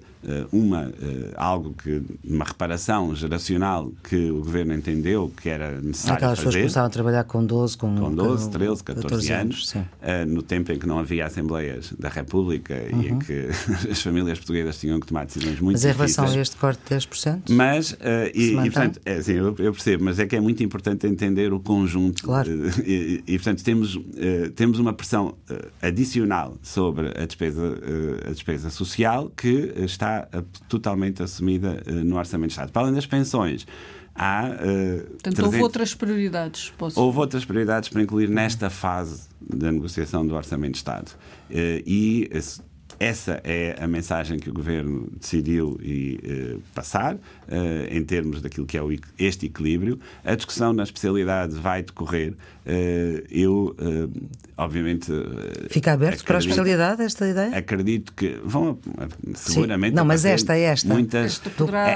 uma, 0.52 0.92
eh, 1.02 1.34
algo 1.36 1.74
que, 1.74 2.02
uma 2.24 2.46
reparação 2.46 3.16
geracional 3.16 3.92
que 4.04 4.32
o 4.32 4.38
governo 4.38 4.74
entendeu 4.74 5.32
que 5.42 5.50
era 5.50 5.80
necessário 5.82 6.18
Aquelas 6.18 6.40
fazer. 6.40 6.48
pessoas 6.48 6.64
começaram 6.64 6.88
a 6.88 6.90
trabalhar 6.90 7.24
com 7.26 7.46
12, 7.46 7.78
com, 7.78 7.96
com 7.96 8.14
12 8.14 8.50
13, 8.50 8.84
14, 8.84 9.08
14 9.08 9.34
anos, 9.34 9.76
anos 9.76 9.86
uh, 9.86 10.26
no 10.28 10.42
tempo 10.42 10.72
em 10.72 10.80
que 10.80 10.88
não 10.88 11.00
havia 11.00 11.26
Assembleias 11.26 11.94
da 11.98 12.10
República 12.10 12.74
uhum. 12.74 13.02
e 13.02 13.08
em 13.08 13.12
uhum. 13.14 13.20
que 13.20 13.50
as 13.92 14.02
famílias 14.02 14.38
portuguesas 14.40 14.80
tinham 14.80 15.00
que 15.00 15.08
tomar 15.08 15.26
decisões 15.26 15.60
muito 15.60 15.76
Mas 15.76 15.86
em 15.86 15.92
relação 15.92 16.26
a 16.26 16.38
este 16.38 16.56
corte 16.56 16.80
de 16.88 16.96
10%? 16.96 17.42
Mas, 17.50 17.92
uh, 17.92 17.98
e, 18.34 18.52
e, 18.52 18.72
portanto, 18.72 19.00
é, 19.06 19.22
sim, 19.22 19.34
eu, 19.34 19.56
eu, 19.60 19.72
percebo, 19.72 20.04
mas 20.04 20.20
é 20.20 20.26
que 20.26 20.36
é 20.36 20.40
muito 20.40 20.64
importante 20.64 21.06
entender 21.08 21.54
o 21.54 21.60
conjunto. 21.60 22.24
Claro. 22.24 22.50
Uh, 22.50 22.82
e, 22.86 23.24
e, 23.28 23.38
portanto, 23.38 23.64
temos, 23.64 24.00
temos 24.56 24.80
uma 24.80 24.94
pressão 24.94 25.36
adicional 25.82 26.58
sobre 26.62 27.08
a 27.10 27.26
despesa, 27.26 27.78
a 28.28 28.32
despesa 28.32 28.70
social 28.70 29.32
que 29.36 29.74
está 29.78 30.14
totalmente 30.67 30.95
totalmente 30.95 31.23
assumida 31.23 31.84
uh, 31.88 31.91
no 31.91 32.17
Orçamento 32.17 32.49
de 32.49 32.54
Estado. 32.54 32.71
Para 32.71 32.84
além 32.84 32.95
das 32.95 33.06
pensões, 33.06 33.67
há. 34.13 34.45
Uh, 34.45 35.04
Portanto, 35.04 35.36
300... 35.36 35.45
houve 35.45 35.62
outras 35.62 35.95
prioridades. 35.95 36.73
Posso... 36.78 36.99
Houve 36.99 37.19
outras 37.19 37.45
prioridades 37.45 37.89
para 37.89 38.01
incluir 38.01 38.30
nesta 38.30 38.69
fase 38.69 39.28
da 39.41 39.71
negociação 39.71 40.25
do 40.25 40.36
Orçamento 40.36 40.73
de 40.73 40.78
Estado. 40.78 41.12
Uh, 41.49 41.82
e 41.86 42.30
essa 42.99 43.41
é 43.43 43.75
a 43.80 43.88
mensagem 43.88 44.39
que 44.39 44.49
o 44.49 44.54
Governo 44.54 45.10
decidiu 45.19 45.78
e, 45.82 46.19
uh, 46.23 46.62
passar, 46.73 47.15
uh, 47.15 47.19
em 47.89 48.04
termos 48.04 48.41
daquilo 48.41 48.65
que 48.65 48.78
é 48.78 48.82
o, 48.82 48.89
este 49.19 49.47
equilíbrio. 49.47 49.99
A 50.23 50.36
discussão 50.36 50.71
na 50.71 50.84
especialidade 50.84 51.56
vai 51.56 51.84
decorrer. 51.84 52.34
Uh, 52.65 53.25
eu, 53.30 53.75
obviamente. 54.58 55.12
Fica 55.70 55.94
aberto 55.94 56.22
acredito, 56.22 56.26
para 56.26 56.38
a 56.38 56.39
especialidade 56.39 57.02
esta 57.04 57.28
ideia? 57.28 57.58
Acredito 57.58 58.13
que 58.13 58.39
vão, 58.44 58.78
seguramente. 59.36 59.91
Sim. 59.91 59.96
Não, 59.96 60.06
mas 60.06 60.26
esta 60.26 60.58
é 60.58 60.62
esta. 60.62 60.88
Muitas, 60.88 61.41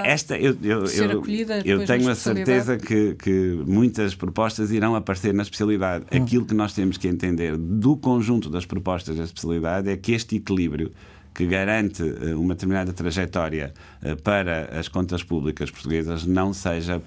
esta 0.03 0.37
eu, 0.37 0.57
eu, 0.61 0.85
eu, 0.85 1.23
eu 1.65 1.85
tenho 1.85 2.09
a 2.09 2.15
certeza 2.15 2.77
que, 2.77 3.15
que 3.15 3.63
muitas 3.65 4.15
propostas 4.15 4.71
irão 4.71 4.95
aparecer 4.95 5.33
na 5.33 5.43
especialidade. 5.43 6.05
Hum. 6.11 6.23
Aquilo 6.23 6.45
que 6.45 6.53
nós 6.53 6.73
temos 6.73 6.97
que 6.97 7.07
entender 7.07 7.57
do 7.57 7.95
conjunto 7.95 8.49
das 8.49 8.65
propostas 8.65 9.17
da 9.17 9.23
especialidade 9.23 9.89
é 9.89 9.97
que 9.97 10.11
este 10.11 10.35
equilíbrio 10.35 10.91
que 11.33 11.45
garante 11.45 12.03
eh, 12.03 12.35
uma 12.35 12.53
determinada 12.53 12.91
trajetória 12.91 13.73
eh, 14.01 14.15
para 14.15 14.77
as 14.77 14.87
contas 14.87 15.23
públicas 15.23 15.71
portuguesas 15.71 16.25
não 16.25 16.53
seja 16.53 17.01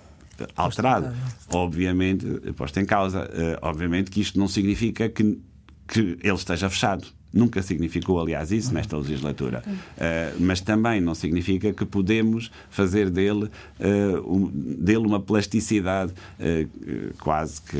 alterado. 0.57 1.14
Obviamente, 1.52 2.26
posto 2.57 2.81
em 2.81 2.85
causa. 2.85 3.28
obviamente 3.62 4.11
que 4.11 4.20
isto 4.20 4.38
não 4.38 4.48
significa 4.48 5.09
que, 5.09 5.40
que 5.87 6.18
ele 6.22 6.35
esteja 6.35 6.68
fechado. 6.68 7.07
Nunca 7.33 7.62
significou, 7.62 8.21
aliás, 8.21 8.53
isso 8.53 8.75
nesta 8.75 8.97
legislatura. 8.97 9.62
Uh, 9.66 10.37
mas 10.38 10.61
também 10.61 11.01
não 11.01 11.14
significa 11.14 11.73
que 11.73 11.85
podemos 11.87 12.51
fazer 12.68 13.09
dele, 13.09 13.45
uh, 13.81 14.37
um, 14.37 14.51
dele 14.53 15.07
uma 15.07 15.21
plasticidade 15.21 16.12
uh, 16.12 17.14
quase 17.18 17.62
que 17.62 17.79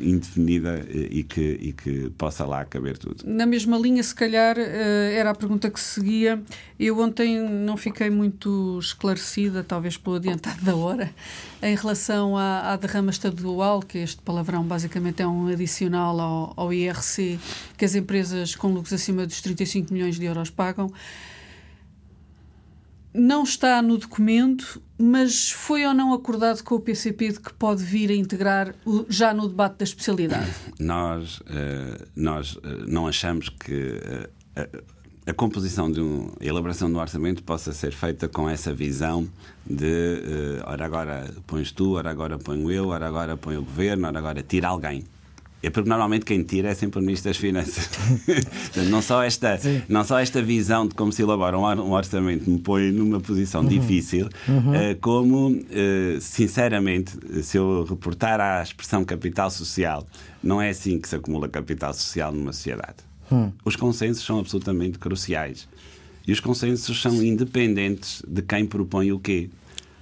indefinida 0.00 0.84
e 0.90 1.22
que, 1.22 1.40
e 1.40 1.72
que 1.72 2.10
possa 2.18 2.44
lá 2.44 2.64
caber 2.64 2.98
tudo. 2.98 3.24
Na 3.24 3.46
mesma 3.46 3.78
linha, 3.78 4.02
se 4.02 4.14
calhar, 4.14 4.58
era 4.58 5.30
a 5.30 5.34
pergunta 5.34 5.70
que 5.70 5.80
seguia. 5.80 6.42
Eu 6.78 6.98
ontem 6.98 7.40
não 7.40 7.76
fiquei 7.76 8.10
muito 8.10 8.78
esclarecida, 8.78 9.62
talvez 9.62 9.96
pelo 9.96 10.16
adiantado 10.16 10.62
da 10.64 10.74
hora, 10.74 11.10
em 11.62 11.74
relação 11.74 12.36
à, 12.36 12.72
à 12.72 12.76
derrama 12.76 13.10
estadual, 13.10 13.80
que 13.80 13.98
este 13.98 14.20
palavrão 14.22 14.64
basicamente 14.64 15.22
é 15.22 15.26
um 15.26 15.48
adicional 15.48 16.18
ao, 16.20 16.52
ao 16.56 16.72
IRC 16.72 17.38
que 17.76 17.84
as 17.84 17.94
empresas 18.00 18.56
com 18.56 18.68
lucros 18.68 18.92
acima 18.92 19.26
dos 19.26 19.40
35 19.40 19.92
milhões 19.92 20.18
de 20.18 20.24
euros 20.24 20.50
pagam. 20.50 20.92
Não 23.12 23.42
está 23.42 23.82
no 23.82 23.98
documento, 23.98 24.80
mas 24.96 25.50
foi 25.50 25.84
ou 25.84 25.92
não 25.92 26.12
acordado 26.12 26.62
com 26.62 26.76
o 26.76 26.80
PCP 26.80 27.32
de 27.32 27.40
que 27.40 27.52
pode 27.52 27.82
vir 27.82 28.08
a 28.10 28.14
integrar 28.14 28.72
já 29.08 29.34
no 29.34 29.48
debate 29.48 29.78
da 29.78 29.84
especialidade? 29.84 30.48
Nós, 30.78 31.38
uh, 31.40 32.08
nós 32.14 32.54
uh, 32.56 32.62
não 32.86 33.06
achamos 33.06 33.48
que. 33.48 34.00
Uh, 34.56 35.00
a 35.26 35.34
composição 35.34 35.92
de 35.92 36.00
um, 36.00 36.32
a 36.40 36.44
elaboração 36.44 36.90
do 36.90 36.98
orçamento 36.98 37.42
possa 37.42 37.72
ser 37.72 37.92
feita 37.92 38.28
com 38.28 38.48
essa 38.48 38.72
visão 38.72 39.28
de 39.64 40.18
ora 40.64 40.84
agora 40.84 41.30
pões 41.46 41.70
tu, 41.70 41.92
ora 41.92 42.10
agora 42.10 42.38
ponho 42.38 42.68
eu, 42.70 42.88
ora 42.88 43.06
agora 43.06 43.36
põe 43.36 43.56
o 43.56 43.62
governo, 43.62 44.08
ora 44.08 44.18
agora 44.18 44.42
tira 44.42 44.68
alguém. 44.68 45.04
É 45.62 45.68
porque 45.68 45.88
normalmente 45.88 46.24
quem 46.24 46.42
tira 46.42 46.70
é 46.70 46.74
sempre 46.74 47.00
o 47.00 47.02
Ministro 47.02 47.30
das 47.30 47.36
Finanças. 47.36 47.90
não, 48.88 49.02
só 49.02 49.22
esta, 49.22 49.60
não 49.88 50.02
só 50.04 50.18
esta 50.18 50.40
visão 50.40 50.86
de 50.86 50.94
como 50.94 51.12
se 51.12 51.22
elabora 51.22 51.58
um 51.58 51.92
orçamento 51.92 52.48
me 52.48 52.58
põe 52.58 52.90
numa 52.90 53.20
posição 53.20 53.60
uhum. 53.60 53.68
difícil, 53.68 54.28
uhum. 54.48 54.70
Uh, 54.70 54.96
como, 55.00 55.48
uh, 55.48 56.20
sinceramente, 56.20 57.12
se 57.42 57.58
eu 57.58 57.84
reportar 57.84 58.40
à 58.40 58.62
expressão 58.62 59.04
capital 59.04 59.50
social, 59.50 60.06
não 60.42 60.62
é 60.62 60.70
assim 60.70 60.98
que 60.98 61.08
se 61.08 61.16
acumula 61.16 61.48
capital 61.48 61.92
social 61.92 62.32
numa 62.32 62.52
sociedade. 62.52 62.96
Hum. 63.30 63.52
Os 63.64 63.76
consensos 63.76 64.24
são 64.24 64.38
absolutamente 64.38 64.98
cruciais. 64.98 65.68
E 66.26 66.32
os 66.32 66.40
consensos 66.40 67.00
são 67.00 67.22
independentes 67.22 68.22
de 68.26 68.42
quem 68.42 68.66
propõe 68.66 69.12
o 69.12 69.18
quê. 69.18 69.50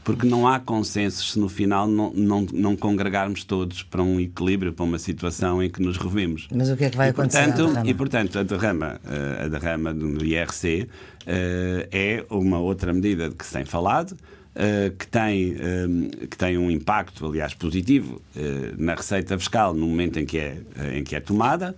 Porque 0.08 0.26
não 0.26 0.48
há 0.48 0.58
consensos 0.58 1.32
se 1.32 1.38
no 1.38 1.50
final 1.50 1.86
não, 1.86 2.10
não, 2.14 2.46
não 2.50 2.74
congregarmos 2.74 3.44
todos 3.44 3.82
para 3.82 4.02
um 4.02 4.18
equilíbrio, 4.18 4.72
para 4.72 4.82
uma 4.82 4.98
situação 4.98 5.62
em 5.62 5.68
que 5.68 5.82
nos 5.82 5.98
revemos. 5.98 6.48
Mas 6.50 6.70
o 6.70 6.76
que 6.78 6.84
é 6.84 6.90
que 6.90 6.96
vai 6.96 7.08
e, 7.08 7.10
acontecer? 7.10 7.52
Portanto, 7.52 7.86
e, 7.86 7.92
portanto, 7.92 8.38
a 8.38 8.42
derrama, 8.42 8.98
eh, 9.04 9.44
a 9.44 9.48
derrama 9.48 9.92
do 9.92 10.24
IRC 10.24 10.88
eh, 11.26 11.88
é 11.92 12.24
uma 12.30 12.58
outra 12.58 12.90
medida 12.94 13.28
de 13.28 13.34
que 13.34 13.44
se 13.44 13.52
tem 13.52 13.66
falado. 13.66 14.16
Uh, 14.58 14.90
que, 14.96 15.06
tem, 15.06 15.52
uh, 15.52 16.26
que 16.26 16.36
tem 16.36 16.58
um 16.58 16.68
impacto, 16.68 17.24
aliás, 17.24 17.54
positivo 17.54 18.20
uh, 18.34 18.74
na 18.76 18.96
receita 18.96 19.38
fiscal 19.38 19.72
no 19.72 19.86
momento 19.86 20.18
em 20.18 20.26
que 20.26 20.36
é, 20.36 20.60
em 20.96 21.04
que 21.04 21.14
é 21.14 21.20
tomada, 21.20 21.76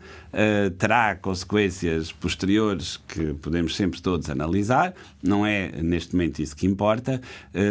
terá 0.78 1.14
consequências 1.16 2.10
posteriores 2.10 2.96
que 2.96 3.34
podemos 3.34 3.76
sempre 3.76 4.00
todos 4.00 4.30
analisar, 4.30 4.94
não 5.22 5.44
é 5.44 5.70
neste 5.82 6.14
momento 6.14 6.40
isso 6.40 6.56
que 6.56 6.66
importa. 6.66 7.20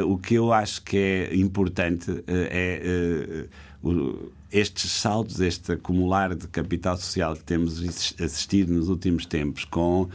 o 0.06 0.18
que 0.18 0.36
eu 0.36 0.52
acho 0.52 0.84
que 0.84 0.98
é 0.98 1.36
importante 1.36 2.22
é. 2.28 3.46
estes 4.52 4.92
saltos, 4.92 5.40
este 5.40 5.72
acumular 5.72 6.36
de 6.36 6.48
capital 6.50 6.98
social 6.98 7.34
que 7.36 7.44
temos 7.44 7.82
assistido 8.22 8.74
nos 8.74 8.90
últimos 8.90 9.26
tempos, 9.26 9.64
com 9.64 10.10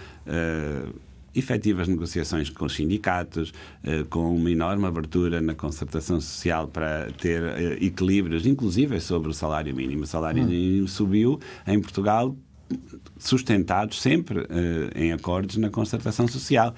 efetivas 1.35 1.89
negociações 1.89 2.49
com 2.49 2.65
os 2.65 2.75
sindicatos, 2.75 3.53
eh, 3.83 4.05
com 4.09 4.35
uma 4.35 4.51
enorme 4.51 4.87
abertura 4.87 5.41
na 5.41 5.55
concertação 5.55 6.21
social 6.21 6.69
para 6.69 7.11
ter 7.21 7.43
eh, 7.43 7.79
equilíbrios, 7.81 8.47
inclusive 8.47 9.01
sobre 9.01 9.29
o 9.29 9.35
salário 9.35 9.75
mínimo. 9.75 10.05
O 10.05 10.07
salário 10.07 10.43
hum. 10.43 10.47
mínimo 10.47 10.89
subiu 10.89 11.41
em 11.67 11.81
Portugal 11.81 12.35
sustentados 13.19 14.01
sempre 14.01 14.47
eh, 14.49 14.91
em 14.95 15.13
acordos 15.13 15.57
na 15.57 15.71
concertação 15.71 16.27
social 16.29 16.75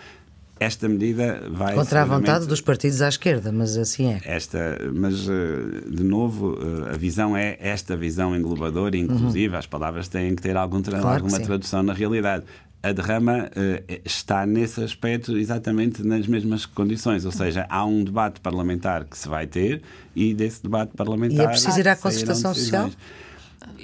esta 0.58 0.88
medida 0.88 1.42
vai 1.50 1.74
contra 1.74 2.00
a 2.00 2.04
vontade 2.06 2.46
dos 2.46 2.62
partidos 2.62 3.02
à 3.02 3.08
esquerda, 3.10 3.52
mas 3.52 3.76
assim 3.76 4.14
é. 4.14 4.20
Esta, 4.24 4.78
mas 4.90 5.26
de 5.26 6.02
novo 6.02 6.58
a 6.90 6.96
visão 6.96 7.36
é 7.36 7.58
esta 7.60 7.94
visão 7.94 8.34
englobadora, 8.34 8.96
inclusive 8.96 9.52
uhum. 9.52 9.58
as 9.58 9.66
palavras 9.66 10.08
têm 10.08 10.34
que 10.34 10.40
ter 10.40 10.56
algum 10.56 10.80
tra 10.80 10.98
claro 10.98 11.22
alguma 11.22 11.38
tradução 11.40 11.82
na 11.82 11.92
realidade 11.92 12.44
a 12.82 12.92
derrama 12.92 13.46
uh, 13.46 14.00
está 14.04 14.46
nesse 14.46 14.82
aspecto 14.82 15.36
exatamente 15.36 16.02
nas 16.02 16.26
mesmas 16.26 16.66
condições, 16.66 17.24
ou 17.24 17.32
seja, 17.32 17.66
há 17.68 17.84
um 17.84 18.04
debate 18.04 18.40
parlamentar 18.40 19.04
que 19.04 19.16
se 19.18 19.28
vai 19.28 19.46
ter 19.46 19.82
e 20.14 20.34
desse 20.34 20.62
debate 20.62 20.92
parlamentar. 20.96 21.46
E 21.46 21.46
é 21.46 21.48
preciso 21.48 21.80
ir 21.80 21.88
à 21.88 21.96
concertação 21.96 22.54
social? 22.54 22.90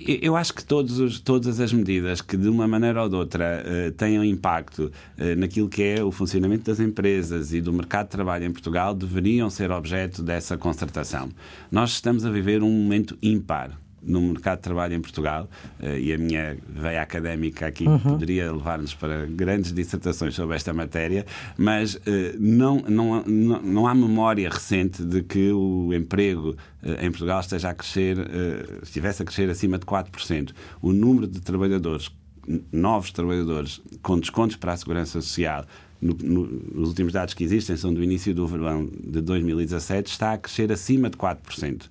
Eu 0.07 0.37
acho 0.37 0.53
que 0.55 0.65
todos 0.65 0.99
os, 0.99 1.21
todas 1.21 1.61
as 1.61 1.73
medidas 1.73 2.21
que, 2.21 2.37
de 2.37 2.49
uma 2.49 2.69
maneira 2.69 3.03
ou 3.03 3.09
de 3.09 3.17
outra, 3.17 3.65
uh, 3.65 3.93
tenham 3.93 4.25
impacto 4.25 4.93
uh, 5.19 5.37
naquilo 5.37 5.69
que 5.69 5.83
é 5.83 6.03
o 6.03 6.13
funcionamento 6.13 6.65
das 6.65 6.81
empresas 6.81 7.53
e 7.53 7.61
do 7.61 7.73
mercado 7.73 8.07
de 8.07 8.13
trabalho 8.13 8.45
em 8.45 8.53
Portugal 8.53 8.95
deveriam 8.95 9.49
ser 9.51 9.71
objeto 9.71 10.23
dessa 10.23 10.57
concertação. 10.57 11.31
Nós 11.71 11.93
estamos 11.93 12.25
a 12.25 12.31
viver 12.31 12.63
um 12.63 12.71
momento 12.71 13.17
ímpar 13.23 13.71
no 14.03 14.21
mercado 14.21 14.59
de 14.59 14.63
trabalho 14.63 14.95
em 14.95 15.01
Portugal, 15.01 15.49
uh, 15.81 15.97
e 15.97 16.13
a 16.13 16.19
minha 16.19 16.57
veia 16.69 17.03
académica 17.03 17.67
aqui 17.67 17.87
uhum. 17.87 17.99
poderia 17.99 18.53
levar-nos 18.53 18.95
para 18.95 19.27
grandes 19.27 19.73
dissertações 19.73 20.35
sobre 20.35 20.57
esta 20.57 20.73
matéria, 20.73 21.25
mas 21.57 21.95
uh, 21.95 22.01
não, 22.39 22.81
não, 22.89 23.23
não, 23.25 23.63
não, 23.63 23.87
há 23.87 23.95
memória 23.95 24.49
recente 24.49 25.05
de 25.05 25.23
que 25.23 25.53
o 25.53 25.93
emprego 25.95 26.57
uh, 26.83 27.05
em 27.05 27.11
Portugal 27.11 27.41
esteja 27.41 27.71
a 27.71 27.75
crescer, 27.75 28.17
estivesse 28.83 29.23
a 29.23 29.25
crescer 29.25 29.49
acima 29.49 29.79
de 29.79 29.87
4%. 29.87 30.51
O 30.81 30.93
número 30.93 31.27
de 31.27 31.41
trabalhadores, 31.41 32.11
novos 32.73 33.13
trabalhadores, 33.13 33.81
com 34.03 34.19
descontos 34.19 34.57
para 34.57 34.73
a 34.73 34.77
segurança 34.77 35.21
social, 35.21 35.65
no, 36.03 36.15
no, 36.15 36.83
os 36.83 36.89
últimos 36.89 37.13
dados 37.13 37.33
que 37.33 37.45
existem 37.45 37.77
são 37.77 37.95
do 37.95 38.03
início 38.03 38.35
do 38.35 38.47
verão 38.47 38.87
de 38.87 39.21
2017, 39.21 40.11
está 40.11 40.33
a 40.33 40.39
crescer 40.39 40.73
acima 40.73 41.09
de 41.09 41.17
4%. 41.17 41.85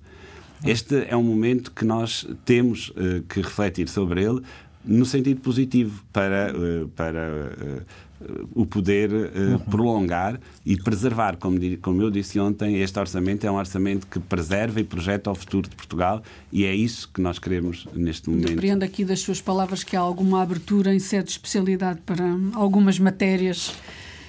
Este 0.64 1.06
é 1.08 1.16
um 1.16 1.22
momento 1.22 1.72
que 1.72 1.84
nós 1.84 2.26
temos 2.44 2.90
uh, 2.90 3.22
que 3.28 3.40
refletir 3.40 3.88
sobre 3.88 4.22
ele 4.22 4.42
no 4.84 5.04
sentido 5.04 5.40
positivo 5.40 6.04
para, 6.12 6.52
uh, 6.56 6.88
para 6.88 7.52
uh, 7.78 7.82
o 8.54 8.66
poder 8.66 9.10
uhum. 9.12 9.58
prolongar 9.58 10.40
e 10.64 10.76
preservar, 10.76 11.36
como, 11.36 11.58
como 11.80 12.02
eu 12.02 12.10
disse 12.10 12.38
ontem, 12.38 12.80
este 12.80 12.98
orçamento 12.98 13.46
é 13.46 13.50
um 13.50 13.56
orçamento 13.56 14.06
que 14.06 14.20
preserva 14.20 14.80
e 14.80 14.84
projeta 14.84 15.30
o 15.30 15.34
futuro 15.34 15.68
de 15.68 15.74
Portugal 15.74 16.22
e 16.52 16.64
é 16.64 16.74
isso 16.74 17.10
que 17.12 17.20
nós 17.20 17.38
queremos 17.38 17.88
neste 17.94 18.30
momento. 18.30 18.48
Depreendo 18.48 18.84
aqui 18.84 19.04
das 19.04 19.20
suas 19.20 19.40
palavras 19.40 19.82
que 19.82 19.96
há 19.96 20.00
alguma 20.00 20.42
abertura 20.42 20.94
em 20.94 20.98
sede 20.98 21.24
de 21.24 21.30
especialidade 21.32 22.00
para 22.06 22.24
algumas 22.54 22.98
matérias 22.98 23.74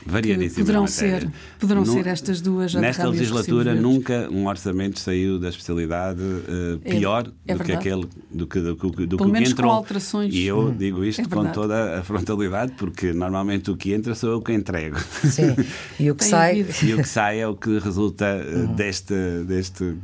variadíssima 0.06 0.66
poderão 0.66 0.88
ser 0.88 1.30
poderão 1.60 1.86
ser 1.86 2.08
estas 2.08 2.42
duas 2.42 2.74
nesta 2.74 3.08
legislatura 3.08 3.74
nunca 3.76 4.28
um 4.32 4.48
orçamento 4.48 5.00
saiu 5.00 5.40
da 5.40 5.50
especialidade 5.50 6.22
uh, 6.22 6.80
pior 6.80 7.32
é, 7.48 7.54
é 7.54 7.56
do 7.56 7.64
que 7.64 7.72
aquele 7.72 8.08
do 8.32 8.48
que 8.48 8.60
do, 8.60 8.76
do, 8.76 9.08
do 9.08 9.18
que 9.18 9.44
entrou 9.44 9.70
com 9.70 9.76
alterações. 9.76 10.34
E 10.34 10.46
eu 10.46 10.72
digo 10.72 11.04
isto 11.04 11.22
é 11.22 11.26
com 11.26 11.46
toda 11.52 12.00
a 12.00 12.04
frontalidade 12.04 12.74
porque 12.78 13.14
normalmente 13.14 13.72
o 13.72 13.78
que 13.78 13.94
entra 13.94 14.16
sou 14.16 14.32
eu 14.32 14.42
que 14.42 14.54
entrego. 14.54 15.00
Sim. 15.24 15.56
E 16.00 16.10
o 16.10 16.16
que 16.16 16.26
sai? 16.26 16.66
e 16.84 16.94
o 16.94 16.98
que 16.98 17.08
sai 17.08 17.40
é 17.40 17.48
o 17.48 17.56
que 17.56 17.80
resulta 17.80 18.26
uh, 18.26 18.60
uhum. 18.60 18.76
deste 18.76 19.14
deste 19.46 19.96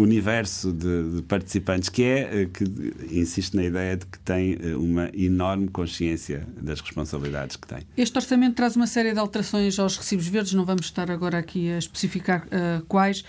universo 0.00 0.72
de, 0.72 1.16
de, 1.16 1.22
participantes 1.22 1.88
que 1.88 2.02
é 2.02 2.42
eh, 2.42 2.48
que 2.52 2.64
insiste 3.10 3.54
na 3.54 3.64
ideia 3.64 3.96
de 3.96 4.06
que 4.06 4.18
tem 4.20 4.58
eh, 4.60 4.74
uma 4.74 5.10
enorme 5.14 5.68
consciência 5.68 6.46
das 6.60 6.80
responsabilidades 6.80 7.56
que 7.56 7.66
tem. 7.66 7.80
Este 7.96 8.16
orçamento 8.16 8.54
traz 8.54 8.76
uma 8.76 8.86
série 8.86 9.12
de 9.12 9.18
alterações 9.18 9.78
aos 9.78 9.96
recibos 9.96 10.26
verdes, 10.26 10.52
não 10.54 10.64
vamos 10.64 10.86
estar 10.86 11.10
agora 11.10 11.38
aqui 11.38 11.70
a 11.70 11.78
especificar 11.78 12.46
uh, 12.46 12.84
quais. 12.86 13.24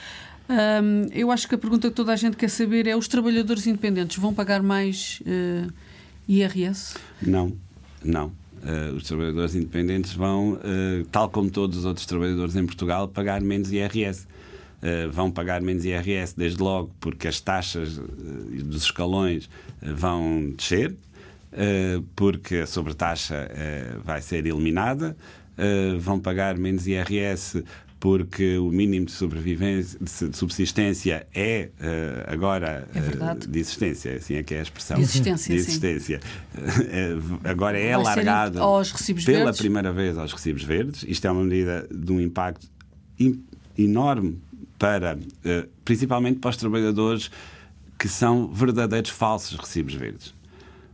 Um, 0.50 1.08
eu 1.14 1.32
acho 1.32 1.48
que 1.48 1.56
a 1.56 1.58
pergunta 1.58 1.90
que 1.90 1.96
toda 1.96 2.12
a 2.12 2.16
gente 2.16 2.36
quer 2.36 2.50
saber 2.50 2.88
é: 2.88 2.96
os 2.96 3.08
trabalhadores 3.08 3.68
independentes 3.68 4.18
vão 4.18 4.34
pagar 4.34 4.62
mais 4.62 5.22
uh, 5.22 5.72
IRS? 6.28 6.96
Não, 7.22 7.54
não. 8.04 8.28
Uh, 8.28 8.96
os 8.96 9.04
trabalhadores 9.04 9.56
independentes 9.56 10.14
vão, 10.14 10.60
tal 11.12 11.30
como 11.30 11.50
todos 11.50 11.80
os 11.80 11.86
outros 11.86 12.06
trabalhadores 12.06 12.56
em 12.56 12.66
Portugal, 12.66 13.08
pagar 13.08 13.42
menos 13.42 13.72
IRS. 13.72 14.28
Eh, 14.82 15.08
vão 15.08 15.30
pagar 15.30 15.62
menos 15.62 15.86
IRS 15.86 16.34
desde 16.36 16.62
logo 16.62 16.92
porque 17.00 17.28
as 17.28 17.40
taxas 17.40 18.00
uh, 18.00 18.04
dos 18.64 18.84
escalões 18.84 19.46
uh, 19.46 19.96
vão 19.96 20.54
descer, 20.58 20.96
porque 22.16 22.56
a 22.56 22.66
sobretaxa 22.66 23.50
vai 24.06 24.22
ser 24.22 24.46
eliminada, 24.46 25.18
vão 26.00 26.18
pagar 26.18 26.58
menos 26.58 26.88
IRS 26.88 27.62
porque 28.00 28.58
o 28.58 28.72
mínimo 28.72 29.08
de, 29.08 29.12
sobrevivência, 29.12 30.00
de 30.00 30.38
subsistência 30.38 31.28
é 31.36 31.70
uh, 31.78 32.32
agora 32.32 32.88
é 32.96 33.36
de 33.46 33.60
existência, 33.60 34.16
assim 34.16 34.36
é 34.36 34.44
que 34.44 34.54
é 34.56 34.60
a 34.60 34.64
expressão. 34.64 34.96
De 34.96 35.04
existência, 35.04 35.54
de 35.54 35.60
existência. 35.60 36.20
agora 37.44 37.78
é 37.78 37.92
Vai 37.92 38.06
alargado 38.06 38.60
pela 39.26 39.44
verdes? 39.44 39.60
primeira 39.60 39.92
vez 39.92 40.18
aos 40.18 40.32
recibos 40.32 40.64
verdes. 40.64 41.04
Isto 41.06 41.28
é 41.28 41.32
uma 41.32 41.44
medida 41.44 41.86
de 41.94 42.14
um 42.14 42.22
impacto 42.22 42.66
enorme 43.78 44.42
para, 44.82 45.16
principalmente 45.86 46.40
para 46.40 46.50
os 46.50 46.58
trabalhadores 46.58 47.30
que 48.00 48.08
são 48.08 48.52
verdadeiros 48.52 49.12
falsos 49.12 49.56
recibos 49.60 49.94
verdes. 49.94 50.34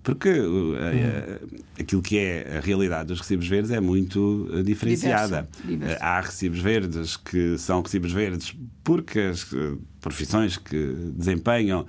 Porque 0.03 0.29
uh, 0.29 0.73
uh, 0.73 1.61
aquilo 1.79 2.01
que 2.01 2.17
é 2.17 2.57
a 2.57 2.59
realidade 2.59 3.07
dos 3.07 3.21
recibos 3.21 3.47
verdes 3.47 3.71
é 3.71 3.79
muito 3.79 4.49
diferenciada. 4.65 5.47
Diversa, 5.63 5.67
diversa. 5.67 6.03
Há 6.03 6.19
recibos 6.19 6.59
verdes 6.59 7.15
que 7.15 7.57
são 7.57 7.81
recibos 7.81 8.11
verdes 8.11 8.53
porque 8.83 9.19
as 9.19 9.47
profissões 10.07 10.57
que 10.57 10.93
desempenham 11.15 11.85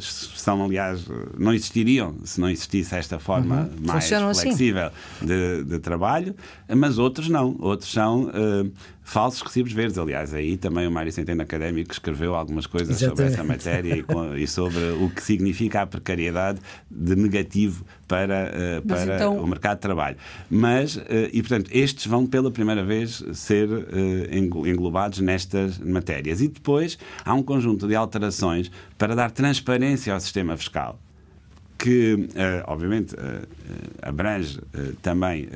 são, 0.00 0.64
aliás, 0.64 1.04
não 1.38 1.52
existiriam 1.54 2.16
se 2.24 2.40
não 2.40 2.50
existisse 2.50 2.94
esta 2.96 3.18
forma 3.18 3.60
uhum. 3.60 3.86
mais 3.86 4.04
Funcionam 4.04 4.34
flexível 4.34 4.86
assim. 4.86 5.26
de, 5.26 5.64
de, 5.64 5.78
trabalho, 5.78 6.34
mas 6.74 6.98
outros 6.98 7.28
não. 7.28 7.54
Outros 7.60 7.92
são 7.92 8.28
falsos 9.04 9.40
recibos 9.42 9.72
verdes. 9.72 9.98
Aliás, 9.98 10.34
aí 10.34 10.56
também 10.56 10.86
o 10.86 10.90
Mário 10.90 11.12
Centeno 11.12 11.42
Académico 11.42 11.92
escreveu 11.92 12.34
algumas 12.34 12.66
coisas 12.66 13.00
Exatamente. 13.00 13.16
sobre 13.16 13.24
esta 13.32 13.44
matéria 13.44 14.04
e, 14.36 14.42
e, 14.42 14.48
sobre 14.48 14.82
o 15.00 15.08
que 15.10 15.22
significa 15.22 15.82
a 15.82 15.86
precariedade 15.86 16.58
de 16.90 17.14
negativo 17.14 17.84
para, 18.06 18.52
uh, 18.78 18.86
para 18.86 19.16
então... 19.16 19.36
o 19.36 19.46
mercado 19.46 19.76
de 19.76 19.82
trabalho. 19.82 20.16
Mas, 20.50 20.96
uh, 20.96 21.02
e 21.32 21.42
portanto, 21.42 21.70
estes 21.72 22.06
vão 22.06 22.26
pela 22.26 22.50
primeira 22.50 22.84
vez 22.84 23.22
ser 23.32 23.68
uh, 23.68 24.66
englobados 24.66 25.20
nestas 25.20 25.78
matérias. 25.78 26.40
E 26.40 26.48
depois 26.48 26.98
há 27.24 27.34
um 27.34 27.42
conjunto 27.42 27.86
de 27.86 27.94
alterações 27.94 28.70
para 28.96 29.14
dar 29.14 29.30
transparência 29.30 30.12
ao 30.14 30.20
sistema 30.20 30.56
fiscal 30.56 30.98
que, 31.78 32.30
obviamente, 32.66 33.14
abrange 34.00 34.58
também 35.02 35.46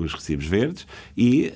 os 0.00 0.14
recibos 0.14 0.46
verdes 0.46 0.86
e 1.16 1.52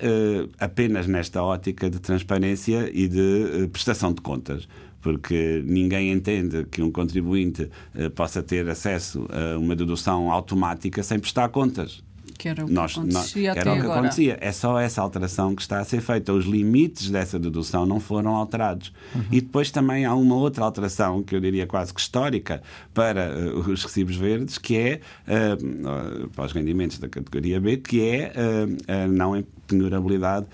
apenas 0.59 1.07
nesta 1.07 1.41
ótica 1.41 1.89
de 1.89 1.99
transparência 1.99 2.91
e 2.93 3.07
de 3.07 3.69
prestação 3.71 4.11
de 4.11 4.19
contas. 4.19 4.67
Porque 5.01 5.63
ninguém 5.65 6.11
entende 6.11 6.65
que 6.65 6.81
um 6.81 6.91
contribuinte 6.91 7.69
possa 8.15 8.43
ter 8.43 8.67
acesso 8.69 9.25
a 9.29 9.57
uma 9.57 9.75
dedução 9.75 10.31
automática 10.31 11.01
sem 11.01 11.19
prestar 11.19 11.49
contas. 11.49 12.03
Que 12.39 12.47
era 12.47 12.63
o 12.63 12.67
que 12.67 12.73
nós, 12.73 12.93
acontecia 12.93 13.49
nós, 13.49 13.57
até 13.57 13.59
era 13.59 13.71
o 13.71 13.75
que 13.75 13.81
agora. 13.81 13.99
acontecia. 13.99 14.37
É 14.39 14.51
só 14.53 14.79
essa 14.79 15.01
alteração 15.01 15.53
que 15.53 15.61
está 15.61 15.81
a 15.81 15.83
ser 15.83 15.99
feita. 15.99 16.31
Os 16.31 16.45
limites 16.45 17.09
dessa 17.09 17.37
dedução 17.37 17.85
não 17.85 17.99
foram 17.99 18.33
alterados. 18.33 18.93
Uhum. 19.13 19.23
E 19.29 19.41
depois 19.41 19.69
também 19.71 20.05
há 20.05 20.15
uma 20.15 20.35
outra 20.35 20.63
alteração, 20.63 21.21
que 21.21 21.35
eu 21.35 21.41
diria 21.41 21.67
quase 21.67 21.93
que 21.93 21.99
histórica, 21.99 22.63
para 22.93 23.35
uh, 23.35 23.69
os 23.69 23.83
recibos 23.83 24.15
verdes, 24.15 24.57
que 24.57 24.77
é, 24.77 25.01
uh, 25.27 26.29
para 26.29 26.45
os 26.45 26.53
rendimentos 26.53 26.97
da 26.97 27.09
categoria 27.09 27.59
B, 27.59 27.75
que 27.75 28.01
é 28.07 28.31
uh, 28.33 28.91
a 28.91 29.07
não 29.07 29.43
penurabilidade 29.67 30.47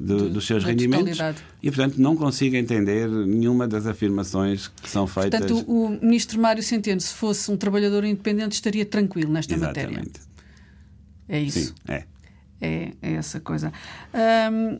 do, 0.00 0.28
dos 0.28 0.44
seus 0.44 0.64
rendimentos. 0.64 1.12
Totalidade. 1.12 1.44
E, 1.62 1.70
portanto, 1.70 1.96
não 1.96 2.16
consigo 2.16 2.56
entender 2.56 3.08
nenhuma 3.08 3.68
das 3.68 3.86
afirmações 3.86 4.66
que 4.66 4.90
são 4.90 5.06
feitas. 5.06 5.40
Portanto, 5.40 5.64
o, 5.70 5.86
o 5.86 5.90
ministro 5.90 6.40
Mário 6.40 6.62
Centeno, 6.62 7.00
se 7.00 7.14
fosse 7.14 7.50
um 7.52 7.56
trabalhador 7.56 8.04
independente, 8.04 8.52
estaria 8.52 8.84
tranquilo 8.84 9.32
nesta 9.32 9.54
Exatamente. 9.54 9.96
matéria. 9.96 10.33
É 11.28 11.40
isso. 11.40 11.68
Sim, 11.68 11.74
é. 11.88 12.04
É, 12.60 12.92
é 13.02 13.12
essa 13.14 13.40
coisa. 13.40 13.72
Um, 14.50 14.78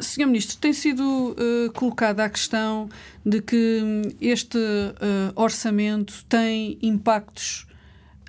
Senhor 0.00 0.26
Ministro, 0.26 0.58
tem 0.58 0.72
sido 0.72 1.02
uh, 1.02 1.72
colocada 1.72 2.24
a 2.24 2.28
questão 2.28 2.88
de 3.24 3.40
que 3.40 4.02
este 4.20 4.58
uh, 4.58 5.32
orçamento 5.34 6.24
tem 6.28 6.78
impactos 6.82 7.66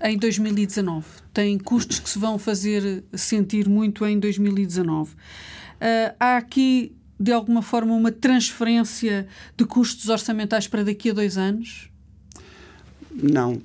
em 0.03 0.17
2019, 0.17 1.05
tem 1.33 1.57
custos 1.57 1.99
que 1.99 2.09
se 2.09 2.19
vão 2.19 2.37
fazer 2.37 3.03
sentir 3.13 3.67
muito 3.67 4.05
em 4.05 4.19
2019. 4.19 5.13
Uh, 5.13 5.17
há 6.19 6.37
aqui, 6.37 6.95
de 7.19 7.31
alguma 7.31 7.61
forma, 7.61 7.93
uma 7.93 8.11
transferência 8.11 9.27
de 9.55 9.65
custos 9.65 10.09
orçamentais 10.09 10.67
para 10.67 10.83
daqui 10.83 11.09
a 11.09 11.13
dois 11.13 11.37
anos? 11.37 11.89
Não. 13.21 13.53
Uh, 13.53 13.61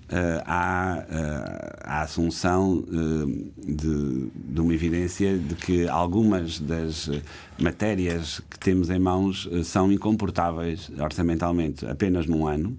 há 0.46 1.04
uh, 1.04 1.80
a 1.82 2.02
assunção 2.02 2.78
uh, 2.78 3.50
de, 3.58 4.30
de, 4.34 4.60
uma 4.60 4.72
evidência 4.72 5.36
de 5.36 5.54
que 5.54 5.86
algumas 5.86 6.58
das 6.58 7.10
matérias 7.58 8.40
que 8.48 8.58
temos 8.58 8.88
em 8.88 8.98
mãos 8.98 9.48
são 9.64 9.92
incomportáveis 9.92 10.90
orçamentalmente 10.98 11.84
apenas 11.84 12.26
num 12.26 12.46
ano, 12.46 12.76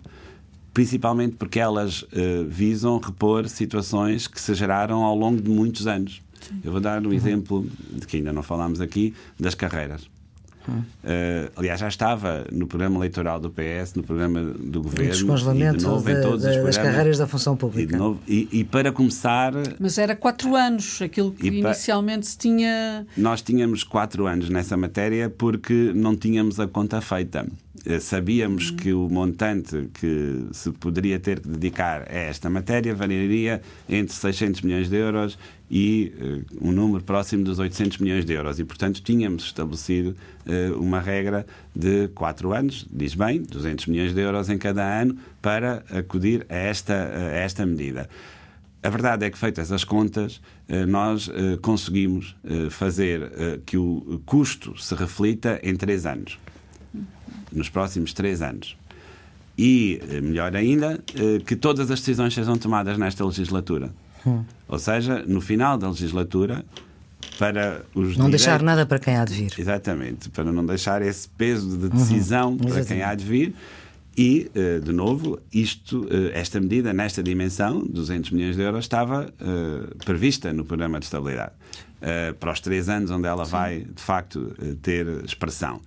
principalmente 0.74 1.36
porque 1.36 1.60
elas 1.60 2.04
visam 2.48 2.98
repor 2.98 3.48
situações 3.48 4.28
que 4.28 4.42
se 4.42 4.54
geraram 4.56 5.04
ao 5.04 5.16
longo 5.16 5.42
de 5.42 5.50
muitos 5.50 5.86
anos. 5.86 6.22
Sim. 6.42 6.60
Eu 6.64 6.72
vou 6.72 6.82
dar 6.82 7.02
um 7.02 7.10
uhum. 7.10 7.14
exemplo 7.14 7.68
de 7.92 8.06
que 8.08 8.18
ainda 8.18 8.34
não 8.34 8.44
falámos 8.44 8.82
aqui 8.82 9.14
das 9.40 9.56
carreiras. 9.56 10.10
Uh, 10.72 11.52
aliás, 11.56 11.80
já 11.80 11.88
estava 11.88 12.46
no 12.52 12.68
programa 12.68 12.98
eleitoral 12.98 13.40
do 13.40 13.50
PS, 13.50 13.94
no 13.96 14.04
programa 14.04 14.42
do 14.42 14.82
governo. 14.82 15.10
O 15.10 15.12
descongelamento 15.12 15.76
e 15.76 15.78
de 15.80 15.84
novo, 15.86 16.06
de, 16.06 16.12
em 16.12 16.22
todos 16.22 16.42
de, 16.42 16.50
os 16.50 16.64
das 16.64 16.78
carreiras 16.78 17.18
da 17.18 17.28
função 17.28 17.56
pública. 17.56 17.96
E, 17.96 17.98
novo, 17.98 18.20
e, 18.28 18.48
e, 18.52 18.64
para 18.64 18.92
começar. 18.92 19.54
Mas 19.80 19.98
era 19.98 20.16
quatro 20.16 20.56
anos, 20.56 21.02
aquilo 21.02 21.32
que 21.32 21.48
inicialmente 21.48 22.28
se 22.28 22.38
tinha. 22.38 23.06
Nós 23.18 23.42
tínhamos 23.42 23.84
quatro 23.84 24.26
anos 24.26 24.50
nessa 24.50 24.78
matéria 24.78 25.30
porque 25.30 25.92
não 25.94 26.16
tínhamos 26.16 26.60
a 26.60 26.68
conta 26.68 27.02
feita. 27.02 27.46
Sabíamos 28.00 28.72
hum. 28.72 28.78
que 28.78 28.94
o 28.94 29.10
montante 29.10 29.90
que 29.94 30.48
se 30.54 30.72
poderia 30.72 31.20
ter 31.20 31.42
que 31.42 31.50
dedicar 31.50 32.04
a 32.10 32.16
esta 32.16 32.50
matéria 32.50 32.96
variaria 32.96 33.62
entre 33.90 34.16
600 34.16 34.62
milhões 34.62 34.90
de 34.90 34.96
euros 34.96 35.38
e 35.70 36.14
uh, 36.62 36.70
um 36.70 36.72
número 36.72 37.04
próximo 37.04 37.44
dos 37.44 37.60
800 37.60 37.98
milhões 37.98 38.24
de 38.24 38.32
euros. 38.34 38.58
E, 38.58 38.64
portanto, 38.64 39.02
tínhamos 39.02 39.44
estabelecido 39.46 40.16
uh, 40.46 40.80
uma 40.80 41.02
regra 41.02 41.46
de 41.76 42.08
4 42.10 42.54
anos, 42.54 42.88
diz 42.90 43.16
bem, 43.16 43.42
200 43.42 43.88
milhões 43.88 44.14
de 44.14 44.22
euros 44.22 44.50
em 44.50 44.58
cada 44.58 45.02
ano, 45.02 45.18
para 45.42 45.84
acudir 45.92 46.46
a 46.48 46.56
esta, 46.56 46.94
a 46.94 47.36
esta 47.36 47.66
medida. 47.66 48.08
A 48.82 48.90
verdade 48.90 49.26
é 49.26 49.30
que, 49.30 49.38
feitas 49.38 49.72
as 49.72 49.86
contas, 49.86 50.42
nós 50.90 51.30
conseguimos 51.62 52.36
fazer 52.70 53.62
que 53.66 53.78
o 53.78 54.22
custo 54.26 54.78
se 54.78 54.94
reflita 54.94 55.58
em 55.64 55.74
3 55.74 56.06
anos. 56.06 56.38
Nos 57.52 57.70
próximos 57.70 58.14
3 58.14 58.42
anos. 58.42 58.78
E, 59.58 60.00
melhor 60.22 60.56
ainda, 60.56 61.00
que 61.46 61.56
todas 61.56 61.92
as 61.92 62.00
decisões 62.00 62.34
sejam 62.34 62.58
tomadas 62.58 62.98
nesta 62.98 63.24
legislatura. 63.24 63.94
Hum. 64.26 64.44
Ou 64.68 64.80
seja, 64.80 65.24
no 65.28 65.42
final 65.42 65.78
da 65.78 65.90
legislatura, 65.90 66.66
para 67.38 67.86
os. 67.94 68.18
Não 68.18 68.26
direitos, 68.26 68.32
deixar 68.32 68.62
nada 68.62 68.86
para 68.86 68.98
quem 68.98 69.16
há 69.16 69.26
de 69.26 69.34
vir. 69.34 69.54
Exatamente, 69.58 70.30
para 70.30 70.52
não 70.52 70.66
deixar 70.66 71.02
esse 71.02 71.28
peso 71.30 71.78
de 71.78 71.90
decisão 71.90 72.52
uhum. 72.52 72.58
para 72.58 72.68
Exatamente. 72.68 72.88
quem 72.94 73.04
há 73.04 73.14
de 73.14 73.26
vir. 73.26 73.54
E, 74.16 74.52
de 74.84 74.92
novo, 74.92 75.40
isto, 75.52 76.08
esta 76.34 76.60
medida, 76.62 76.94
nesta 76.94 77.24
dimensão, 77.24 77.84
200 77.84 78.30
milhões 78.32 78.56
de 78.56 78.62
euros, 78.62 78.86
estava 78.86 79.34
prevista 80.06 80.54
no 80.54 80.64
programa 80.64 81.00
de 81.00 81.06
estabilidade. 81.06 81.54
Para 82.40 82.52
os 82.52 82.60
três 82.60 82.90
anos 82.90 83.10
onde 83.10 83.28
ela 83.28 83.46
Sim. 83.46 83.52
vai, 83.52 83.80
de 83.80 84.02
facto, 84.02 84.56
ter 84.82 85.08
expressão 85.26 85.82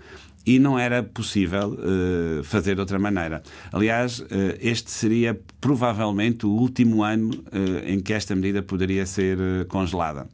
e 0.47 0.61
não 0.61 0.79
era 0.79 1.03
possível 1.03 1.77
uh, 1.77 2.45
fazer 2.45 2.77
de 2.77 2.81
outra 2.81 2.99
maneira. 2.99 3.43
Aliás, 3.73 4.21
uh, 4.21 4.27
este 4.61 4.91
seria 4.91 5.39
provavelmente 5.61 6.47
o 6.47 6.51
último 6.51 7.03
ano 7.03 7.31
uh, 7.31 7.85
em 7.85 7.99
que 7.99 8.13
esta 8.13 8.35
medida 8.37 8.63
poderia 8.63 9.05
ser 9.05 9.39
congelada. 9.67 10.29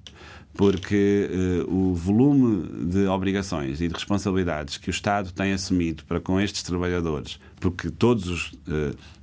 Porque 0.55 1.31
o 1.67 1.95
volume 1.95 2.69
de 2.85 3.07
obrigações 3.07 3.81
e 3.81 3.89
de 3.89 3.95
responsabilidades 3.95 4.77
que 4.77 4.91
o 4.91 4.93
Estado 4.93 5.33
tem 5.33 5.55
assumido 5.55 6.05
para 6.05 6.21
com 6.21 6.39
estes 6.39 6.63
trabalhadores, 6.63 7.41
porque 7.59 7.89
todos 7.89 8.29
os 8.29 8.53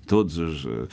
todos 0.10 0.40
os 0.40 0.66
uh, 0.66 0.88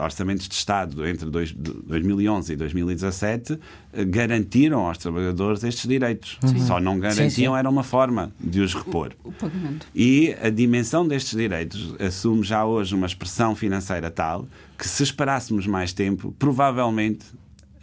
orçamentos 0.00 0.48
de 0.48 0.54
Estado 0.54 1.04
entre 1.04 1.28
dois, 1.28 1.50
2011 1.52 2.52
e 2.52 2.56
2017 2.56 3.54
uh, 3.54 3.58
garantiram 4.06 4.86
aos 4.86 4.96
trabalhadores 4.96 5.64
estes 5.64 5.88
direitos. 5.88 6.38
Uhum. 6.44 6.66
Só 6.66 6.80
não 6.80 7.00
garantiam, 7.00 7.28
sim, 7.28 7.46
sim. 7.46 7.56
era 7.56 7.68
uma 7.68 7.82
forma 7.82 8.30
de 8.38 8.60
os 8.60 8.72
repor. 8.72 9.12
O, 9.24 9.30
o 9.30 9.32
pagamento. 9.32 9.88
E 9.92 10.36
a 10.40 10.48
dimensão 10.48 11.06
destes 11.06 11.36
direitos 11.36 11.96
assume 11.98 12.44
já 12.44 12.64
hoje 12.64 12.94
uma 12.94 13.08
expressão 13.08 13.56
financeira 13.56 14.08
tal 14.08 14.46
que, 14.78 14.86
se 14.88 15.02
esperássemos 15.02 15.66
mais 15.66 15.92
tempo, 15.92 16.32
provavelmente 16.38 17.26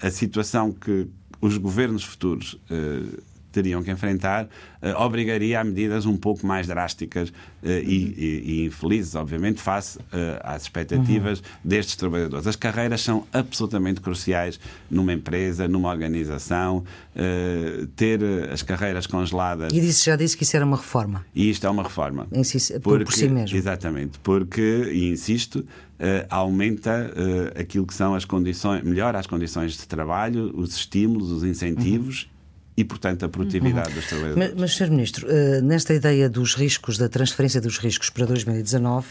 a 0.02 0.10
situação 0.10 0.72
que 0.72 1.06
os 1.42 1.58
governos 1.58 2.04
futuros 2.06 2.54
uh, 2.72 3.22
teriam 3.58 3.82
que 3.82 3.90
enfrentar 3.90 4.46
uh, 4.46 5.02
obrigaria 5.02 5.60
a 5.60 5.64
medidas 5.64 6.06
um 6.06 6.16
pouco 6.16 6.46
mais 6.46 6.68
drásticas 6.68 7.30
uh, 7.30 7.34
e, 7.64 8.14
e, 8.18 8.44
e, 8.46 8.66
infelizes, 8.66 9.16
obviamente, 9.16 9.60
face 9.60 9.98
uh, 9.98 10.04
às 10.44 10.62
expectativas 10.64 11.40
uhum. 11.40 11.46
destes 11.64 11.96
trabalhadores. 11.96 12.46
As 12.46 12.56
carreiras 12.56 13.02
são 13.02 13.26
absolutamente 13.34 14.00
cruciais 14.00 14.60
numa 14.92 15.12
empresa, 15.12 15.68
numa 15.68 15.90
organização. 15.90 16.84
ter 17.96 18.20
as 18.52 18.62
carreiras 18.62 19.08
congeladas. 19.08 19.74
E 19.74 19.82
disse, 19.82 20.06
já 20.06 20.16
disse 20.16 20.38
que 20.38 20.44
isso 20.44 20.56
era 20.56 20.66
uma 20.66 20.78
reforma. 20.78 21.26
E 21.34 21.50
isto 21.50 21.66
é 21.66 21.70
uma 21.70 21.84
reforma. 21.84 22.28
Porque, 22.84 23.06
por 23.06 23.14
si 23.14 23.28
mesmo. 23.28 23.58
Exatamente. 23.58 24.20
Porque, 24.20 24.92
e 24.94 25.10
insisto, 25.10 25.66
aumenta 26.30 27.12
aquilo 27.60 27.88
que 27.88 27.94
são 27.94 28.14
as 28.14 28.24
condições, 28.24 28.84
melhora 28.84 29.18
as 29.18 29.26
condições 29.26 29.74
de 29.78 29.88
trabalho, 29.88 30.52
os 30.56 30.76
estímulos, 30.76 31.32
os 31.32 31.44
incentivos. 31.44 32.28
Uhum 32.30 32.37
e, 32.78 32.84
portanto, 32.84 33.26
a 33.26 33.30
produtividade 33.30 33.90
uhum. 33.90 33.96
dos 33.96 34.06
trabalhadores. 34.06 34.50
Mas, 34.52 34.62
mas 34.62 34.76
Sr. 34.76 34.92
Ministro, 34.92 35.28
uh, 35.28 35.62
nesta 35.64 35.96
ideia 35.96 36.30
dos 36.30 36.54
riscos, 36.54 36.96
da 36.96 37.10
transferência 37.10 37.60
dos 37.60 37.80
riscos 37.80 38.12
para 38.12 38.28
2019, 38.28 39.08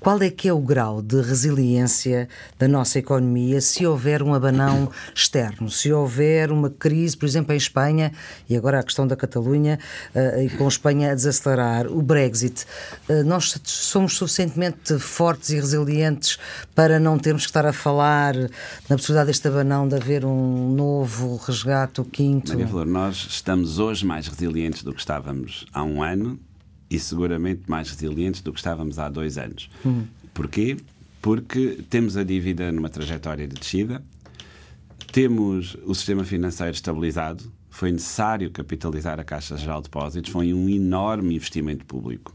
qual 0.00 0.20
é 0.20 0.28
que 0.28 0.48
é 0.48 0.52
o 0.52 0.58
grau 0.58 1.00
de 1.00 1.20
resiliência 1.20 2.28
da 2.58 2.66
nossa 2.66 2.98
economia 2.98 3.60
se 3.60 3.86
houver 3.86 4.20
um 4.20 4.34
abanão 4.34 4.90
externo, 5.14 5.70
se 5.70 5.92
houver 5.92 6.50
uma 6.50 6.68
crise, 6.68 7.16
por 7.16 7.26
exemplo, 7.26 7.54
em 7.54 7.56
Espanha, 7.56 8.10
e 8.50 8.56
agora 8.56 8.80
a 8.80 8.82
questão 8.82 9.06
da 9.06 9.14
Catalunha, 9.14 9.78
uh, 10.12 10.40
e 10.42 10.50
com 10.50 10.66
Espanha 10.66 11.12
a 11.12 11.14
desacelerar, 11.14 11.86
o 11.86 12.02
Brexit, 12.02 12.66
uh, 13.08 13.22
nós 13.24 13.56
somos 13.62 14.16
suficientemente 14.16 14.98
fortes 14.98 15.50
e 15.50 15.54
resilientes 15.54 16.36
para 16.74 16.98
não 16.98 17.16
termos 17.16 17.44
que 17.44 17.50
estar 17.50 17.64
a 17.64 17.72
falar 17.72 18.34
na 18.34 18.96
possibilidade 18.96 19.28
deste 19.28 19.46
abanão 19.46 19.86
de 19.86 19.94
haver 19.94 20.24
um 20.24 20.70
novo 20.70 21.36
resgate, 21.36 22.00
o 22.00 22.04
quinto? 22.04 22.50
Maria 22.50 22.66
Flor, 22.66 22.86
nós 22.86 23.03
nós 23.04 23.26
estamos 23.28 23.78
hoje 23.78 24.06
mais 24.06 24.26
resilientes 24.26 24.82
do 24.82 24.90
que 24.90 24.98
estávamos 24.98 25.66
há 25.74 25.84
um 25.84 26.02
ano 26.02 26.40
e 26.88 26.98
seguramente 26.98 27.64
mais 27.68 27.90
resilientes 27.90 28.40
do 28.40 28.50
que 28.50 28.58
estávamos 28.58 28.98
há 28.98 29.10
dois 29.10 29.36
anos. 29.36 29.68
Hum. 29.84 30.04
Porquê? 30.32 30.78
Porque 31.20 31.84
temos 31.90 32.16
a 32.16 32.24
dívida 32.24 32.72
numa 32.72 32.88
trajetória 32.88 33.46
de 33.46 33.56
descida, 33.56 34.02
temos 35.12 35.76
o 35.84 35.94
sistema 35.94 36.24
financeiro 36.24 36.72
estabilizado, 36.72 37.44
foi 37.68 37.92
necessário 37.92 38.50
capitalizar 38.50 39.20
a 39.20 39.24
Caixa 39.24 39.54
Geral 39.58 39.82
de 39.82 39.90
Depósitos, 39.90 40.32
foi 40.32 40.54
um 40.54 40.66
enorme 40.66 41.34
investimento 41.34 41.84
público. 41.84 42.34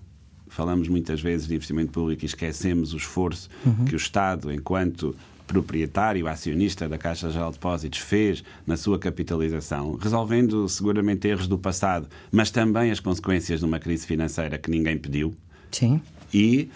Falamos 0.49 0.87
muitas 0.87 1.19
vezes 1.19 1.47
de 1.47 1.55
investimento 1.55 1.91
público 1.91 2.23
e 2.23 2.27
esquecemos 2.27 2.93
o 2.93 2.97
esforço 2.97 3.49
uhum. 3.65 3.85
que 3.85 3.95
o 3.95 3.97
Estado, 3.97 4.53
enquanto 4.53 5.15
proprietário, 5.49 6.27
acionista 6.27 6.87
da 6.87 6.95
Caixa 6.95 7.31
Geral 7.31 7.49
de 7.49 7.57
Depósitos, 7.57 7.99
fez 7.99 8.43
na 8.67 8.77
sua 8.77 8.99
capitalização, 8.99 9.97
resolvendo 9.99 10.69
seguramente 10.69 11.27
erros 11.27 11.47
do 11.47 11.57
passado, 11.57 12.07
mas 12.31 12.51
também 12.51 12.91
as 12.91 12.99
consequências 12.99 13.59
de 13.59 13.65
uma 13.65 13.79
crise 13.79 14.05
financeira 14.05 14.59
que 14.59 14.69
ninguém 14.69 14.95
pediu. 14.95 15.33
Sim. 15.71 15.99
E, 16.31 16.69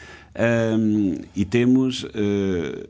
um, 0.76 1.22
e 1.36 1.46
temos. 1.46 2.04
Uh, 2.04 2.90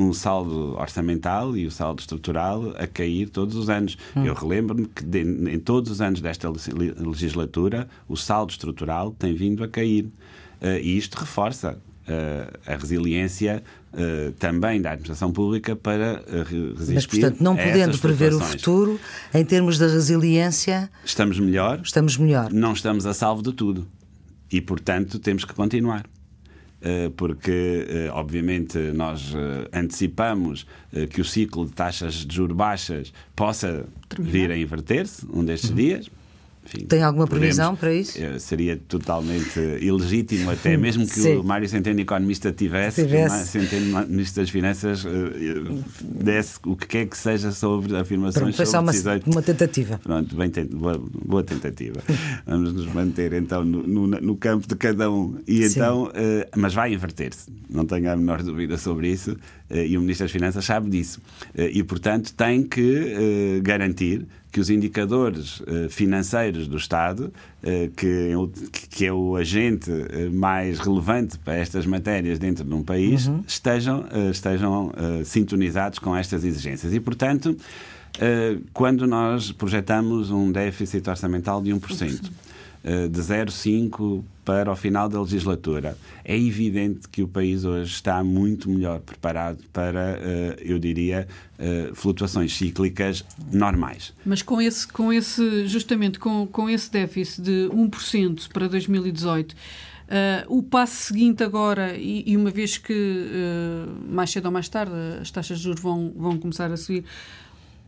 um 0.00 0.12
saldo 0.12 0.76
orçamental 0.78 1.56
e 1.56 1.66
o 1.66 1.72
saldo 1.72 1.98
estrutural 1.98 2.72
a 2.78 2.86
cair 2.86 3.28
todos 3.28 3.56
os 3.56 3.68
anos. 3.68 3.98
Hum. 4.16 4.24
Eu 4.24 4.32
relembro-me 4.32 4.86
que 4.86 5.02
de, 5.04 5.22
em 5.22 5.58
todos 5.58 5.90
os 5.90 6.00
anos 6.00 6.20
desta 6.20 6.48
legislatura 6.48 7.88
o 8.06 8.16
saldo 8.16 8.52
estrutural 8.52 9.10
tem 9.18 9.34
vindo 9.34 9.64
a 9.64 9.66
cair. 9.66 10.04
Uh, 10.62 10.78
e 10.80 10.96
isto 10.96 11.16
reforça 11.16 11.76
a 12.66 12.76
resiliência 12.76 13.62
uh, 13.92 14.32
também 14.32 14.80
da 14.80 14.90
administração 14.90 15.32
pública 15.32 15.76
para 15.76 16.22
uh, 16.26 16.74
resistir. 16.74 16.94
Mas, 16.94 17.06
portanto, 17.06 17.40
não 17.40 17.56
podendo 17.56 17.98
prever 17.98 18.34
o 18.34 18.40
futuro, 18.40 19.00
em 19.34 19.44
termos 19.44 19.78
da 19.78 19.86
resiliência. 19.86 20.90
Estamos 21.04 21.38
melhor. 21.38 21.80
Estamos 21.82 22.16
melhor. 22.16 22.52
Não 22.52 22.72
estamos 22.72 23.06
a 23.06 23.14
salvo 23.14 23.42
de 23.42 23.52
tudo. 23.52 23.86
E, 24.50 24.60
portanto, 24.60 25.18
temos 25.18 25.44
que 25.44 25.52
continuar 25.54 26.04
porque, 27.16 28.08
obviamente, 28.12 28.78
nós 28.94 29.34
antecipamos 29.72 30.64
que 31.10 31.20
o 31.20 31.24
ciclo 31.24 31.66
de 31.66 31.72
taxas 31.72 32.14
de 32.24 32.34
juros 32.34 32.56
baixas 32.56 33.12
possa 33.34 33.84
Terminar. 34.08 34.32
vir 34.32 34.50
a 34.52 34.56
inverter-se 34.56 35.26
um 35.34 35.44
destes 35.44 35.70
uhum. 35.70 35.76
dias. 35.76 36.08
Enfim, 36.68 36.84
Tem 36.84 37.02
alguma 37.02 37.26
previsão 37.26 37.74
podemos, 37.74 37.80
para 37.80 37.94
isso? 37.94 38.22
Eh, 38.22 38.38
seria 38.38 38.76
totalmente 38.76 39.58
ilegítimo, 39.80 40.50
até 40.50 40.76
mesmo 40.78 41.06
que 41.06 41.18
Sim. 41.18 41.36
o 41.36 41.44
Mário 41.44 41.66
Centeno, 41.66 41.98
economista, 42.00 42.52
tivesse, 42.52 43.04
tivesse. 43.04 43.48
Centeno, 43.48 44.06
ministro 44.06 44.42
das 44.42 44.50
Finanças, 44.50 45.04
eh, 45.06 45.82
desse 46.02 46.58
o 46.66 46.76
que 46.76 46.86
quer 46.86 47.06
que 47.06 47.16
seja 47.16 47.52
sobre 47.52 47.96
afirmações 47.96 48.54
Pronto, 48.54 48.70
sobre 48.70 49.22
uma, 49.24 49.32
uma 49.32 49.42
tentativa. 49.42 49.98
Pronto, 50.02 50.36
bem, 50.36 50.50
boa, 50.70 51.02
boa, 51.24 51.42
tentativa. 51.42 52.02
Vamos 52.46 52.74
nos 52.74 52.86
manter 52.92 53.32
então 53.32 53.64
no, 53.64 53.86
no, 53.86 54.06
no 54.06 54.36
campo 54.36 54.68
de 54.68 54.76
cada 54.76 55.10
um. 55.10 55.38
E 55.46 55.64
então, 55.64 56.04
uh, 56.04 56.10
mas 56.54 56.74
vai 56.74 56.92
inverter-se, 56.92 57.50
não 57.70 57.86
tenho 57.86 58.10
a 58.12 58.16
menor 58.16 58.42
dúvida 58.42 58.76
sobre 58.76 59.10
isso, 59.10 59.36
e 59.70 59.96
o 59.96 60.00
Ministro 60.00 60.24
das 60.24 60.32
Finanças 60.32 60.64
sabe 60.64 60.90
disso. 60.90 61.20
E, 61.54 61.82
portanto, 61.82 62.32
tem 62.34 62.62
que 62.62 63.60
garantir 63.62 64.26
que 64.58 64.60
os 64.60 64.70
indicadores 64.70 65.60
uh, 65.60 65.88
financeiros 65.88 66.66
do 66.66 66.76
Estado, 66.76 67.32
uh, 67.62 67.90
que, 67.96 68.34
que 68.90 69.06
é 69.06 69.12
o 69.12 69.36
agente 69.36 69.88
uh, 69.88 70.32
mais 70.32 70.80
relevante 70.80 71.38
para 71.38 71.54
estas 71.54 71.86
matérias 71.86 72.40
dentro 72.40 72.64
de 72.64 72.74
um 72.74 72.82
país, 72.82 73.28
uhum. 73.28 73.44
estejam, 73.46 74.04
estejam 74.32 74.92
sintonizados 75.24 76.00
com 76.00 76.16
estas 76.16 76.44
exigências. 76.44 76.92
E, 76.92 76.98
portanto, 76.98 77.56
quando 78.72 79.06
nós 79.06 79.52
projetamos 79.52 80.30
um 80.30 80.50
déficit 80.50 81.08
orçamental 81.08 81.62
de 81.62 81.70
1%, 81.70 81.78
1%. 81.78 82.30
De 83.10 83.20
0,5% 83.20 84.22
para 84.48 84.72
o 84.72 84.76
final 84.76 85.10
da 85.10 85.20
legislatura. 85.20 85.94
É 86.24 86.34
evidente 86.34 87.06
que 87.06 87.22
o 87.22 87.28
país 87.28 87.66
hoje 87.66 87.92
está 87.92 88.24
muito 88.24 88.70
melhor 88.70 88.98
preparado 89.00 89.62
para, 89.70 90.18
eh, 90.22 90.56
eu 90.60 90.78
diria, 90.78 91.28
eh, 91.58 91.90
flutuações 91.92 92.56
cíclicas 92.56 93.22
normais. 93.52 94.14
Mas 94.24 94.40
com 94.40 94.58
esse, 94.58 94.88
com 94.88 95.12
esse 95.12 95.66
justamente 95.66 96.18
com, 96.18 96.46
com 96.46 96.70
esse 96.70 96.90
déficit 96.90 97.42
de 97.42 97.68
1% 97.70 98.48
para 98.50 98.66
2018, 98.68 99.54
Uh, 100.08 100.40
o 100.56 100.62
passo 100.62 101.08
seguinte 101.08 101.44
agora, 101.44 101.94
e, 101.94 102.24
e 102.26 102.34
uma 102.34 102.50
vez 102.50 102.78
que 102.78 102.94
uh, 102.94 104.10
mais 104.10 104.30
cedo 104.30 104.46
ou 104.46 104.50
mais 104.50 104.66
tarde 104.66 104.94
as 105.20 105.30
taxas 105.30 105.58
de 105.58 105.64
juros 105.64 105.82
vão, 105.82 106.14
vão 106.16 106.38
começar 106.38 106.72
a 106.72 106.78
subir, 106.78 107.04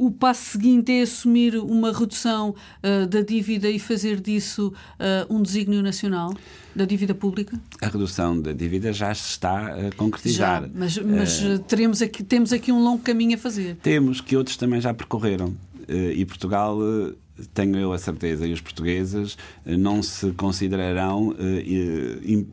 o 0.00 0.10
passo 0.10 0.52
seguinte 0.52 0.90
é 0.90 1.02
assumir 1.02 1.56
uma 1.56 1.92
redução 1.92 2.54
uh, 2.82 3.06
da 3.06 3.20
dívida 3.20 3.68
e 3.68 3.78
fazer 3.78 4.18
disso 4.18 4.72
uh, 4.98 5.34
um 5.34 5.42
desígnio 5.42 5.82
nacional 5.82 6.34
da 6.74 6.86
dívida 6.86 7.14
pública? 7.14 7.60
A 7.82 7.86
redução 7.86 8.40
da 8.40 8.52
dívida 8.52 8.94
já 8.94 9.14
se 9.14 9.28
está 9.28 9.66
a 9.66 9.92
concretizar. 9.94 10.62
Já, 10.62 10.70
mas, 10.74 10.96
mas 10.96 11.42
teremos 11.68 12.00
aqui, 12.00 12.24
temos 12.24 12.50
aqui 12.50 12.72
um 12.72 12.82
longo 12.82 13.02
caminho 13.02 13.34
a 13.34 13.38
fazer. 13.38 13.76
Temos, 13.82 14.22
que 14.22 14.34
outros 14.38 14.56
também 14.56 14.80
já 14.80 14.94
percorreram. 14.94 15.54
e 15.88 16.24
Portugal 16.24 16.78
tenho 17.52 17.76
eu 17.76 17.92
a 17.92 17.98
certeza, 17.98 18.46
e 18.46 18.52
os 18.52 18.60
portugueses 18.60 19.36
não 19.66 20.02
se 20.02 20.30
considerarão 20.32 21.34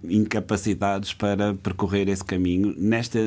incapacitados 0.03 1.13
para 1.13 1.53
percorrer 1.53 2.09
esse 2.09 2.23
caminho 2.23 2.73
nesta 2.77 3.19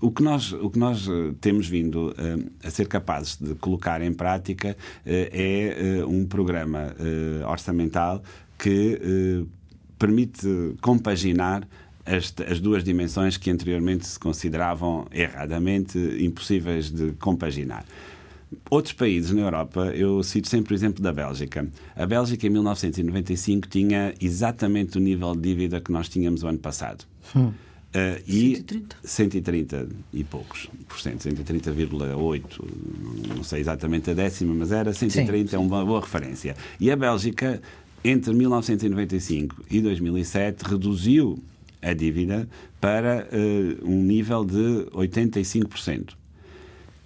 o 0.00 0.10
que 0.10 0.22
nós, 0.22 0.52
o 0.52 0.68
que 0.68 0.78
nós 0.78 1.08
eh, 1.08 1.34
temos 1.40 1.66
vindo 1.66 2.10
uh, 2.10 2.50
a 2.62 2.70
ser 2.70 2.86
capazes 2.86 3.36
de 3.36 3.54
colocar 3.54 4.02
em 4.02 4.12
prática 4.12 4.76
uh, 4.76 5.04
é 5.06 6.04
um 6.06 6.26
programa 6.26 6.94
orçamental 7.48 8.22
que 8.58 9.46
permite 9.98 10.46
compaginar 10.80 11.66
as, 12.04 12.32
as, 12.48 12.60
duas 12.60 12.84
dimensões 12.84 13.36
que 13.36 13.50
anteriormente 13.50 14.06
se 14.06 14.18
consideravam 14.18 15.06
erradamente 15.12 15.98
impossíveis 16.20 16.90
de 16.90 17.12
compaginar. 17.12 17.84
Outros 18.70 18.94
países 18.94 19.32
na 19.32 19.42
Europa, 19.42 19.86
eu 19.94 20.22
cito 20.22 20.48
sempre 20.48 20.72
o 20.72 20.76
exemplo 20.76 21.02
da 21.02 21.12
Bélgica. 21.12 21.68
A 21.96 22.06
Bélgica, 22.06 22.46
em 22.46 22.50
1995, 22.50 23.66
tinha 23.68 24.14
exatamente 24.20 24.96
o 24.96 25.00
nível 25.00 25.34
de 25.34 25.42
dívida 25.42 25.80
que 25.80 25.90
nós 25.90 26.08
tínhamos 26.08 26.42
o 26.42 26.46
ano 26.46 26.58
passado. 26.58 27.04
Hum. 27.34 27.52
Uh, 27.96 28.20
e 28.26 28.56
130. 28.56 28.96
130 29.02 29.88
e 30.12 30.22
poucos 30.22 30.68
por 30.86 31.00
cento, 31.00 31.26
130,8, 31.26 32.44
não 33.34 33.42
sei 33.42 33.60
exatamente 33.60 34.10
a 34.10 34.14
décima, 34.14 34.52
mas 34.52 34.70
era 34.70 34.92
130, 34.92 35.48
sim, 35.48 35.56
é 35.56 35.58
uma 35.58 35.82
boa 35.82 36.02
referência. 36.02 36.54
E 36.78 36.90
a 36.90 36.96
Bélgica, 36.96 37.62
entre 38.04 38.34
1995 38.34 39.64
e 39.70 39.80
2007, 39.80 40.64
reduziu 40.64 41.42
a 41.80 41.94
dívida 41.94 42.46
para 42.78 43.26
uh, 43.32 43.90
um 43.90 44.02
nível 44.02 44.44
de 44.44 44.86
85%. 44.92 46.10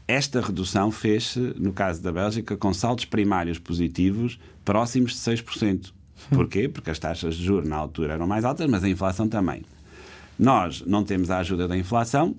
Esta 0.08 0.40
redução 0.40 0.90
fez-se, 0.90 1.38
no 1.56 1.72
caso 1.72 2.02
da 2.02 2.10
Bélgica, 2.10 2.56
com 2.56 2.74
saldos 2.74 3.04
primários 3.04 3.60
positivos 3.60 4.40
próximos 4.64 5.12
de 5.12 5.18
6%. 5.18 5.92
Porquê? 6.30 6.68
Porque 6.68 6.90
as 6.90 6.98
taxas 6.98 7.36
de 7.36 7.44
juros 7.44 7.68
na 7.68 7.76
altura 7.76 8.14
eram 8.14 8.26
mais 8.26 8.44
altas, 8.44 8.68
mas 8.68 8.82
a 8.82 8.88
inflação 8.88 9.28
também. 9.28 9.62
Nós 10.40 10.82
não 10.86 11.04
temos 11.04 11.30
a 11.30 11.36
ajuda 11.36 11.68
da 11.68 11.76
inflação, 11.76 12.34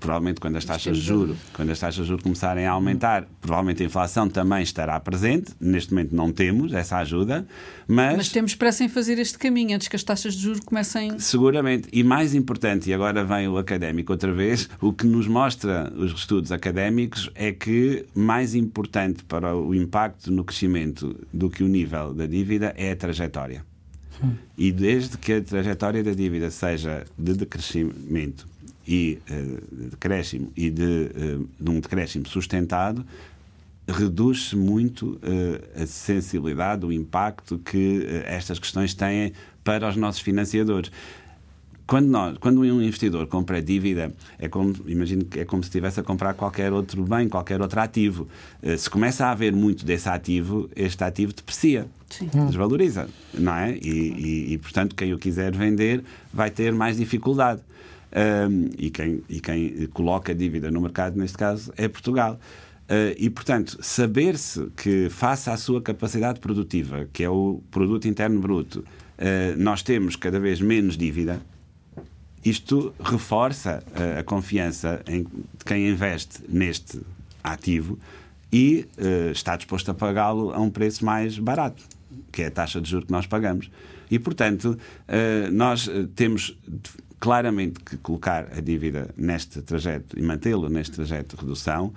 provavelmente 0.00 0.40
quando 0.40 0.56
as 0.56 0.64
taxas 0.64 0.96
de 0.96 1.02
juros, 1.04 1.36
quando 1.52 1.70
as 1.70 1.78
taxas 1.78 2.02
de 2.02 2.08
juros 2.08 2.24
começarem 2.24 2.66
a 2.66 2.72
aumentar, 2.72 3.28
provavelmente 3.40 3.80
a 3.84 3.86
inflação 3.86 4.28
também 4.28 4.64
estará 4.64 4.98
presente. 4.98 5.52
Neste 5.60 5.92
momento 5.94 6.16
não 6.16 6.32
temos 6.32 6.72
essa 6.72 6.96
ajuda, 6.96 7.46
mas 7.86 8.16
Mas 8.16 8.28
temos 8.30 8.56
pressa 8.56 8.82
em 8.82 8.88
fazer 8.88 9.20
este 9.20 9.38
caminho 9.38 9.76
antes 9.76 9.86
que 9.86 9.94
as 9.94 10.02
taxas 10.02 10.34
de 10.34 10.42
juros 10.42 10.58
comecem 10.64 11.16
Seguramente, 11.20 11.88
e 11.92 12.02
mais 12.02 12.34
importante, 12.34 12.90
e 12.90 12.92
agora 12.92 13.24
vem 13.24 13.46
o 13.46 13.56
académico 13.56 14.12
outra 14.12 14.32
vez, 14.32 14.68
o 14.80 14.92
que 14.92 15.06
nos 15.06 15.28
mostra 15.28 15.92
os 15.96 16.10
estudos 16.10 16.50
académicos 16.50 17.30
é 17.36 17.52
que 17.52 18.04
mais 18.16 18.56
importante 18.56 19.22
para 19.22 19.56
o 19.56 19.72
impacto 19.76 20.32
no 20.32 20.42
crescimento 20.42 21.16
do 21.32 21.48
que 21.48 21.62
o 21.62 21.68
nível 21.68 22.12
da 22.12 22.26
dívida 22.26 22.74
é 22.76 22.90
a 22.90 22.96
trajetória. 22.96 23.69
E 24.56 24.72
desde 24.72 25.16
que 25.18 25.32
a 25.32 25.42
trajetória 25.42 26.02
da 26.02 26.12
dívida 26.12 26.50
seja 26.50 27.04
de 27.16 27.34
decrescimento 27.34 28.46
e 28.86 29.18
de 29.70 29.90
decréscimo 29.90 30.52
e 30.56 30.70
de, 30.70 30.82
eh, 30.82 31.38
de 31.58 31.70
um 31.70 31.80
decréscimo 31.80 32.26
sustentado, 32.26 33.04
reduz-se 33.88 34.56
muito 34.56 35.18
eh, 35.22 35.82
a 35.82 35.86
sensibilidade, 35.86 36.84
o 36.84 36.92
impacto 36.92 37.58
que 37.58 38.06
estas 38.26 38.58
questões 38.58 38.94
têm 38.94 39.32
para 39.62 39.88
os 39.88 39.96
nossos 39.96 40.20
financiadores. 40.20 40.90
Quando, 41.90 42.06
nós, 42.06 42.38
quando 42.38 42.60
um 42.60 42.80
investidor 42.80 43.26
compra 43.26 43.60
dívida, 43.60 44.14
é 44.38 44.48
como, 44.48 44.72
imagino 44.86 45.24
que 45.24 45.40
é 45.40 45.44
como 45.44 45.60
se 45.60 45.70
estivesse 45.70 45.98
a 45.98 46.04
comprar 46.04 46.34
qualquer 46.34 46.72
outro 46.72 47.02
bem, 47.02 47.28
qualquer 47.28 47.60
outro 47.60 47.80
ativo. 47.80 48.28
Eh, 48.62 48.76
Se 48.76 48.88
começa 48.88 49.26
a 49.26 49.32
haver 49.32 49.52
muito 49.52 49.84
desse 49.84 50.08
ativo, 50.08 50.70
este 50.76 51.02
ativo 51.02 51.32
deprecia, 51.32 51.88
Sim. 52.08 52.28
desvaloriza, 52.46 53.08
não 53.34 53.52
é? 53.56 53.76
E, 53.82 53.88
e- 53.88 54.52
e, 54.52 54.58
portanto, 54.58 54.94
quem 54.94 55.12
o 55.12 55.18
quiser 55.18 55.52
vender 55.52 56.04
vai 56.32 56.48
ter 56.48 56.72
mais 56.72 56.96
dificuldade. 56.96 57.60
Ahm, 58.12 58.68
e, 58.78 58.88
quem, 58.90 59.22
e 59.28 59.40
quem 59.40 59.88
coloca 59.92 60.32
dívida 60.32 60.70
no 60.70 60.80
mercado, 60.80 61.16
neste 61.18 61.36
caso, 61.36 61.72
é 61.76 61.88
Portugal. 61.88 62.38
Ah, 62.88 63.12
e, 63.18 63.28
portanto, 63.28 63.76
saber-se 63.80 64.68
que, 64.76 65.08
face 65.10 65.50
à 65.50 65.56
sua 65.56 65.82
capacidade 65.82 66.38
produtiva, 66.38 67.08
que 67.12 67.24
é 67.24 67.28
o 67.28 67.60
produto 67.68 68.06
interno 68.06 68.38
bruto, 68.40 68.84
ah, 69.18 69.56
nós 69.56 69.82
temos 69.82 70.14
cada 70.14 70.38
vez 70.38 70.60
menos 70.60 70.96
dívida, 70.96 71.40
isto 72.44 72.94
reforça 73.00 73.82
eh, 73.94 74.20
a 74.20 74.22
confiança 74.22 75.02
em, 75.06 75.24
de 75.24 75.64
quem 75.64 75.88
investe 75.90 76.40
neste 76.48 77.00
ativo 77.44 77.98
e 78.52 78.86
eh, 78.98 79.30
está 79.30 79.56
disposto 79.56 79.90
a 79.90 79.94
pagá-lo 79.94 80.52
a 80.52 80.58
um 80.58 80.70
preço 80.70 81.04
mais 81.04 81.38
barato, 81.38 81.82
que 82.32 82.42
é 82.42 82.46
a 82.46 82.50
taxa 82.50 82.80
de 82.80 82.90
juros 82.90 83.06
que 83.06 83.12
nós 83.12 83.26
pagamos. 83.26 83.70
E, 84.10 84.18
portanto, 84.18 84.76
eh, 85.06 85.48
nós 85.50 85.88
temos 86.16 86.58
claramente 87.20 87.80
que 87.80 87.96
colocar 87.98 88.48
a 88.56 88.60
dívida 88.60 89.10
neste 89.16 89.62
trajeto 89.62 90.18
e 90.18 90.22
mantê-la 90.22 90.68
neste 90.68 90.96
trajeto 90.96 91.36
de 91.36 91.42
redução. 91.42 91.92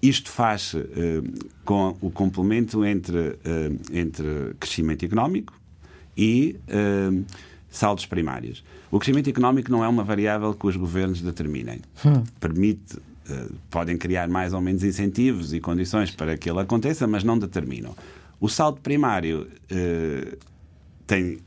Isto 0.00 0.30
faz 0.30 0.74
eh, 0.74 1.22
com 1.64 1.96
o 2.00 2.10
complemento 2.10 2.84
entre, 2.84 3.38
entre 3.92 4.54
crescimento 4.58 5.04
económico 5.04 5.52
e 6.16 6.58
saldos 7.72 8.06
primários. 8.06 8.62
O 8.90 8.98
crescimento 9.00 9.28
económico 9.30 9.72
não 9.72 9.82
é 9.82 9.88
uma 9.88 10.04
variável 10.04 10.54
que 10.54 10.66
os 10.66 10.76
governos 10.76 11.20
determinem. 11.22 11.80
Permite, 12.38 12.98
eh, 13.28 13.46
podem 13.70 13.96
criar 13.96 14.28
mais 14.28 14.52
ou 14.52 14.60
menos 14.60 14.84
incentivos 14.84 15.52
e 15.52 15.58
condições 15.60 16.10
para 16.10 16.36
que 16.36 16.48
ele 16.48 16.60
aconteça, 16.60 17.06
mas 17.06 17.24
não 17.24 17.36
determinam. 17.38 17.96
O 18.38 18.48
saldo 18.48 18.78
primário 18.80 19.48
eh, 19.70 20.36
tem 21.06 21.38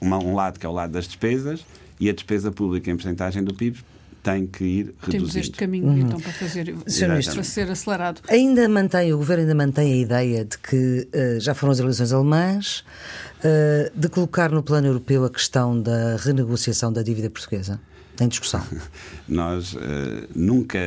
uma- 0.00 0.18
um 0.18 0.34
lado 0.34 0.58
que 0.58 0.66
é 0.66 0.68
o 0.68 0.72
lado 0.72 0.90
das 0.92 1.06
despesas 1.06 1.64
e 2.00 2.10
a 2.10 2.12
despesa 2.12 2.50
pública 2.50 2.90
em 2.90 2.96
porcentagem 2.96 3.42
do 3.42 3.54
PIB 3.54 3.78
tem 4.26 4.44
que 4.46 4.64
ir 4.64 4.84
temos 4.86 5.12
reduzindo. 5.14 5.38
este 5.38 5.52
caminho 5.56 5.98
então 5.98 6.18
para 6.20 6.32
fazer 6.32 6.74
Sr. 6.86 7.08
Ministro. 7.10 7.34
para 7.34 7.44
ser 7.44 7.70
acelerado. 7.70 8.20
Ainda 8.28 8.68
mantém, 8.68 9.12
o 9.12 9.18
governo 9.18 9.42
ainda 9.42 9.54
mantém 9.54 9.92
a 9.92 9.96
ideia 9.96 10.44
de 10.44 10.58
que 10.58 11.08
eh, 11.12 11.38
já 11.40 11.54
foram 11.54 11.70
as 11.72 11.78
eleições 11.78 12.12
alemãs, 12.12 12.84
eh, 13.44 13.92
de 13.94 14.08
colocar 14.08 14.50
no 14.50 14.64
plano 14.64 14.88
europeu 14.88 15.24
a 15.24 15.30
questão 15.30 15.80
da 15.80 16.16
renegociação 16.16 16.92
da 16.92 17.02
dívida 17.02 17.30
portuguesa 17.30 17.78
em 18.20 18.26
discussão. 18.26 18.62
Nós 19.28 19.76
eh, 19.80 20.26
nunca 20.34 20.78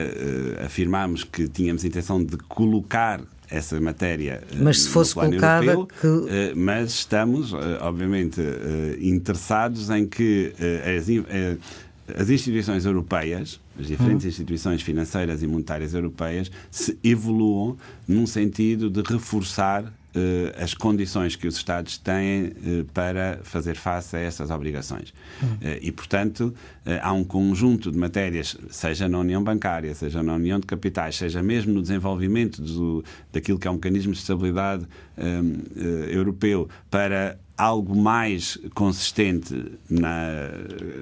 afirmámos 0.66 1.24
que 1.24 1.48
tínhamos 1.48 1.86
intenção 1.86 2.22
de 2.22 2.36
colocar 2.38 3.22
essa 3.52 3.80
matéria 3.82 4.44
Mas 4.58 4.82
se 4.82 4.88
no 4.88 4.92
fosse 4.94 5.14
plano 5.14 5.30
colocada, 5.30 5.66
europeu, 5.66 6.28
que- 6.28 6.54
mas 6.56 6.92
estamos, 6.92 7.52
obviamente, 7.82 8.40
interessados 9.00 9.90
em 9.90 10.06
que 10.06 10.54
as, 10.86 11.08
as 12.18 12.30
instituições 12.30 12.86
europeias, 12.86 13.60
as 13.80 13.88
diferentes 13.88 14.24
Uhum. 14.24 14.30
instituições 14.30 14.82
financeiras 14.82 15.42
e 15.44 15.48
monetárias 15.48 15.94
europeias, 15.94 16.52
se 16.72 16.98
evoluam 17.04 17.78
num 18.08 18.26
sentido 18.26 18.90
de 18.90 19.02
reforçar 19.02 19.94
eh, 20.16 20.56
as 20.60 20.74
condições 20.74 21.36
que 21.36 21.48
os 21.48 21.56
Estados 21.56 21.98
têm 21.98 22.46
eh, 22.46 22.84
para 22.94 23.40
fazer 23.44 23.76
face 23.76 24.16
a 24.16 24.20
essas 24.20 24.50
obrigações. 24.50 25.14
Eh, 25.62 25.80
e, 25.84 25.92
portanto, 25.92 26.54
há 27.04 27.14
um 27.14 27.24
conjunto 27.24 27.92
de 27.92 27.98
matérias, 27.98 28.58
seja 28.72 29.08
na 29.08 29.20
União 29.20 29.44
Bancária, 29.44 29.94
seja 29.94 30.24
na 30.24 30.34
União 30.34 30.60
de 30.60 30.66
Capitais, 30.66 31.16
seja 31.16 31.44
mesmo 31.44 31.74
no 31.74 31.82
desenvolvimento 31.82 32.60
do, 32.60 33.04
daquilo 33.32 33.60
que 33.60 33.68
é 33.68 33.72
um 33.72 33.76
mecanismo 33.76 34.12
de 34.12 34.18
estabilidade 34.18 34.88
eh, 35.16 35.42
eh, 35.78 36.16
europeu, 36.16 36.68
para 36.90 37.38
algo 37.60 37.94
mais 37.94 38.58
consistente 38.74 39.54
na, 39.90 40.50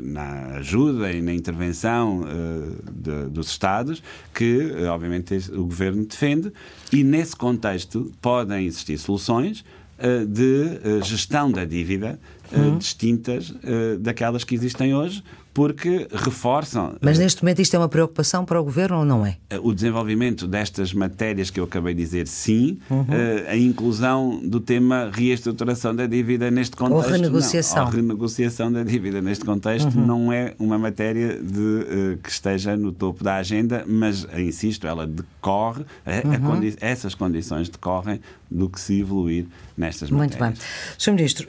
na 0.01 0.55
ajuda 0.57 1.11
e 1.11 1.21
na 1.21 1.31
intervenção 1.33 2.23
eh, 2.27 2.91
de- 2.91 3.29
dos 3.29 3.49
Estados, 3.51 4.01
que 4.33 4.73
eh, 4.75 4.85
obviamente 4.87 5.35
o 5.51 5.63
Governo 5.65 6.03
defende, 6.03 6.51
e 6.91 7.03
nesse 7.03 7.35
contexto 7.35 8.11
podem 8.19 8.65
existir 8.65 8.97
soluções 8.97 9.63
eh, 9.99 10.25
de 10.25 10.79
eh, 10.83 11.03
gestão 11.03 11.51
da 11.51 11.63
dívida 11.63 12.19
eh, 12.51 12.77
distintas 12.77 13.53
eh, 13.63 13.97
daquelas 13.99 14.43
que 14.43 14.53
existem 14.55 14.93
hoje, 14.95 15.23
porque 15.53 16.07
reforçam 16.13 16.95
Mas 17.01 17.17
neste 17.17 17.41
momento 17.43 17.63
isto 17.63 17.75
é 17.75 17.79
uma 17.79 17.89
preocupação 17.89 18.45
para 18.45 18.61
o 18.61 18.63
governo 18.63 18.99
ou 18.99 19.05
não 19.05 19.25
é? 19.25 19.37
o 19.63 19.73
desenvolvimento 19.73 20.45
destas 20.45 20.93
matérias 20.93 21.49
que 21.49 21.59
eu 21.59 21.63
acabei 21.63 21.95
de 21.95 22.03
dizer, 22.03 22.27
sim. 22.27 22.77
Uhum. 22.91 23.05
Eh, 23.09 23.45
a 23.49 23.57
inclusão 23.57 24.39
do 24.43 24.59
tema 24.59 25.09
reestruturação 25.11 25.95
da 25.95 26.05
dívida 26.05 26.51
neste 26.51 26.75
contexto. 26.75 27.09
renegociação. 27.09 27.77
Não. 27.77 27.85
Ou 27.85 27.91
renegociação 27.91 28.71
da 28.71 28.83
dívida 28.83 29.19
neste 29.19 29.43
contexto 29.45 29.97
Uhum. 29.97 30.05
não 30.05 30.31
é 30.31 30.53
uma 30.59 30.77
matéria 30.77 31.41
de, 31.41 31.85
eh, 32.13 32.17
que 32.21 32.29
esteja 32.29 32.77
no 32.77 32.91
topo 32.91 33.23
da 33.23 33.37
agenda, 33.37 33.83
mas, 33.87 34.27
eh, 34.31 34.41
insisto, 34.43 34.85
ela 34.85 35.07
decorre, 35.07 35.85
Uhum. 36.05 36.39
condi- 36.51 36.75
essas 36.79 37.15
condições 37.15 37.67
decorrem 37.67 38.19
do 38.49 38.69
que 38.69 38.79
se 38.79 38.99
evoluir 38.99 39.45
nestas 39.75 40.09
Muito 40.11 40.31
bem. 40.37 40.39
matérias. 40.39 40.65
Sr. 40.97 41.11
Ministro, 41.13 41.47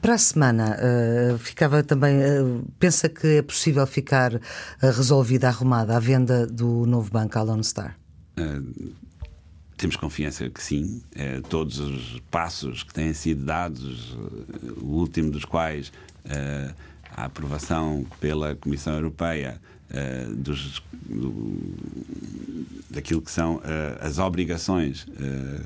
para 0.00 0.14
a 0.14 0.18
semana 0.32 0.76
uh, 1.34 1.38
ficava 1.38 1.82
também. 1.82 2.16
uh, 2.18 2.64
pensa 2.78 3.08
que 3.08 3.26
é 3.38 3.42
possível 3.42 3.86
ficar 3.86 4.34
uh, 4.34 4.40
resolvida, 4.82 5.48
arrumada 5.48 5.96
a 5.96 6.00
venda 6.00 6.46
do 6.46 6.86
novo 6.86 7.10
banco, 7.10 7.38
a 7.38 7.42
Lone 7.42 7.64
Star? 7.64 7.96
Temos 9.76 9.96
confiança 9.96 10.48
que 10.50 10.62
sim. 10.62 11.02
Todos 11.48 11.78
os 11.78 12.20
passos 12.30 12.82
que 12.82 12.92
têm 12.92 13.12
sido 13.14 13.44
dados, 13.44 14.16
o 14.80 14.86
último 14.96 15.30
dos 15.30 15.44
quais 15.44 15.90
a 17.16 17.24
aprovação 17.24 18.04
pela 18.20 18.54
Comissão 18.54 18.94
Europeia 18.94 19.60
eh, 19.90 20.26
dos, 20.36 20.82
do- 21.08 21.74
daquilo 22.90 23.20
que 23.20 23.30
são 23.30 23.60
eh, 23.64 23.98
as 24.00 24.18
obrigações 24.18 25.06
eh, 25.18 25.60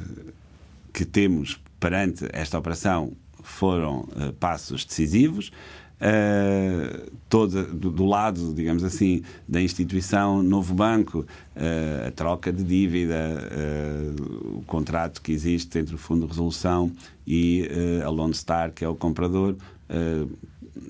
que 0.92 1.04
temos 1.04 1.60
perante 1.78 2.26
esta 2.32 2.56
operação 2.58 3.12
foram 3.44 4.08
eh, 4.16 4.32
passos 4.40 4.84
decisivos. 4.84 5.52
Uh, 5.94 7.10
toda, 7.30 7.62
do, 7.62 7.90
do 7.90 8.04
lado, 8.04 8.52
digamos 8.52 8.82
assim, 8.82 9.22
da 9.48 9.62
instituição 9.62 10.42
Novo 10.42 10.74
Banco, 10.74 11.20
uh, 11.20 12.08
a 12.08 12.10
troca 12.10 12.52
de 12.52 12.64
dívida, 12.64 13.14
uh, 13.14 14.58
o 14.58 14.62
contrato 14.66 15.22
que 15.22 15.32
existe 15.32 15.78
entre 15.78 15.94
o 15.94 15.98
Fundo 15.98 16.22
de 16.22 16.32
Resolução 16.32 16.92
e 17.26 17.70
uh, 18.02 18.06
a 18.06 18.10
Lone 18.10 18.34
Star, 18.34 18.72
que 18.72 18.84
é 18.84 18.88
o 18.88 18.94
comprador, 18.94 19.54
uh, 19.88 20.30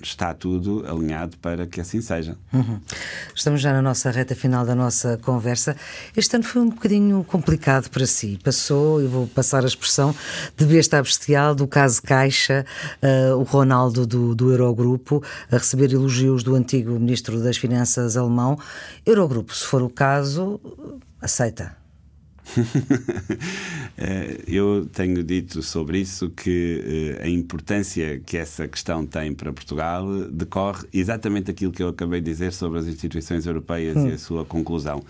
está 0.02 0.32
tudo 0.34 0.84
alinhado 0.86 1.36
para 1.38 1.66
que 1.66 1.80
assim 1.80 2.00
seja. 2.00 2.36
Uhum. 2.52 2.80
Estamos 3.34 3.60
já 3.60 3.72
na 3.72 3.82
nossa 3.82 4.10
reta 4.10 4.34
final 4.34 4.64
da 4.64 4.74
nossa 4.74 5.18
conversa. 5.18 5.76
Este 6.16 6.36
ano 6.36 6.44
foi 6.44 6.62
um 6.62 6.68
bocadinho 6.68 7.24
complicado 7.24 7.88
para 7.90 8.06
si. 8.06 8.38
Passou, 8.42 9.00
eu 9.00 9.08
vou 9.08 9.26
passar 9.26 9.64
a 9.64 9.66
expressão, 9.66 10.14
de 10.56 10.64
besta 10.64 11.02
bestial, 11.02 11.54
do 11.54 11.66
caso 11.66 12.02
Caixa, 12.02 12.64
uh, 13.02 13.36
o 13.36 13.42
Ronaldo 13.42 14.06
do, 14.06 14.34
do 14.34 14.50
Eurogrupo, 14.50 15.22
a 15.50 15.56
receber 15.56 15.92
elogios 15.92 16.42
do 16.42 16.54
antigo 16.54 16.98
Ministro 16.98 17.42
das 17.42 17.56
Finanças 17.56 18.16
alemão. 18.16 18.58
Eurogrupo, 19.04 19.54
se 19.54 19.64
for 19.64 19.82
o 19.82 19.90
caso, 19.90 20.60
aceita. 21.20 21.83
Eh, 23.96 24.40
eu 24.48 24.86
tenho 24.92 25.22
dito 25.22 25.62
sobre 25.62 25.98
isso 25.98 26.30
que 26.30 27.16
eh, 27.20 27.24
a 27.24 27.28
importância 27.28 28.20
que 28.20 28.36
essa 28.36 28.68
questão 28.68 29.06
tem 29.06 29.32
para 29.32 29.52
Portugal 29.52 30.06
decorre 30.30 30.86
exatamente 30.92 31.50
aquilo 31.50 31.72
que 31.72 31.82
eu 31.82 31.88
acabei 31.88 32.20
de 32.20 32.30
dizer 32.30 32.52
sobre 32.52 32.78
as 32.78 32.86
instituições 32.86 33.46
europeias 33.46 33.96
hum. 33.96 34.08
e 34.08 34.12
a 34.12 34.18
sua 34.18 34.44
conclusão. 34.44 35.02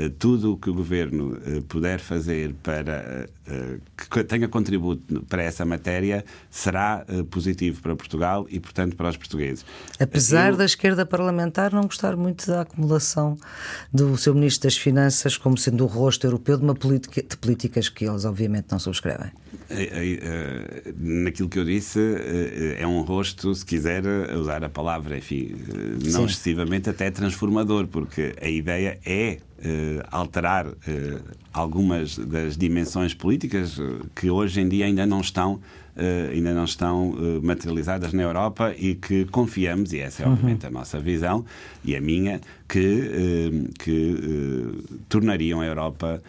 Eh, 0.00 0.08
tudo 0.08 0.54
o 0.54 0.56
que 0.56 0.70
o 0.70 0.74
governo 0.74 1.36
eh, 1.44 1.60
puder 1.68 2.00
fazer 2.00 2.54
para 2.62 3.28
eh, 3.46 3.78
que 4.10 4.24
tenha 4.24 4.48
contributo 4.48 5.22
para 5.28 5.42
essa 5.42 5.62
matéria 5.66 6.24
será 6.50 7.04
positivo 7.30 7.82
para 7.82 7.94
Portugal 7.94 8.46
e, 8.48 8.58
portanto, 8.58 8.96
para 8.96 9.10
os 9.10 9.16
portugueses. 9.16 9.64
Apesar 9.98 10.52
Eu... 10.52 10.56
da 10.56 10.64
esquerda 10.64 11.04
parlamentar 11.04 11.72
não 11.72 11.82
gostar 11.82 12.16
muito 12.16 12.46
da 12.46 12.62
acumulação 12.62 13.36
do 13.92 14.16
seu 14.16 14.34
Ministro 14.34 14.68
das 14.68 14.78
Finanças 14.78 15.36
como 15.36 15.58
sendo 15.58 15.84
o 15.84 15.86
rosto 15.86 16.26
europeu 16.26 16.56
de 16.56 16.62
uma 16.62 16.74
política 16.74 17.22
de 17.22 17.36
políticas 17.36 17.88
que 17.88 18.06
eles, 18.06 18.24
obviamente, 18.24 18.68
não 18.70 18.78
subscrevem. 18.78 19.32
Naquilo 20.98 21.48
que 21.48 21.58
eu 21.58 21.64
disse, 21.64 22.00
é 22.76 22.86
um 22.86 23.02
rosto, 23.02 23.54
se 23.54 23.64
quiser 23.64 24.04
usar 24.34 24.64
a 24.64 24.68
palavra, 24.68 25.16
enfim, 25.16 25.54
não 26.04 26.20
Sim. 26.20 26.24
excessivamente 26.24 26.90
até 26.90 27.10
transformador, 27.10 27.86
porque 27.86 28.34
a 28.40 28.48
ideia 28.48 28.98
é 29.04 29.38
uh, 29.60 30.06
alterar 30.10 30.66
uh, 30.66 30.74
algumas 31.52 32.16
das 32.18 32.56
dimensões 32.56 33.14
políticas 33.14 33.78
uh, 33.78 34.06
que 34.14 34.30
hoje 34.30 34.60
em 34.60 34.68
dia 34.68 34.86
ainda 34.86 35.06
não 35.06 35.20
estão 35.20 35.60
ainda 36.32 36.54
não 36.54 36.64
estão 36.64 37.14
materializadas 37.42 38.14
na 38.14 38.22
Europa 38.22 38.72
e 38.78 38.94
que 38.94 39.26
confiamos, 39.26 39.92
e 39.92 39.98
essa 39.98 40.22
é 40.22 40.26
uhum. 40.26 40.32
obviamente 40.32 40.64
a 40.64 40.70
nossa 40.70 40.98
visão 40.98 41.44
e 41.84 41.94
a 41.94 42.00
minha, 42.00 42.40
que, 42.66 43.68
que 43.78 44.82
tornariam 45.10 45.60
a 45.60 45.66
Europa 45.66 46.22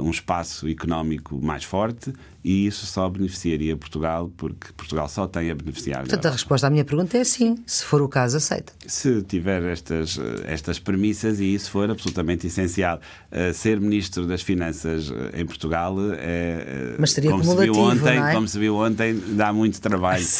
um 0.00 0.10
espaço 0.10 0.68
económico 0.68 1.40
mais 1.42 1.64
forte 1.64 2.12
e 2.46 2.64
isso 2.64 2.86
só 2.86 3.08
beneficiaria 3.08 3.76
Portugal, 3.76 4.30
porque 4.36 4.72
Portugal 4.76 5.08
só 5.08 5.26
tem 5.26 5.50
a 5.50 5.54
beneficiar. 5.56 6.02
Portanto, 6.02 6.26
a 6.26 6.30
resposta 6.30 6.68
à 6.68 6.70
minha 6.70 6.84
pergunta 6.84 7.18
é 7.18 7.24
sim. 7.24 7.56
Se 7.66 7.84
for 7.84 8.00
o 8.00 8.08
caso, 8.08 8.36
aceita. 8.36 8.72
Se 8.86 9.20
tiver 9.22 9.64
estas, 9.64 10.16
estas 10.44 10.78
premissas, 10.78 11.40
e 11.40 11.52
isso 11.52 11.68
for 11.68 11.90
absolutamente 11.90 12.46
essencial. 12.46 13.00
Uh, 13.32 13.52
ser 13.52 13.80
Ministro 13.80 14.24
das 14.28 14.42
Finanças 14.42 15.10
eh, 15.10 15.40
em 15.40 15.44
Portugal 15.44 15.96
é. 16.12 16.94
Mas 17.00 17.10
seria 17.10 17.32
como 17.32 17.42
se 17.42 17.56
viu 17.56 17.74
ontem, 17.74 18.16
é? 18.16 18.32
Como 18.32 18.46
se 18.46 18.58
viu 18.60 18.76
ontem, 18.76 19.20
dá 19.30 19.52
muito 19.52 19.80
trabalho. 19.80 20.24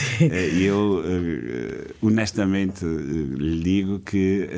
E 0.57 0.65
eu, 0.65 1.03
honestamente, 2.01 2.85
lhe 2.85 3.63
digo 3.63 3.99
que 3.99 4.49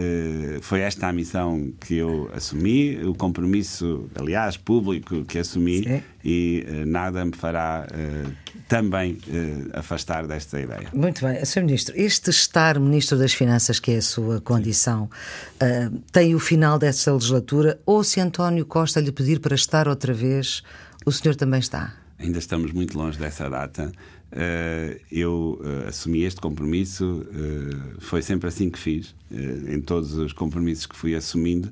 foi 0.61 0.81
esta 0.81 1.09
a 1.09 1.13
missão 1.13 1.73
que 1.81 1.95
eu 1.95 2.31
assumi, 2.35 3.03
o 3.05 3.15
compromisso, 3.15 4.09
aliás, 4.15 4.57
público 4.59 5.25
que 5.25 5.39
assumi. 5.39 5.83
Sim 5.83 6.03
e 6.25 6.67
uh, 6.69 6.87
nada 6.87 7.25
me 7.25 7.33
fará 7.39 7.86
uh, 7.86 8.32
também 8.66 9.12
uh, 9.12 9.78
afastar 9.78 10.26
desta 10.26 10.61
ideia. 10.61 10.89
Muito 10.93 11.24
bem, 11.24 11.45
Sr. 11.45 11.62
Ministro, 11.62 11.95
este 11.97 12.30
estar 12.30 12.78
Ministro 12.78 13.16
das 13.16 13.32
Finanças, 13.32 13.78
que 13.78 13.93
é 13.93 13.97
a 13.97 14.03
sua 14.03 14.41
condição, 14.41 15.09
tem 16.12 16.34
o 16.34 16.39
final 16.39 16.78
desta 16.78 17.12
legislatura 17.12 17.80
ou 17.86 18.03
se 18.03 18.20
António 18.20 18.66
Costa 18.66 19.01
lhe 19.01 19.12
pedir 19.12 19.41
para 19.41 19.55
estar 19.55 19.89
outra 19.89 20.12
vez, 20.12 20.62
o 21.07 21.12
senhor 21.12 21.34
também 21.34 21.61
está? 21.61 21.95
Ainda 22.18 22.39
estamos 22.39 22.72
muito 22.72 22.99
longe 22.99 23.18
dessa 23.18 23.49
data. 23.49 23.93
eu 25.11 25.61
assumi 25.86 26.22
este 26.22 26.41
compromisso, 26.41 27.26
foi 28.01 28.22
sempre 28.22 28.49
assim 28.49 28.70
que 28.70 28.78
fiz, 28.78 29.14
em 29.30 29.80
todos 29.80 30.14
os 30.14 30.32
compromissos 30.32 30.86
que 30.86 30.97
fui 30.97 31.14
assumindo, 31.14 31.70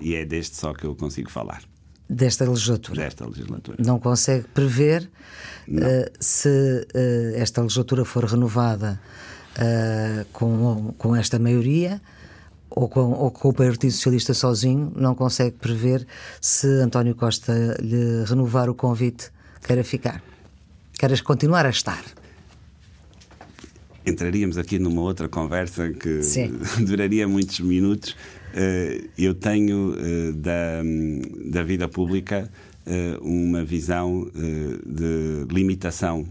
e 0.00 0.14
é 0.14 0.24
deste 0.24 0.56
só 0.56 0.72
que 0.72 0.84
eu 0.84 0.94
consigo 0.94 1.30
falar 1.30 1.62
desta 2.08 2.44
legislatura. 2.44 3.02
Desta 3.02 3.26
legislatura. 3.26 3.78
Não 3.84 3.98
consegue 3.98 4.46
prever 4.48 5.08
uh, 5.68 6.10
se 6.20 6.48
uh, 6.48 7.36
esta 7.36 7.62
legislatura 7.62 8.04
for 8.04 8.24
renovada 8.24 9.00
uh, 9.56 10.24
com, 10.32 10.94
com 10.98 11.16
esta 11.16 11.38
maioria 11.38 12.00
ou 12.70 12.88
com, 12.88 13.12
ou 13.12 13.30
com 13.30 13.48
o 13.48 13.52
Partido 13.52 13.92
Socialista 13.92 14.34
sozinho, 14.34 14.92
não 14.96 15.14
consegue 15.14 15.56
prever 15.56 16.06
se 16.40 16.66
António 16.80 17.14
Costa 17.14 17.76
lhe 17.80 18.24
renovar 18.24 18.70
o 18.70 18.74
convite, 18.74 19.30
queira 19.66 19.84
ficar, 19.84 20.22
queira 20.98 21.16
continuar 21.22 21.66
a 21.66 21.70
estar 21.70 22.02
entraríamos 24.04 24.58
aqui 24.58 24.78
numa 24.78 25.00
outra 25.00 25.28
conversa 25.28 25.90
que 25.90 26.22
Sim. 26.22 26.58
duraria 26.84 27.26
muitos 27.26 27.60
minutos, 27.60 28.16
eu 29.18 29.34
tenho 29.34 29.94
eh, 29.98 30.32
da, 30.32 30.82
da 31.50 31.62
vida 31.62 31.88
pública 31.88 32.50
eh, 32.86 33.18
uma 33.20 33.64
visão 33.64 34.30
de 34.34 35.52
limitação 35.52 36.26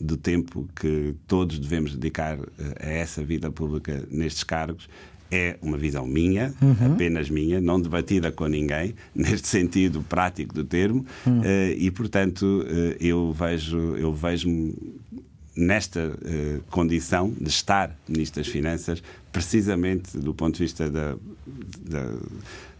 do 0.00 0.16
tempo 0.16 0.68
que 0.78 1.14
todos 1.26 1.58
devemos 1.58 1.94
dedicar 1.94 2.38
a 2.80 2.88
essa 2.88 3.24
vida 3.24 3.50
pública 3.50 4.02
nestes 4.10 4.44
cargos 4.44 4.88
é 5.28 5.56
uma 5.60 5.76
visão 5.76 6.06
minha, 6.06 6.54
uhum. 6.62 6.92
apenas 6.92 7.28
minha, 7.28 7.60
não 7.60 7.80
debatida 7.80 8.30
com 8.30 8.46
ninguém, 8.46 8.94
neste 9.12 9.48
sentido 9.48 10.00
prático 10.02 10.54
do 10.54 10.62
termo, 10.62 11.04
uhum. 11.26 11.42
e 11.76 11.90
portanto 11.90 12.64
eu 13.00 13.32
vejo 13.32 13.96
eu 13.96 14.12
vejo 14.12 14.72
nesta 15.56 16.08
uh, 16.08 16.62
condição 16.70 17.32
de 17.40 17.48
estar 17.48 17.96
Ministro 18.06 18.42
das 18.42 18.52
Finanças, 18.52 19.02
precisamente 19.36 20.18
do 20.18 20.34
ponto 20.34 20.56
de 20.56 20.62
vista 20.62 20.90
da, 20.90 21.16
da 21.88 22.14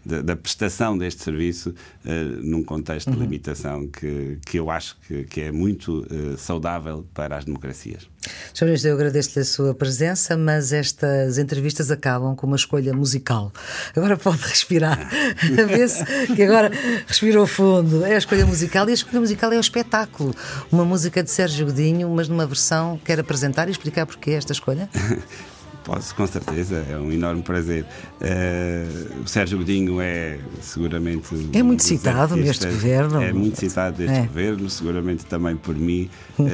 da, 0.07 0.21
da 0.21 0.35
prestação 0.35 0.97
deste 0.97 1.21
serviço 1.23 1.69
uh, 1.69 2.09
num 2.41 2.63
contexto 2.63 3.09
uhum. 3.09 3.15
de 3.15 3.19
limitação 3.19 3.87
que, 3.87 4.37
que 4.45 4.57
eu 4.57 4.71
acho 4.71 4.97
que, 5.05 5.25
que 5.25 5.41
é 5.41 5.51
muito 5.51 6.07
uh, 6.09 6.37
saudável 6.37 7.05
para 7.13 7.37
as 7.37 7.43
democracias. 7.43 8.07
Sr. 8.53 8.65
Ministro, 8.65 8.89
eu 8.89 8.95
agradeço-lhe 8.95 9.41
a 9.41 9.45
sua 9.45 9.73
presença, 9.73 10.37
mas 10.37 10.71
estas 10.71 11.37
entrevistas 11.37 11.91
acabam 11.91 12.35
com 12.35 12.47
uma 12.47 12.55
escolha 12.55 12.93
musical. 12.93 13.51
Agora 13.95 14.15
pode 14.17 14.41
respirar. 14.43 14.97
a 14.97 15.65
ver 15.65 15.89
se 15.89 16.05
que 16.33 16.43
agora 16.43 16.71
respirou 17.05 17.45
fundo. 17.45 18.05
É 18.05 18.15
a 18.15 18.17
escolha 18.17 18.45
musical 18.45 18.87
e 18.87 18.91
a 18.91 18.93
escolha 18.93 19.19
musical 19.19 19.51
é 19.51 19.57
o 19.57 19.61
espetáculo. 19.61 20.33
Uma 20.71 20.85
música 20.85 21.21
de 21.21 21.29
Sérgio 21.29 21.65
Godinho, 21.65 22.09
mas 22.09 22.29
numa 22.29 22.45
versão. 22.45 22.99
Quer 23.03 23.19
apresentar 23.19 23.67
e 23.67 23.71
explicar 23.71 24.05
porquê 24.05 24.31
esta 24.31 24.53
escolha? 24.53 24.89
Posso, 25.87 26.13
com 26.15 26.27
certeza, 26.27 26.85
é 26.91 26.97
um 26.97 27.09
enorme 27.13 27.41
prazer. 27.41 27.85
Uh, 28.19 29.21
o 29.23 29.27
Sérgio 29.27 29.57
Godinho 29.59 30.01
é 30.01 30.37
seguramente. 30.59 31.29
É 31.53 31.63
muito 31.63 31.81
citado 31.81 32.35
neste 32.35 32.67
governo. 32.67 33.21
É 33.21 33.31
muito 33.31 33.57
citado 33.57 34.01
neste 34.01 34.17
é. 34.17 34.21
governo, 34.23 34.69
seguramente 34.69 35.25
também 35.25 35.55
por 35.55 35.73
mim. 35.73 36.09
Uhum. 36.37 36.45
Uh, 36.45 36.49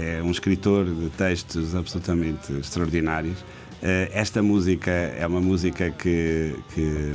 é 0.00 0.22
um 0.22 0.30
escritor 0.30 0.84
de 0.84 1.10
textos 1.10 1.74
absolutamente 1.74 2.52
extraordinários. 2.52 3.40
Uh, 3.40 4.06
esta 4.12 4.44
música 4.44 4.92
é 4.92 5.26
uma 5.26 5.40
música 5.40 5.90
que, 5.90 6.54
que 6.72 7.12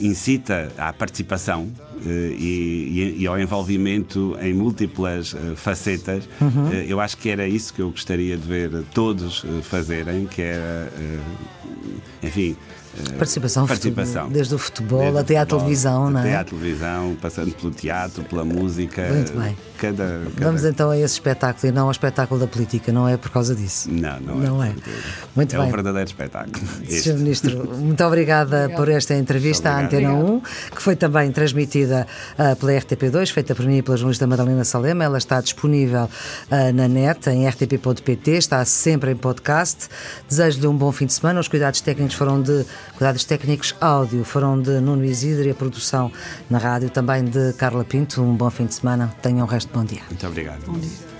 incita 0.00 0.72
à 0.76 0.92
participação 0.92 1.68
e, 2.04 3.16
e, 3.18 3.26
ao 3.26 3.38
envolvimento 3.38 4.36
em 4.40 4.52
múltiplas 4.52 5.34
facetas. 5.56 6.28
Uhum. 6.40 6.70
eu 6.86 7.00
acho 7.00 7.16
que 7.16 7.30
era 7.30 7.46
isso 7.46 7.72
que 7.72 7.80
eu 7.80 7.90
gostaria 7.90 8.36
de 8.36 8.46
ver 8.46 8.70
todos 8.92 9.44
fazerem, 9.62 10.26
que 10.26 10.42
era, 10.42 10.92
enfim, 12.22 12.56
Participação, 13.18 13.66
participação. 13.66 14.28
desde 14.28 14.54
o 14.54 14.58
futebol 14.58 15.00
desde 15.00 15.18
até 15.18 15.36
à 15.36 15.46
televisão, 15.46 16.10
não 16.10 16.20
é? 16.20 16.22
Até 16.22 16.36
à 16.36 16.44
televisão, 16.44 17.16
passando 17.20 17.52
pelo 17.52 17.72
teatro, 17.72 18.22
pela 18.24 18.44
música. 18.44 19.02
Muito 19.12 19.32
bem. 19.32 19.56
Cada, 19.78 20.22
cada... 20.34 20.46
Vamos 20.46 20.64
então 20.64 20.90
a 20.90 20.96
esse 20.96 21.14
espetáculo 21.14 21.68
e 21.68 21.72
não 21.72 21.86
ao 21.86 21.90
espetáculo 21.90 22.40
da 22.40 22.46
política, 22.46 22.92
não 22.92 23.08
é 23.08 23.16
por 23.16 23.30
causa 23.30 23.54
disso? 23.54 23.90
Não, 23.90 24.20
não, 24.20 24.36
não 24.36 24.64
é. 24.64 24.68
é. 24.68 24.74
Muito 25.34 25.54
é 25.54 25.58
bem. 25.58 25.68
um 25.68 25.70
verdadeiro 25.70 26.08
espetáculo. 26.08 26.64
Sr. 26.88 27.14
Ministro, 27.14 27.76
muito 27.76 28.04
obrigada 28.04 28.70
por 28.76 28.88
esta 28.88 29.14
entrevista 29.14 29.70
à 29.70 29.80
Antena 29.80 30.12
1, 30.12 30.40
que 30.74 30.82
foi 30.82 30.96
também 30.96 31.30
transmitida 31.32 32.06
uh, 32.38 32.56
pela 32.56 32.72
RTP2, 32.72 33.30
feita 33.32 33.54
por 33.54 33.66
mim 33.66 33.78
e 33.78 33.82
pela 33.82 33.96
jornalista 33.96 34.26
Madalena 34.26 34.64
Salema. 34.64 35.04
Ela 35.04 35.18
está 35.18 35.40
disponível 35.40 36.04
uh, 36.04 36.72
na 36.72 36.88
net, 36.88 37.28
em 37.30 37.48
rtp.pt, 37.48 38.30
está 38.32 38.64
sempre 38.64 39.10
em 39.10 39.16
podcast. 39.16 39.88
Desejo-lhe 40.28 40.66
um 40.66 40.76
bom 40.76 40.92
fim 40.92 41.06
de 41.06 41.12
semana. 41.12 41.40
Os 41.40 41.48
cuidados 41.48 41.80
técnicos 41.80 42.14
foram 42.14 42.40
de 42.40 42.64
Cuidados 42.96 43.24
técnicos 43.24 43.74
áudio 43.80 44.24
foram 44.24 44.60
de 44.60 44.80
Nuno 44.80 45.04
Isidro 45.04 45.46
e 45.48 45.50
a 45.50 45.54
produção 45.54 46.12
na 46.48 46.58
rádio 46.58 46.90
também 46.90 47.24
de 47.24 47.52
Carla 47.54 47.84
Pinto. 47.84 48.22
Um 48.22 48.36
bom 48.36 48.50
fim 48.50 48.66
de 48.66 48.74
semana. 48.74 49.12
Tenham 49.20 49.46
um 49.46 49.48
resto 49.48 49.68
de 49.68 49.74
bom 49.74 49.84
dia. 49.84 50.02
Muito 50.08 50.26
obrigado. 50.26 50.64
Bom 50.66 50.78
dia. 50.78 51.14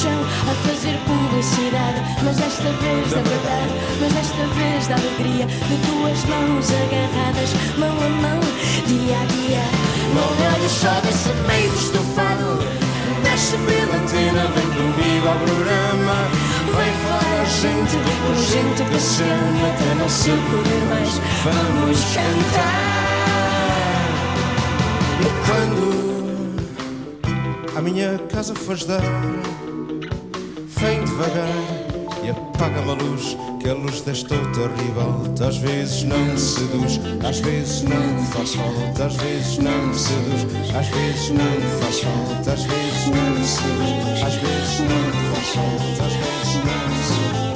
chão 0.00 0.22
a 0.48 0.54
fazer 0.66 0.96
publicidade. 1.04 2.00
Mas 2.24 2.36
desta 2.36 2.70
vez 2.80 3.10
da 3.10 3.22
verdade, 3.22 3.72
mas 4.00 4.12
desta 4.40 4.46
vez 4.54 4.88
da 4.88 4.94
alegria 4.94 5.46
de 5.46 5.76
duas 5.86 6.24
mãos 6.24 6.70
agarradas, 6.70 7.50
mão 7.76 7.90
a 7.90 8.08
mão, 8.08 8.40
dia 8.86 9.16
a 9.16 9.24
dia. 9.26 9.64
Não 10.14 10.28
olho 10.52 10.68
só 10.68 11.00
desse 11.00 11.28
meio 11.46 11.72
estufado. 11.74 12.58
pela 13.66 13.96
antena, 13.96 14.42
vem 14.54 14.68
comigo 14.70 15.28
ao 15.28 15.36
programa. 15.36 16.16
Vem 16.76 16.92
falar 17.04 17.44
gente, 17.46 17.96
gente 18.50 18.82
que 18.90 19.00
se 19.00 19.16
chama, 19.18 19.68
até 19.68 19.94
não 19.94 20.08
se 20.08 20.30
poder 20.30 20.82
mais. 20.88 21.20
Vamos 21.44 22.04
cantar. 22.14 22.90
E 25.20 25.24
quando 25.46 25.84
a 27.76 27.80
minha 27.82 28.18
casa 28.32 28.54
fores 28.54 28.84
dar, 28.84 29.02
vem 30.78 31.04
devagar 31.04 31.90
e 32.22 32.30
apaga-me 32.30 32.90
a 32.90 32.94
luz, 32.94 33.36
que 33.60 33.68
a 33.68 33.74
luz 33.74 34.00
desta 34.00 34.34
ribalta 34.34 35.48
às 35.48 35.58
vezes 35.58 36.02
não 36.04 36.18
me 36.18 36.38
seduz, 36.38 36.98
às 37.22 37.40
vezes 37.40 37.82
não 37.82 38.14
me 38.14 38.26
faz 38.28 38.54
falta, 38.54 39.04
às 39.04 39.16
vezes 39.16 39.58
não 39.58 39.86
me 39.86 39.94
seduz, 39.94 40.74
às 40.74 40.86
vezes 40.88 41.30
não 41.30 41.44
me 41.44 41.80
faz 41.80 42.00
falta, 42.00 42.52
às 42.52 42.62
vezes 42.64 43.06
não 43.06 43.30
me 43.30 43.46
seduz, 43.46 44.22
às 44.22 44.34
vezes 44.34 44.80
não 44.80 45.02
me 45.06 45.34
faz 45.34 45.48
falta, 45.48 46.04
às 46.04 46.12
vezes 46.14 46.54
não 46.64 46.88
me 46.88 47.04
seduz. 47.04 47.49